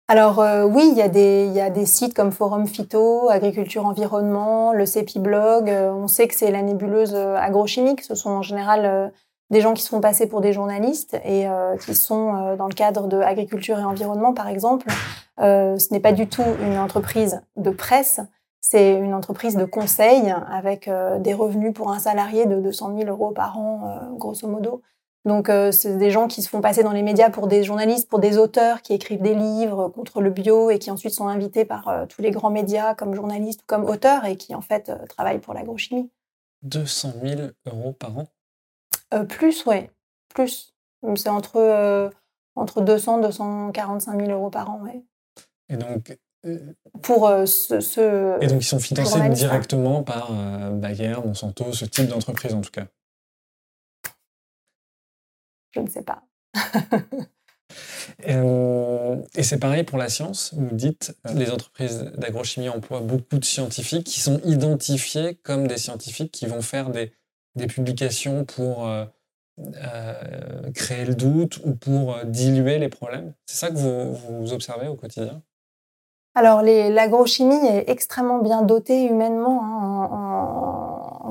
alors 0.10 0.40
euh, 0.40 0.66
oui, 0.66 0.90
il 0.92 0.98
y, 0.98 1.02
a 1.02 1.70
des, 1.70 1.86
sites 1.86 2.14
comme 2.14 2.32
Forum 2.32 2.68
Phyto, 2.68 3.30
Agriculture 3.30 3.86
Environnement, 3.86 4.74
le 4.74 4.86
CEPI 4.86 5.20
Blog. 5.20 5.70
Euh, 5.70 5.92
on 5.94 6.08
sait 6.08 6.28
que 6.28 6.36
c'est 6.36 6.52
la 6.52 6.62
nébuleuse 6.62 7.16
euh, 7.16 7.36
agrochimique. 7.38 8.02
Ce 8.02 8.14
sont 8.14 8.30
en 8.30 8.42
général 8.42 9.14
des 9.50 9.62
gens 9.62 9.74
qui 9.74 9.82
se 9.82 9.90
font 9.90 10.02
passer 10.02 10.28
pour 10.28 10.42
des 10.42 10.52
journalistes 10.52 11.16
et 11.24 11.46
qui 11.80 11.94
sont 11.94 12.56
dans 12.56 12.68
le 12.68 12.74
cadre 12.74 13.08
de 13.08 13.18
Agriculture 13.18 13.78
et 13.78 13.84
Environnement, 13.84 14.34
par 14.34 14.48
exemple. 14.48 14.88
ce 15.38 15.94
n'est 15.94 16.00
pas 16.00 16.12
du 16.12 16.28
tout 16.28 16.44
une 16.62 16.78
entreprise 16.78 17.42
de 17.56 17.70
presse. 17.70 18.20
C'est 18.62 18.96
une 18.96 19.14
entreprise 19.14 19.56
de 19.56 19.66
conseil 19.66 20.34
avec 20.50 20.90
des 21.20 21.34
revenus 21.36 21.74
pour 21.74 21.92
un 21.92 22.00
salarié 22.00 22.48
de 22.48 22.60
200 22.62 22.98
000 22.98 23.10
euros 23.10 23.32
par 23.32 23.60
an, 23.60 24.16
grosso 24.18 24.48
modo. 24.48 24.82
Donc, 25.26 25.50
euh, 25.50 25.72
c'est 25.72 25.98
des 25.98 26.12
gens 26.12 26.28
qui 26.28 26.42
se 26.42 26.50
font 26.50 26.60
passer 26.60 26.84
dans 26.84 26.92
les 26.92 27.02
médias 27.02 27.30
pour 27.30 27.48
des 27.48 27.64
journalistes, 27.64 28.10
pour 28.10 28.20
des 28.20 28.38
auteurs 28.38 28.82
qui 28.82 28.94
écrivent 28.94 29.22
des 29.22 29.36
livres 29.36 29.88
contre 29.88 30.22
le 30.22 30.30
bio 30.30 30.70
et 30.70 30.80
qui 30.80 30.92
ensuite 30.92 31.14
sont 31.14 31.28
invités 31.28 31.64
par 31.64 31.88
euh, 31.88 32.06
tous 32.06 32.22
les 32.22 32.32
grands 32.32 32.50
médias 32.50 32.94
comme 32.94 33.16
journalistes 33.16 33.62
ou 33.62 33.66
comme 33.66 33.86
auteurs 33.86 34.26
et 34.26 34.36
qui 34.36 34.54
en 34.54 34.62
fait 34.62 34.90
euh, 34.90 34.98
travaillent 35.08 35.40
pour 35.40 35.54
l'agrochimie. 35.54 36.10
200 36.64 37.14
000 37.24 37.42
euros 37.68 37.94
par 37.94 38.18
an 38.18 38.28
Plus, 39.30 39.66
ouais. 39.66 39.92
Plus. 40.34 40.74
C'est 41.16 41.30
entre, 41.30 42.12
entre 42.56 42.82
200 42.82 43.20
et 43.20 43.22
245 43.24 44.20
000 44.20 44.32
euros 44.32 44.50
par 44.50 44.72
an, 44.72 44.82
ouais. 44.84 45.04
Et 45.68 45.76
donc, 45.76 46.18
pour 47.02 47.30
ce, 47.46 48.42
Et 48.42 48.48
donc, 48.48 48.62
ils 48.62 48.66
sont 48.66 48.80
financés 48.80 49.30
directement 49.30 50.04
par 50.04 50.32
Bayer, 50.72 51.16
Monsanto, 51.26 51.74
ce 51.74 51.84
type 51.84 52.08
d'entreprise 52.08 52.54
en 52.54 52.62
tout 52.62 52.72
cas 52.72 52.86
je 55.74 55.80
ne 55.82 55.90
sais 55.90 56.04
pas. 56.04 56.24
Euh, 58.28 59.18
et 59.36 59.42
c'est 59.42 59.58
pareil 59.58 59.84
pour 59.84 59.98
la 59.98 60.08
science. 60.08 60.54
Vous 60.56 60.76
dites, 60.76 61.16
euh, 61.26 61.34
les 61.34 61.50
entreprises 61.50 62.12
d'agrochimie 62.18 62.70
emploient 62.70 63.02
beaucoup 63.02 63.38
de 63.38 63.46
scientifiques 63.46 64.06
qui 64.06 64.20
sont 64.20 64.40
identifiés 64.46 65.40
comme 65.44 65.66
des 65.66 65.78
scientifiques 65.78 66.32
qui 66.32 66.46
vont 66.46 66.62
faire 66.62 66.92
des, 66.92 67.14
des 67.56 67.66
publications 67.66 68.46
pour 68.46 68.88
euh, 68.88 69.06
créer 70.76 71.06
le 71.06 71.16
doute 71.16 71.62
ou 71.64 71.74
pour 71.74 72.18
diluer 72.26 72.78
les 72.78 72.90
problèmes. 72.90 73.34
C'est 73.48 73.58
ça 73.58 73.70
que 73.70 73.78
vous, 73.78 74.14
vous 74.14 74.54
observez 74.54 74.88
au 74.88 74.96
quotidien? 74.96 75.42
Alors, 76.36 76.62
l'agrochimie 76.64 77.66
est 77.68 77.90
extrêmement 77.90 78.40
bien 78.40 78.64
dotée 78.64 79.06
humainement 79.06 79.64
hein, 79.64 80.10
en 80.12 80.73
en 80.73 80.73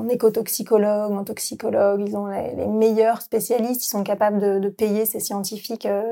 écotoxicologue, 0.09 1.11
en 1.11 1.23
toxicologue, 1.23 2.03
ils 2.07 2.17
ont 2.17 2.25
les, 2.27 2.67
meilleurs 2.67 3.21
spécialistes, 3.21 3.85
ils 3.85 3.89
sont 3.89 4.03
capables 4.03 4.61
de, 4.61 4.69
payer 4.69 5.05
ces 5.05 5.19
scientifiques 5.19 5.85
euh, 5.85 6.03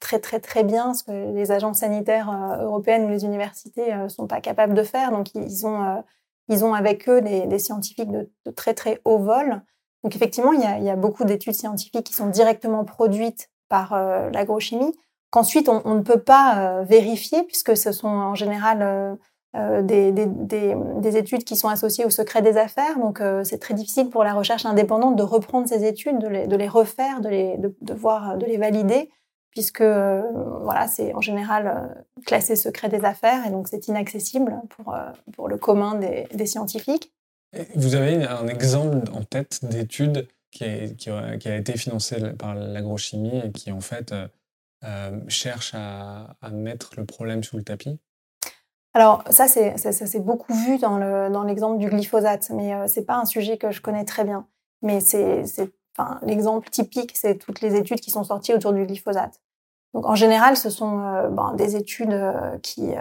très 0.00 0.20
très 0.20 0.40
très 0.40 0.62
bien, 0.62 0.94
ce 0.94 1.04
que 1.04 1.32
les 1.34 1.50
agences 1.50 1.80
sanitaires 1.80 2.30
euh, 2.30 2.64
européennes 2.64 3.04
ou 3.04 3.08
les 3.08 3.24
universités 3.24 3.92
ne 3.92 4.04
euh, 4.04 4.08
sont 4.08 4.26
pas 4.26 4.40
capables 4.40 4.74
de 4.74 4.82
faire. 4.82 5.10
Donc 5.10 5.34
ils 5.34 5.66
ont, 5.66 6.02
ils 6.48 6.64
ont 6.64 6.74
avec 6.74 7.08
eux 7.08 7.20
des, 7.20 7.58
scientifiques 7.58 8.10
de, 8.10 8.28
très 8.52 8.74
très 8.74 9.00
haut 9.04 9.18
vol. 9.18 9.62
Donc 10.04 10.14
effectivement, 10.14 10.52
il 10.52 10.60
y 10.60 10.90
a, 10.90 10.96
beaucoup 10.96 11.24
d'études 11.24 11.54
scientifiques 11.54 12.04
qui 12.04 12.14
sont 12.14 12.28
directement 12.28 12.84
produites 12.84 13.50
par 13.68 13.96
l'agrochimie, 14.32 14.92
qu'ensuite 15.30 15.68
on, 15.68 15.94
ne 15.94 16.02
peut 16.02 16.20
pas 16.20 16.82
vérifier 16.82 17.42
puisque 17.44 17.76
ce 17.76 17.90
sont 17.90 18.08
en 18.08 18.34
général 18.34 19.18
des, 19.54 20.10
des, 20.10 20.26
des, 20.26 20.74
des, 20.98 21.16
études 21.16 21.44
qui 21.44 21.54
sont 21.54 21.68
associées 21.68 22.04
au 22.04 22.10
secret 22.10 22.42
des 22.42 22.56
affaires. 22.56 22.98
Donc, 22.98 23.20
euh, 23.20 23.44
c'est 23.44 23.58
très 23.58 23.74
difficile 23.74 24.10
pour 24.10 24.24
la 24.24 24.34
recherche 24.34 24.66
indépendante 24.66 25.16
de 25.16 25.22
reprendre 25.22 25.68
ces 25.68 25.84
études, 25.84 26.18
de 26.18 26.56
les, 26.56 26.68
refaire, 26.68 27.20
de 27.20 27.28
les, 27.28 27.56
voir, 27.94 28.36
de 28.36 28.46
les 28.46 28.56
valider, 28.56 29.10
puisque 29.50 29.80
euh, 29.80 30.22
voilà, 30.62 30.88
c'est 30.88 31.14
en 31.14 31.20
général 31.20 32.04
classé 32.26 32.56
secret 32.56 32.88
des 32.88 33.04
affaires 33.04 33.46
et 33.46 33.50
donc 33.50 33.68
c'est 33.68 33.86
inaccessible 33.86 34.60
pour, 34.70 34.96
pour 35.32 35.48
le 35.48 35.56
commun 35.56 36.00
des, 36.00 36.46
scientifiques. 36.46 37.12
Vous 37.76 37.94
avez 37.94 38.24
un 38.24 38.48
exemple 38.48 39.08
en 39.12 39.22
tête 39.22 39.64
d'étude 39.64 40.26
qui, 40.50 40.64
a 40.64 41.56
été 41.56 41.76
financée 41.76 42.16
par 42.36 42.56
l'agrochimie 42.56 43.40
et 43.44 43.52
qui 43.52 43.70
en 43.70 43.80
fait 43.80 44.12
cherche 45.28 45.72
à, 45.74 46.34
à 46.42 46.50
mettre 46.50 46.94
le 46.96 47.04
problème 47.04 47.44
sous 47.44 47.56
le 47.56 47.62
tapis? 47.62 48.00
Alors 48.94 49.24
ça, 49.28 49.48
c'est, 49.48 49.76
ça, 49.76 49.92
s'est 49.92 50.20
beaucoup 50.20 50.54
vu 50.54 50.78
dans, 50.78 50.98
le, 50.98 51.28
dans 51.28 51.42
l'exemple 51.42 51.78
du 51.78 51.88
glyphosate, 51.88 52.50
mais 52.50 52.72
euh, 52.72 52.86
c'est 52.86 53.04
pas 53.04 53.16
un 53.16 53.24
sujet 53.24 53.58
que 53.58 53.72
je 53.72 53.82
connais 53.82 54.04
très 54.04 54.22
bien. 54.22 54.46
Mais 54.82 55.00
c'est, 55.00 55.44
c'est, 55.46 55.72
enfin, 55.98 56.20
l'exemple 56.22 56.70
typique, 56.70 57.16
c'est 57.16 57.36
toutes 57.36 57.60
les 57.60 57.74
études 57.74 58.00
qui 58.00 58.12
sont 58.12 58.22
sorties 58.22 58.54
autour 58.54 58.72
du 58.72 58.86
glyphosate. 58.86 59.40
Donc 59.94 60.06
en 60.06 60.14
général, 60.14 60.56
ce 60.56 60.70
sont 60.70 61.00
euh, 61.00 61.28
ben, 61.28 61.54
des 61.54 61.74
études 61.74 62.12
euh, 62.12 62.56
qui... 62.58 62.92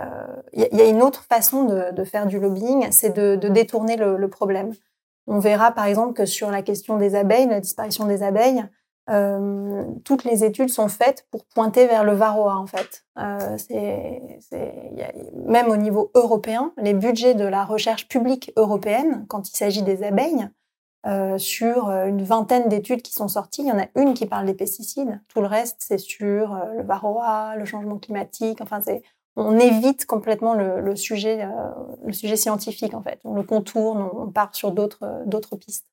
Il 0.53 0.67
y, 0.71 0.81
a 0.81 0.85
une 0.85 1.03
autre 1.03 1.25
façon 1.25 1.65
de, 1.65 1.91
de 1.91 2.03
faire 2.03 2.25
du 2.25 2.39
lobbying, 2.39 2.87
c'est 2.91 3.15
de, 3.15 3.35
de 3.35 3.47
détourner 3.47 3.95
le, 3.95 4.17
le, 4.17 4.27
problème. 4.29 4.73
On 5.27 5.37
verra 5.37 5.71
par 5.71 5.85
exemple 5.85 6.13
que 6.13 6.25
sur 6.25 6.49
la 6.49 6.63
question 6.63 6.97
des 6.97 7.13
abeilles, 7.13 7.47
la 7.47 7.59
disparition 7.59 8.05
des 8.05 8.23
abeilles, 8.23 8.65
euh, 9.09 9.83
toutes 10.05 10.23
les 10.23 10.45
études 10.45 10.69
sont 10.69 10.87
faites 10.87 11.27
pour 11.29 11.43
pointer 11.45 11.87
vers 11.87 12.03
le 12.03 12.13
varroa 12.13 12.55
en 12.55 12.67
fait. 12.67 13.03
Euh, 13.19 13.57
c'est, 13.57 14.21
même 15.45 15.67
au 15.67 15.75
niveau 15.75 16.11
européen, 16.13 16.71
les 16.77 16.93
budgets 16.93 17.35
de 17.35 17.45
la 17.45 17.65
recherche 17.65 18.07
publique 18.07 18.53
européenne, 18.55 19.25
quand 19.27 19.49
il 19.49 19.57
s'agit 19.57 19.83
des 19.83 20.03
abeilles, 20.03 20.47
euh, 21.05 21.37
sur 21.37 21.89
une 21.89 22.23
vingtaine 22.23 22.69
d'études 22.69 23.01
qui 23.01 23.11
sont 23.11 23.27
sorties, 23.27 23.63
il 23.63 23.67
y 23.67 23.71
en 23.73 23.79
a 23.79 23.87
une 23.95 24.13
qui 24.13 24.25
parle 24.25 24.45
des 24.45 24.53
pesticides. 24.53 25.19
Tout 25.27 25.41
le 25.41 25.47
reste, 25.47 25.77
c'est 25.79 25.97
sur 25.97 26.57
le 26.77 26.83
varroa, 26.83 27.57
le 27.57 27.65
changement 27.65 27.97
climatique. 27.97 28.61
Enfin, 28.61 28.79
on 29.35 29.59
évite 29.59 30.05
complètement 30.05 30.53
le, 30.53 30.95
sujet, 30.95 31.45
le 32.05 32.13
sujet 32.13 32.37
scientifique 32.37 32.93
en 32.93 33.01
fait. 33.01 33.19
On 33.25 33.33
le 33.33 33.43
contourne, 33.43 34.09
on 34.13 34.31
part 34.31 34.55
sur 34.55 34.71
d'autres 34.71 35.57
pistes. 35.57 35.92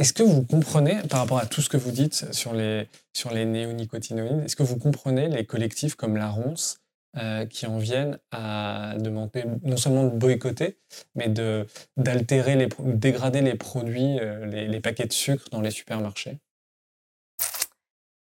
Est-ce 0.00 0.14
que 0.14 0.22
vous 0.22 0.46
comprenez, 0.46 0.96
par 1.10 1.20
rapport 1.20 1.36
à 1.36 1.44
tout 1.44 1.60
ce 1.60 1.68
que 1.68 1.76
vous 1.76 1.90
dites 1.90 2.32
sur 2.32 2.54
les, 2.54 2.88
sur 3.12 3.34
les 3.34 3.44
néonicotinoïdes, 3.44 4.44
est-ce 4.46 4.56
que 4.56 4.62
vous 4.62 4.78
comprenez 4.78 5.28
les 5.28 5.44
collectifs 5.44 5.94
comme 5.94 6.16
la 6.16 6.30
RONCE 6.30 6.78
euh, 7.18 7.44
qui 7.44 7.66
en 7.66 7.76
viennent 7.76 8.18
à 8.30 8.94
demander 8.98 9.44
non 9.62 9.76
seulement 9.76 10.04
de 10.04 10.16
boycotter, 10.16 10.78
mais 11.16 11.28
de, 11.28 11.66
d'altérer, 11.98 12.56
les, 12.56 12.68
dégrader 12.82 13.42
les 13.42 13.56
produits, 13.56 14.18
euh, 14.20 14.46
les, 14.46 14.80
paquets 14.80 15.04
de 15.04 15.12
sucre 15.12 15.44
dans 15.50 15.60
les 15.60 15.70
supermarchés? 15.70 16.38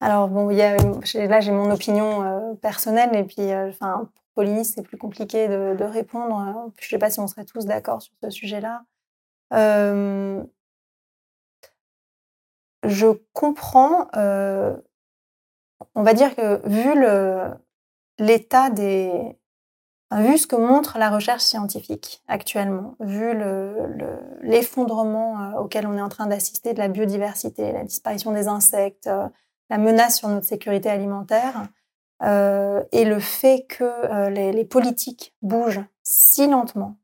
Alors, 0.00 0.28
bon, 0.28 0.50
y 0.50 0.62
a, 0.62 0.74
là, 0.78 1.40
j'ai 1.40 1.52
mon 1.52 1.70
opinion 1.70 2.22
euh, 2.22 2.54
personnelle, 2.54 3.14
et 3.14 3.24
puis, 3.24 3.52
enfin, 3.52 4.08
pour 4.14 4.24
Pauline, 4.36 4.64
c'est 4.64 4.80
plus 4.80 4.96
compliqué 4.96 5.48
de, 5.48 5.76
de 5.76 5.84
répondre. 5.84 6.72
Je 6.80 6.86
ne 6.86 6.88
sais 6.88 6.98
pas 6.98 7.10
si 7.10 7.20
on 7.20 7.26
serait 7.26 7.44
tous 7.44 7.66
d'accord 7.66 8.00
sur 8.00 8.14
ce 8.22 8.30
sujet-là 8.30 8.84
je 12.88 13.06
comprends, 13.32 14.08
euh, 14.16 14.76
on 15.94 16.02
va 16.02 16.14
dire 16.14 16.34
que 16.34 16.66
vu 16.66 16.94
l'état 18.18 18.70
des... 18.70 19.38
Vu 20.10 20.38
ce 20.38 20.46
que 20.46 20.56
montre 20.56 20.96
la 20.96 21.10
recherche 21.10 21.42
scientifique 21.42 22.22
actuellement, 22.28 22.96
vu 22.98 23.38
l'effondrement 24.40 25.38
euh, 25.38 25.58
auquel 25.58 25.86
on 25.86 25.98
est 25.98 26.00
en 26.00 26.08
train 26.08 26.26
d'assister 26.26 26.72
de 26.72 26.78
la 26.78 26.88
biodiversité, 26.88 27.72
la 27.72 27.84
disparition 27.84 28.32
des 28.32 28.48
insectes, 28.48 29.06
euh, 29.06 29.28
la 29.68 29.76
menace 29.76 30.16
sur 30.16 30.28
notre 30.28 30.46
sécurité 30.46 30.88
alimentaire, 30.88 31.68
et 32.20 33.04
le 33.04 33.20
fait 33.20 33.66
que 33.68 34.28
les, 34.30 34.64
politiques 34.64 35.36
bougent 35.40 35.84
si 36.02 36.48
lentement, 36.48 36.96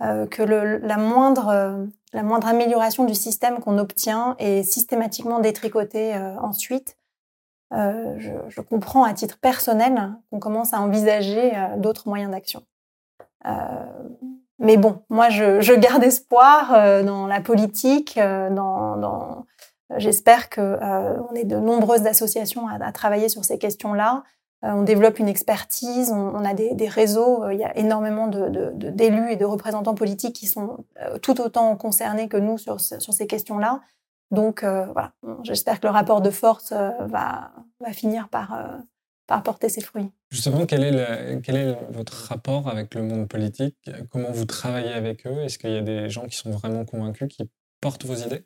que 0.00 0.42
la 0.42 0.96
moindre 0.96 1.88
la 2.12 2.22
moindre 2.22 2.48
amélioration 2.48 3.04
du 3.04 3.14
système 3.14 3.60
qu'on 3.60 3.78
obtient 3.78 4.34
est 4.38 4.62
systématiquement 4.62 5.38
détricotée 5.40 6.14
euh, 6.14 6.36
ensuite. 6.40 6.96
Euh, 7.72 8.16
je, 8.18 8.60
comprends 8.60 9.04
à 9.04 9.14
titre 9.14 9.38
personnel 9.38 10.12
qu'on 10.30 10.40
commence 10.40 10.74
à 10.74 10.80
envisager 10.80 11.56
euh, 11.56 11.76
d'autres 11.76 12.08
moyens 12.08 12.32
d'action. 12.32 12.62
mais 14.58 14.76
bon, 14.76 15.02
moi, 15.08 15.28
je, 15.28 15.74
garde 15.78 16.02
espoir 16.02 17.04
dans 17.04 17.26
la 17.26 17.40
politique. 17.40 18.18
dans, 18.18 19.46
J'espère 19.96 20.50
qu'on 20.50 21.34
est 21.34 21.44
de 21.44 21.56
nombreuses 21.56 22.06
associations 22.06 22.68
à 22.68 22.92
travailler 22.92 23.28
sur 23.28 23.44
ces 23.44 23.58
questions-là. 23.58 24.24
Euh, 24.64 24.72
on 24.72 24.82
développe 24.82 25.18
une 25.18 25.28
expertise, 25.28 26.10
on, 26.12 26.44
a 26.44 26.52
des, 26.52 26.88
réseaux, 26.88 27.44
euh, 27.44 27.54
il 27.54 27.60
y 27.60 27.64
a 27.64 27.76
énormément 27.78 28.28
d'élus 28.28 29.32
et 29.32 29.36
de 29.36 29.44
représentants 29.46 29.94
politiques 29.94 30.36
qui 30.36 30.46
sont 30.46 30.84
euh, 31.00 31.18
tout 31.18 31.40
autant 31.40 31.74
concernés 31.76 32.28
que 32.28 32.36
nous 32.36 32.58
sur, 32.58 32.78
ces 32.80 33.26
questions-là. 33.26 33.80
Donc 34.30 34.62
voilà, 34.62 35.12
j'espère 35.42 35.80
que 35.80 35.88
le 35.88 35.92
rapport 35.92 36.20
de 36.20 36.30
force 36.30 36.72
va, 36.72 37.50
finir 37.90 38.28
par, 38.28 38.56
porter 39.42 39.68
ses 39.68 39.80
fruits. 39.80 40.08
Justement, 40.30 40.66
quel 40.66 40.84
est, 40.84 41.40
quel 41.42 41.56
est 41.56 41.76
votre 41.90 42.28
rapport 42.28 42.68
avec 42.68 42.94
le 42.94 43.02
monde 43.02 43.26
politique? 43.26 43.90
Comment 44.12 44.30
vous 44.30 44.44
travaillez 44.44 44.92
avec 44.92 45.26
eux? 45.26 45.42
Est-ce 45.42 45.58
qu'il 45.58 45.72
y 45.72 45.76
a 45.76 45.82
des 45.82 46.08
gens 46.08 46.26
qui 46.26 46.36
sont 46.36 46.52
vraiment 46.52 46.84
convaincus, 46.84 47.26
qui 47.26 47.50
portent 47.80 48.04
vos 48.04 48.14
idées? 48.14 48.44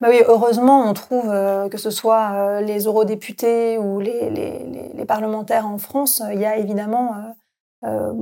Bah 0.00 0.08
oui, 0.10 0.22
heureusement, 0.26 0.88
on 0.88 0.94
trouve 0.94 1.28
euh, 1.28 1.68
que 1.68 1.76
ce 1.76 1.90
soit 1.90 2.30
euh, 2.32 2.60
les 2.60 2.84
eurodéputés 2.84 3.78
ou 3.78 3.98
les, 3.98 4.30
les, 4.30 4.92
les, 4.94 5.04
parlementaires 5.04 5.66
en 5.66 5.78
France, 5.78 6.22
il 6.32 6.38
y 6.40 6.44
a 6.44 6.56
évidemment 6.56 7.34
euh, 7.84 8.12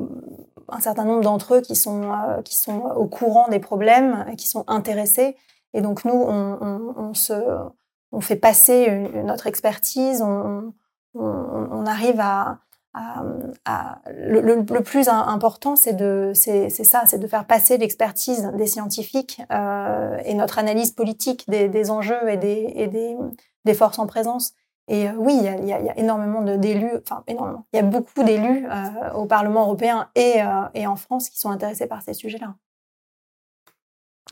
un 0.68 0.80
certain 0.80 1.04
nombre 1.04 1.22
d'entre 1.22 1.56
eux 1.56 1.60
qui 1.60 1.76
sont, 1.76 2.10
qui 2.44 2.56
sont 2.56 2.78
au 2.78 3.06
courant 3.06 3.48
des 3.48 3.58
problèmes, 3.60 4.34
qui 4.38 4.48
sont 4.48 4.64
intéressés. 4.68 5.36
Et 5.74 5.82
donc 5.82 6.06
nous, 6.06 6.14
on, 6.14 6.58
on, 6.60 6.94
on 6.96 7.14
se, 7.14 7.34
on 8.10 8.20
fait 8.20 8.36
passer 8.36 8.90
notre 9.24 9.46
expertise, 9.46 10.22
on, 10.22 10.72
on 11.14 11.86
arrive 11.86 12.20
à, 12.20 12.58
le, 14.08 14.80
plus 14.80 15.08
important, 15.08 15.76
c'est 15.76 15.92
de, 15.92 16.32
c'est, 16.34 16.70
ça, 16.70 17.02
c'est 17.06 17.18
de 17.18 17.26
faire 17.26 17.46
passer 17.46 17.78
l'expertise 17.78 18.50
des 18.54 18.66
scientifiques 18.66 19.42
euh, 19.52 20.18
et 20.24 20.34
notre 20.34 20.58
analyse 20.58 20.92
politique 20.92 21.48
des, 21.48 21.90
enjeux 21.90 22.28
et, 22.28 22.36
des, 22.36 22.72
et 22.74 22.86
des, 22.88 23.74
forces 23.74 23.98
en 23.98 24.06
présence. 24.06 24.54
Et 24.88 25.08
euh, 25.08 25.12
oui, 25.16 25.36
il 25.36 25.66
y, 25.66 25.72
a, 25.72 25.98
énormément 25.98 26.42
d'élus, 26.42 26.92
enfin 27.02 27.24
énormément, 27.26 27.66
il 27.72 27.76
y 27.76 27.80
a 27.80 27.82
beaucoup 27.82 28.22
d'élus 28.22 28.66
euh, 28.66 29.12
au 29.14 29.26
Parlement 29.26 29.62
européen 29.62 30.08
et, 30.14 30.36
et 30.74 30.86
en 30.86 30.96
France 30.96 31.28
qui 31.28 31.38
sont 31.38 31.50
intéressés 31.50 31.86
par 31.86 32.02
ces 32.02 32.14
sujets-là. 32.14 32.54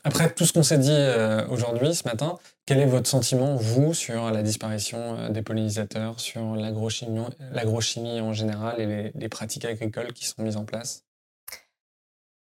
Après 0.07 0.31
tout 0.31 0.45
ce 0.45 0.53
qu'on 0.53 0.63
s'est 0.63 0.79
dit 0.79 0.91
euh, 0.93 1.49
aujourd'hui, 1.49 1.95
ce 1.95 2.07
matin, 2.07 2.37
quel 2.67 2.79
est 2.79 2.87
votre 2.87 3.09
sentiment, 3.09 3.57
vous, 3.57 3.95
sur 3.95 4.31
la 4.31 4.43
disparition 4.43 4.99
euh, 5.17 5.29
des 5.31 5.41
pollinisateurs, 5.41 6.21
sur 6.21 6.55
l'agrochimie 6.55 8.21
en 8.21 8.33
général 8.35 8.81
et 8.81 9.13
les, 9.15 9.29
pratiques 9.31 9.65
agricoles 9.65 10.13
qui 10.13 10.27
sont 10.27 10.43
mises 10.43 10.59
en 10.59 10.67
place? 10.67 11.05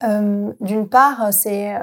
Euh, 0.04 0.54
D'une 0.62 0.88
part, 0.88 1.34
c'est 1.34 1.74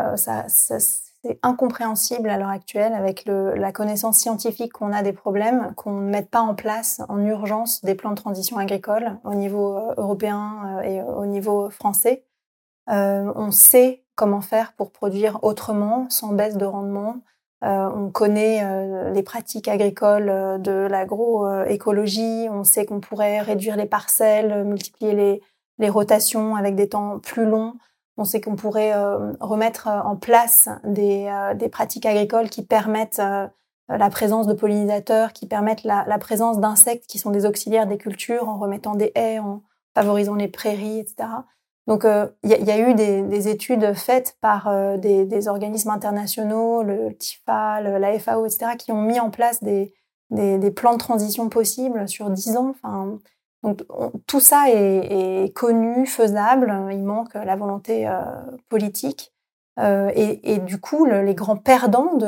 incompréhensible 1.42 2.30
à 2.30 2.38
l'heure 2.38 2.48
actuelle 2.48 2.94
avec 2.94 3.26
la 3.26 3.70
connaissance 3.70 4.18
scientifique 4.18 4.72
qu'on 4.72 4.92
a 4.92 5.02
des 5.02 5.12
problèmes, 5.12 5.74
qu'on 5.76 6.00
ne 6.00 6.08
mette 6.08 6.30
pas 6.30 6.40
en 6.40 6.54
place 6.54 7.02
en 7.10 7.22
urgence 7.22 7.84
des 7.84 7.94
plans 7.94 8.10
de 8.10 8.16
transition 8.16 8.56
agricole 8.56 9.18
au 9.24 9.34
niveau 9.34 9.78
européen 9.98 10.80
et 10.82 11.02
au 11.02 11.26
niveau 11.26 11.68
français. 11.68 12.24
on 12.86 13.50
sait 13.50 14.04
comment 14.18 14.40
faire 14.40 14.72
pour 14.72 14.90
produire 14.90 15.38
autrement, 15.42 16.10
sans 16.10 16.32
baisse 16.32 16.56
de 16.56 16.66
rendement. 16.66 17.22
Euh, 17.64 17.88
on 17.94 18.10
connaît 18.10 18.62
euh, 18.64 19.10
les 19.10 19.22
pratiques 19.22 19.68
agricoles 19.68 20.28
euh, 20.28 20.58
de 20.58 20.72
l'agroécologie, 20.72 22.48
on 22.50 22.64
sait 22.64 22.84
qu'on 22.84 23.00
pourrait 23.00 23.40
réduire 23.40 23.76
les 23.76 23.86
parcelles, 23.86 24.64
multiplier 24.64 25.12
les, 25.14 25.42
les, 25.78 25.88
rotations 25.88 26.56
avec 26.56 26.74
des 26.74 26.88
temps 26.88 27.20
plus 27.20 27.46
longs, 27.46 27.74
on 28.16 28.24
sait 28.24 28.40
qu'on 28.40 28.56
pourrait 28.56 28.92
remettre 29.38 29.86
en 29.86 30.16
place 30.16 30.68
des, 30.82 31.32
des, 31.54 31.68
pratiques 31.68 32.04
agricoles 32.04 32.48
qui 32.48 32.64
permettent 32.64 33.22
la 33.88 34.10
présence 34.10 34.48
de 34.48 34.54
pollinisateurs, 34.54 35.32
qui 35.32 35.46
permettent 35.46 35.84
la, 35.84 36.04
la 36.08 36.18
présence 36.18 36.58
d'insectes 36.58 37.06
qui 37.06 37.18
sont 37.20 37.30
des 37.30 37.46
auxiliaires 37.46 37.86
des 37.86 37.98
cultures 37.98 38.48
en 38.48 38.58
remettant 38.58 38.96
des 38.96 39.12
haies, 39.14 39.38
en 39.38 39.62
favorisant 39.94 40.34
les 40.34 40.48
prairies, 40.48 40.98
etc. 40.98 41.28
Donc, 41.88 42.02
il 42.04 42.08
euh, 42.10 42.26
y, 42.44 42.70
a 42.70 42.78
eu 42.78 42.94
des, 42.94 43.48
études 43.48 43.94
faites 43.94 44.36
par 44.42 44.68
euh, 44.68 44.98
des, 44.98 45.48
organismes 45.48 45.88
internationaux, 45.88 46.82
le 46.82 47.14
TIFA, 47.16 47.80
la 47.80 48.18
FAO, 48.18 48.44
etc., 48.44 48.72
qui 48.78 48.92
ont 48.92 49.00
mis 49.00 49.18
en 49.18 49.30
place 49.30 49.64
des, 49.64 49.94
plans 50.76 50.92
de 50.92 50.98
transition 50.98 51.48
possibles 51.48 52.06
sur 52.06 52.28
10 52.28 52.58
ans. 52.58 52.68
Enfin, 52.68 53.18
donc, 53.62 53.80
tout 54.26 54.38
ça 54.38 54.66
est, 54.68 55.50
connu, 55.54 56.06
faisable. 56.06 56.76
Il 56.90 57.04
manque 57.04 57.32
la 57.32 57.56
volonté 57.56 58.06
euh, 58.06 58.20
politique. 58.68 59.32
Et, 59.80 60.58
du 60.58 60.80
coup, 60.80 61.06
les 61.06 61.36
grands 61.36 61.56
perdants 61.56 62.18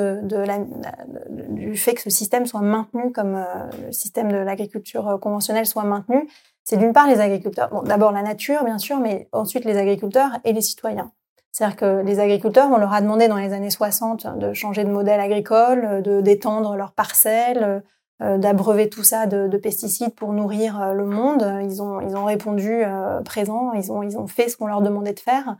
du 1.48 1.76
fait 1.76 1.94
que 1.94 2.00
ce 2.00 2.08
système 2.08 2.46
soit 2.46 2.60
maintenu 2.60 3.10
comme 3.10 3.44
le 3.84 3.90
système 3.90 4.30
de 4.30 4.36
l'agriculture 4.36 5.18
conventionnelle 5.20 5.66
soit 5.66 5.82
maintenu, 5.82 6.28
c'est 6.70 6.76
d'une 6.76 6.92
part 6.92 7.08
les 7.08 7.18
agriculteurs. 7.18 7.68
Bon, 7.70 7.82
d'abord 7.82 8.12
la 8.12 8.22
nature, 8.22 8.62
bien 8.62 8.78
sûr, 8.78 9.00
mais 9.00 9.28
ensuite 9.32 9.64
les 9.64 9.76
agriculteurs 9.76 10.38
et 10.44 10.52
les 10.52 10.60
citoyens. 10.60 11.10
C'est-à-dire 11.50 11.74
que 11.74 12.00
les 12.02 12.20
agriculteurs, 12.20 12.70
on 12.70 12.76
leur 12.76 12.92
a 12.92 13.00
demandé 13.00 13.26
dans 13.26 13.38
les 13.38 13.52
années 13.52 13.70
60 13.70 14.38
de 14.38 14.52
changer 14.52 14.84
de 14.84 14.90
modèle 14.90 15.18
agricole, 15.18 16.00
de 16.00 16.20
d'étendre 16.20 16.76
leurs 16.76 16.92
parcelles, 16.92 17.82
euh, 18.22 18.38
d'abreuver 18.38 18.88
tout 18.88 19.02
ça 19.02 19.26
de, 19.26 19.56
pesticides 19.56 20.14
pour 20.14 20.32
nourrir 20.32 20.80
euh, 20.80 20.92
le 20.92 21.06
monde. 21.06 21.42
Ils 21.64 21.82
ont, 21.82 22.00
ils 22.02 22.16
ont 22.16 22.24
répondu 22.24 22.70
euh, 22.70 23.20
présent, 23.22 23.72
ils 23.72 23.90
ont, 23.90 24.04
ils 24.04 24.16
ont 24.16 24.28
fait 24.28 24.48
ce 24.48 24.56
qu'on 24.56 24.68
leur 24.68 24.80
demandait 24.80 25.12
de 25.12 25.18
faire. 25.18 25.56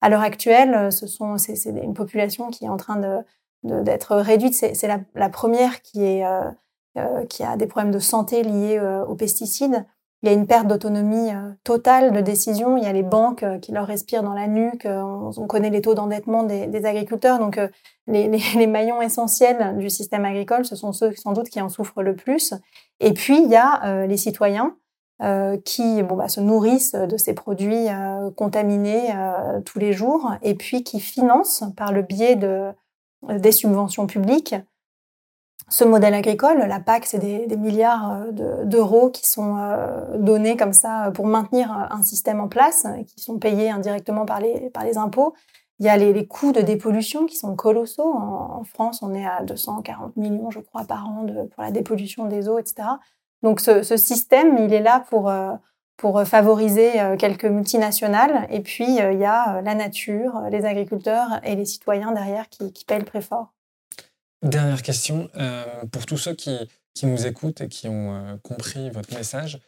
À 0.00 0.08
l'heure 0.08 0.22
actuelle, 0.22 0.90
ce 0.90 1.06
sont, 1.06 1.36
c'est, 1.36 1.62
une 1.66 1.92
population 1.92 2.48
qui 2.48 2.64
est 2.64 2.70
en 2.70 2.78
train 2.78 2.96
de, 2.96 3.82
d'être 3.82 4.16
réduite. 4.16 4.54
C'est, 4.54 4.88
la, 4.88 5.00
la, 5.14 5.28
première 5.28 5.82
qui, 5.82 6.02
est, 6.04 6.24
qui 7.28 7.42
a 7.42 7.58
des 7.58 7.66
problèmes 7.66 7.92
de 7.92 7.98
santé 7.98 8.42
liés 8.42 8.80
aux 9.06 9.14
pesticides. 9.14 9.84
Il 10.24 10.28
y 10.28 10.30
a 10.30 10.32
une 10.32 10.46
perte 10.46 10.66
d'autonomie 10.66 11.32
euh, 11.32 11.52
totale 11.64 12.10
de 12.10 12.22
décision. 12.22 12.78
Il 12.78 12.84
y 12.84 12.86
a 12.86 12.94
les 12.94 13.02
banques 13.02 13.42
euh, 13.42 13.58
qui 13.58 13.72
leur 13.72 13.86
respirent 13.86 14.22
dans 14.22 14.32
la 14.32 14.46
nuque. 14.46 14.86
Euh, 14.86 15.02
on 15.02 15.46
connaît 15.46 15.68
les 15.68 15.82
taux 15.82 15.92
d'endettement 15.92 16.44
des, 16.44 16.86
agriculteurs. 16.86 17.38
Donc, 17.38 17.60
les, 18.06 18.66
maillons 18.66 19.02
essentiels 19.02 19.76
du 19.76 19.90
système 19.90 20.24
agricole, 20.24 20.64
ce 20.64 20.76
sont 20.76 20.92
ceux 20.92 21.12
sans 21.14 21.34
doute 21.34 21.50
qui 21.50 21.60
en 21.60 21.68
souffrent 21.68 22.02
le 22.02 22.16
plus. 22.16 22.54
Et 23.00 23.12
puis, 23.12 23.36
il 23.36 23.50
y 23.50 23.56
a 23.56 24.06
les 24.06 24.16
citoyens 24.16 24.76
qui 25.64 26.02
bon, 26.02 26.16
bah, 26.16 26.28
se 26.28 26.40
nourrissent 26.40 26.94
de 26.94 27.16
ces 27.18 27.34
produits 27.34 27.86
contaminés 28.36 29.14
tous 29.64 29.78
les 29.78 29.92
jours 29.92 30.32
et 30.42 30.54
puis 30.54 30.84
qui 30.84 31.00
financent 31.00 31.64
par 31.76 31.92
le 31.92 32.02
biais 32.02 32.36
de, 32.36 32.72
des 33.28 33.52
subventions 33.52 34.06
publiques 34.06 34.54
ce 35.68 35.84
modèle 35.84 36.14
agricole. 36.14 36.58
La 36.58 36.80
PAC, 36.80 37.06
c'est 37.06 37.18
des, 37.18 37.56
milliards 37.56 38.26
d'euros 38.64 39.10
qui 39.10 39.28
sont 39.28 39.56
donnés 40.16 40.56
comme 40.56 40.72
ça 40.72 41.10
pour 41.14 41.26
maintenir 41.26 41.70
un 41.90 42.02
système 42.02 42.40
en 42.40 42.48
place, 42.48 42.86
qui 43.06 43.20
sont 43.20 43.38
payés 43.38 43.70
indirectement 43.70 44.26
par 44.26 44.40
les, 44.40 44.98
impôts. 44.98 45.34
Il 45.80 45.86
y 45.86 45.88
a 45.88 45.96
les, 45.96 46.26
coûts 46.26 46.52
de 46.52 46.60
dépollution 46.60 47.26
qui 47.26 47.36
sont 47.36 47.56
colossaux. 47.56 48.12
En, 48.14 48.62
France, 48.64 49.02
on 49.02 49.14
est 49.14 49.26
à 49.26 49.42
240 49.42 50.16
millions, 50.16 50.50
je 50.50 50.60
crois, 50.60 50.84
par 50.84 51.08
an 51.08 51.26
pour 51.26 51.62
la 51.62 51.70
dépollution 51.70 52.26
des 52.26 52.48
eaux, 52.48 52.58
etc. 52.58 52.88
Donc 53.44 53.60
ce, 53.60 53.82
système, 53.98 54.56
il 54.58 54.72
est 54.72 54.80
là 54.80 55.04
pour, 55.10 55.28
euh, 55.28 55.54
favoriser 56.24 57.00
euh, 57.00 57.16
quelques 57.16 57.44
multinationales. 57.44 58.46
Et 58.50 58.60
puis, 58.60 59.00
euh, 59.00 59.12
il 59.12 59.18
y 59.18 59.26
a 59.26 59.60
la 59.60 59.74
nature, 59.74 60.40
les 60.50 60.64
agriculteurs 60.64 61.40
et 61.44 61.54
les 61.54 61.66
citoyens 61.66 62.12
derrière 62.12 62.48
qui, 62.48 62.72
qui 62.72 62.86
paient 62.86 62.98
le 62.98 63.04
prix 63.04 63.20
fort. 63.20 63.52
Dernière 64.44 64.82
question. 64.82 65.30
pour 65.90 66.04
tous 66.04 66.18
ceux 66.18 66.34
qui, 66.34 66.68
qui, 66.92 67.06
nous 67.06 67.26
écoutent 67.26 67.62
et 67.62 67.68
qui 67.68 67.88
ont 67.88 68.38
compris 68.42 68.90
votre 68.90 69.14
message, 69.14 69.58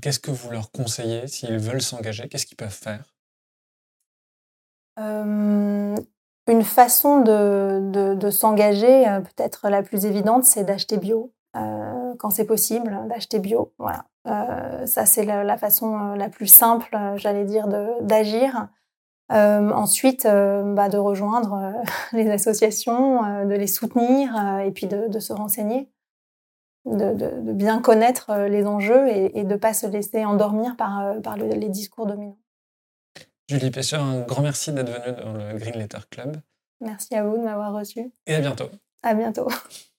qu'est-ce 0.00 0.20
que 0.20 0.30
vous 0.30 0.50
leur 0.50 0.70
conseillez 0.70 1.26
s'ils 1.26 1.58
veulent 1.58 1.82
s'engager? 1.82 2.28
Qu'est-ce 2.28 2.46
qu'ils 2.46 2.56
peuvent 2.56 2.70
faire? 2.70 3.16
Une 4.96 6.62
façon 6.62 7.20
de, 7.20 8.14
de, 8.14 8.30
s'engager, 8.30 9.04
peut-être 9.24 9.68
la 9.68 9.82
plus 9.82 10.06
évidente, 10.06 10.44
c'est 10.44 10.62
d'acheter 10.62 10.98
bio. 10.98 11.32
quand 11.52 12.30
c'est 12.30 12.46
possible, 12.46 12.96
d'acheter 13.08 13.40
bio. 13.40 13.74
Voilà. 13.78 14.06
ça, 14.86 15.04
c'est 15.04 15.24
la, 15.24 15.58
façon 15.58 16.14
la 16.14 16.28
plus 16.28 16.46
simple, 16.46 16.96
j'allais 17.16 17.44
dire, 17.44 17.66
d'agir. 18.02 18.68
Ensuite, 19.30 20.24
bah, 20.24 20.88
de 20.88 20.98
rejoindre 20.98 21.72
les 22.12 22.30
associations, 22.30 23.44
de 23.44 23.54
les 23.54 23.66
soutenir 23.66 24.60
et 24.64 24.70
puis 24.70 24.86
de, 24.86 25.18
se 25.18 25.32
renseigner, 25.32 25.90
de, 26.84 27.14
de, 27.14 27.52
bien 27.52 27.80
connaître 27.80 28.34
les 28.48 28.66
enjeux 28.66 29.08
et, 29.08 29.44
de 29.44 29.48
ne 29.48 29.56
pas 29.56 29.74
se 29.74 29.86
laisser 29.86 30.24
endormir 30.24 30.76
par, 30.76 31.20
par 31.22 31.36
les 31.36 31.68
discours 31.68 32.06
dominants. 32.06 32.38
Julie 33.48 33.70
Pêcheur, 33.70 34.02
un 34.02 34.22
grand 34.22 34.42
merci 34.42 34.72
d'être 34.72 34.90
venue 34.90 35.16
dans 35.22 35.32
le 35.32 35.58
Green 35.58 35.78
Letter 35.78 36.00
Club. 36.10 36.36
Merci 36.80 37.14
à 37.14 37.24
vous 37.24 37.36
de 37.36 37.42
m'avoir 37.42 37.72
reçu. 37.72 38.12
Et 38.26 38.34
à 38.34 38.40
bientôt. 38.40 38.68
À 39.02 39.14
bientôt. 39.14 39.48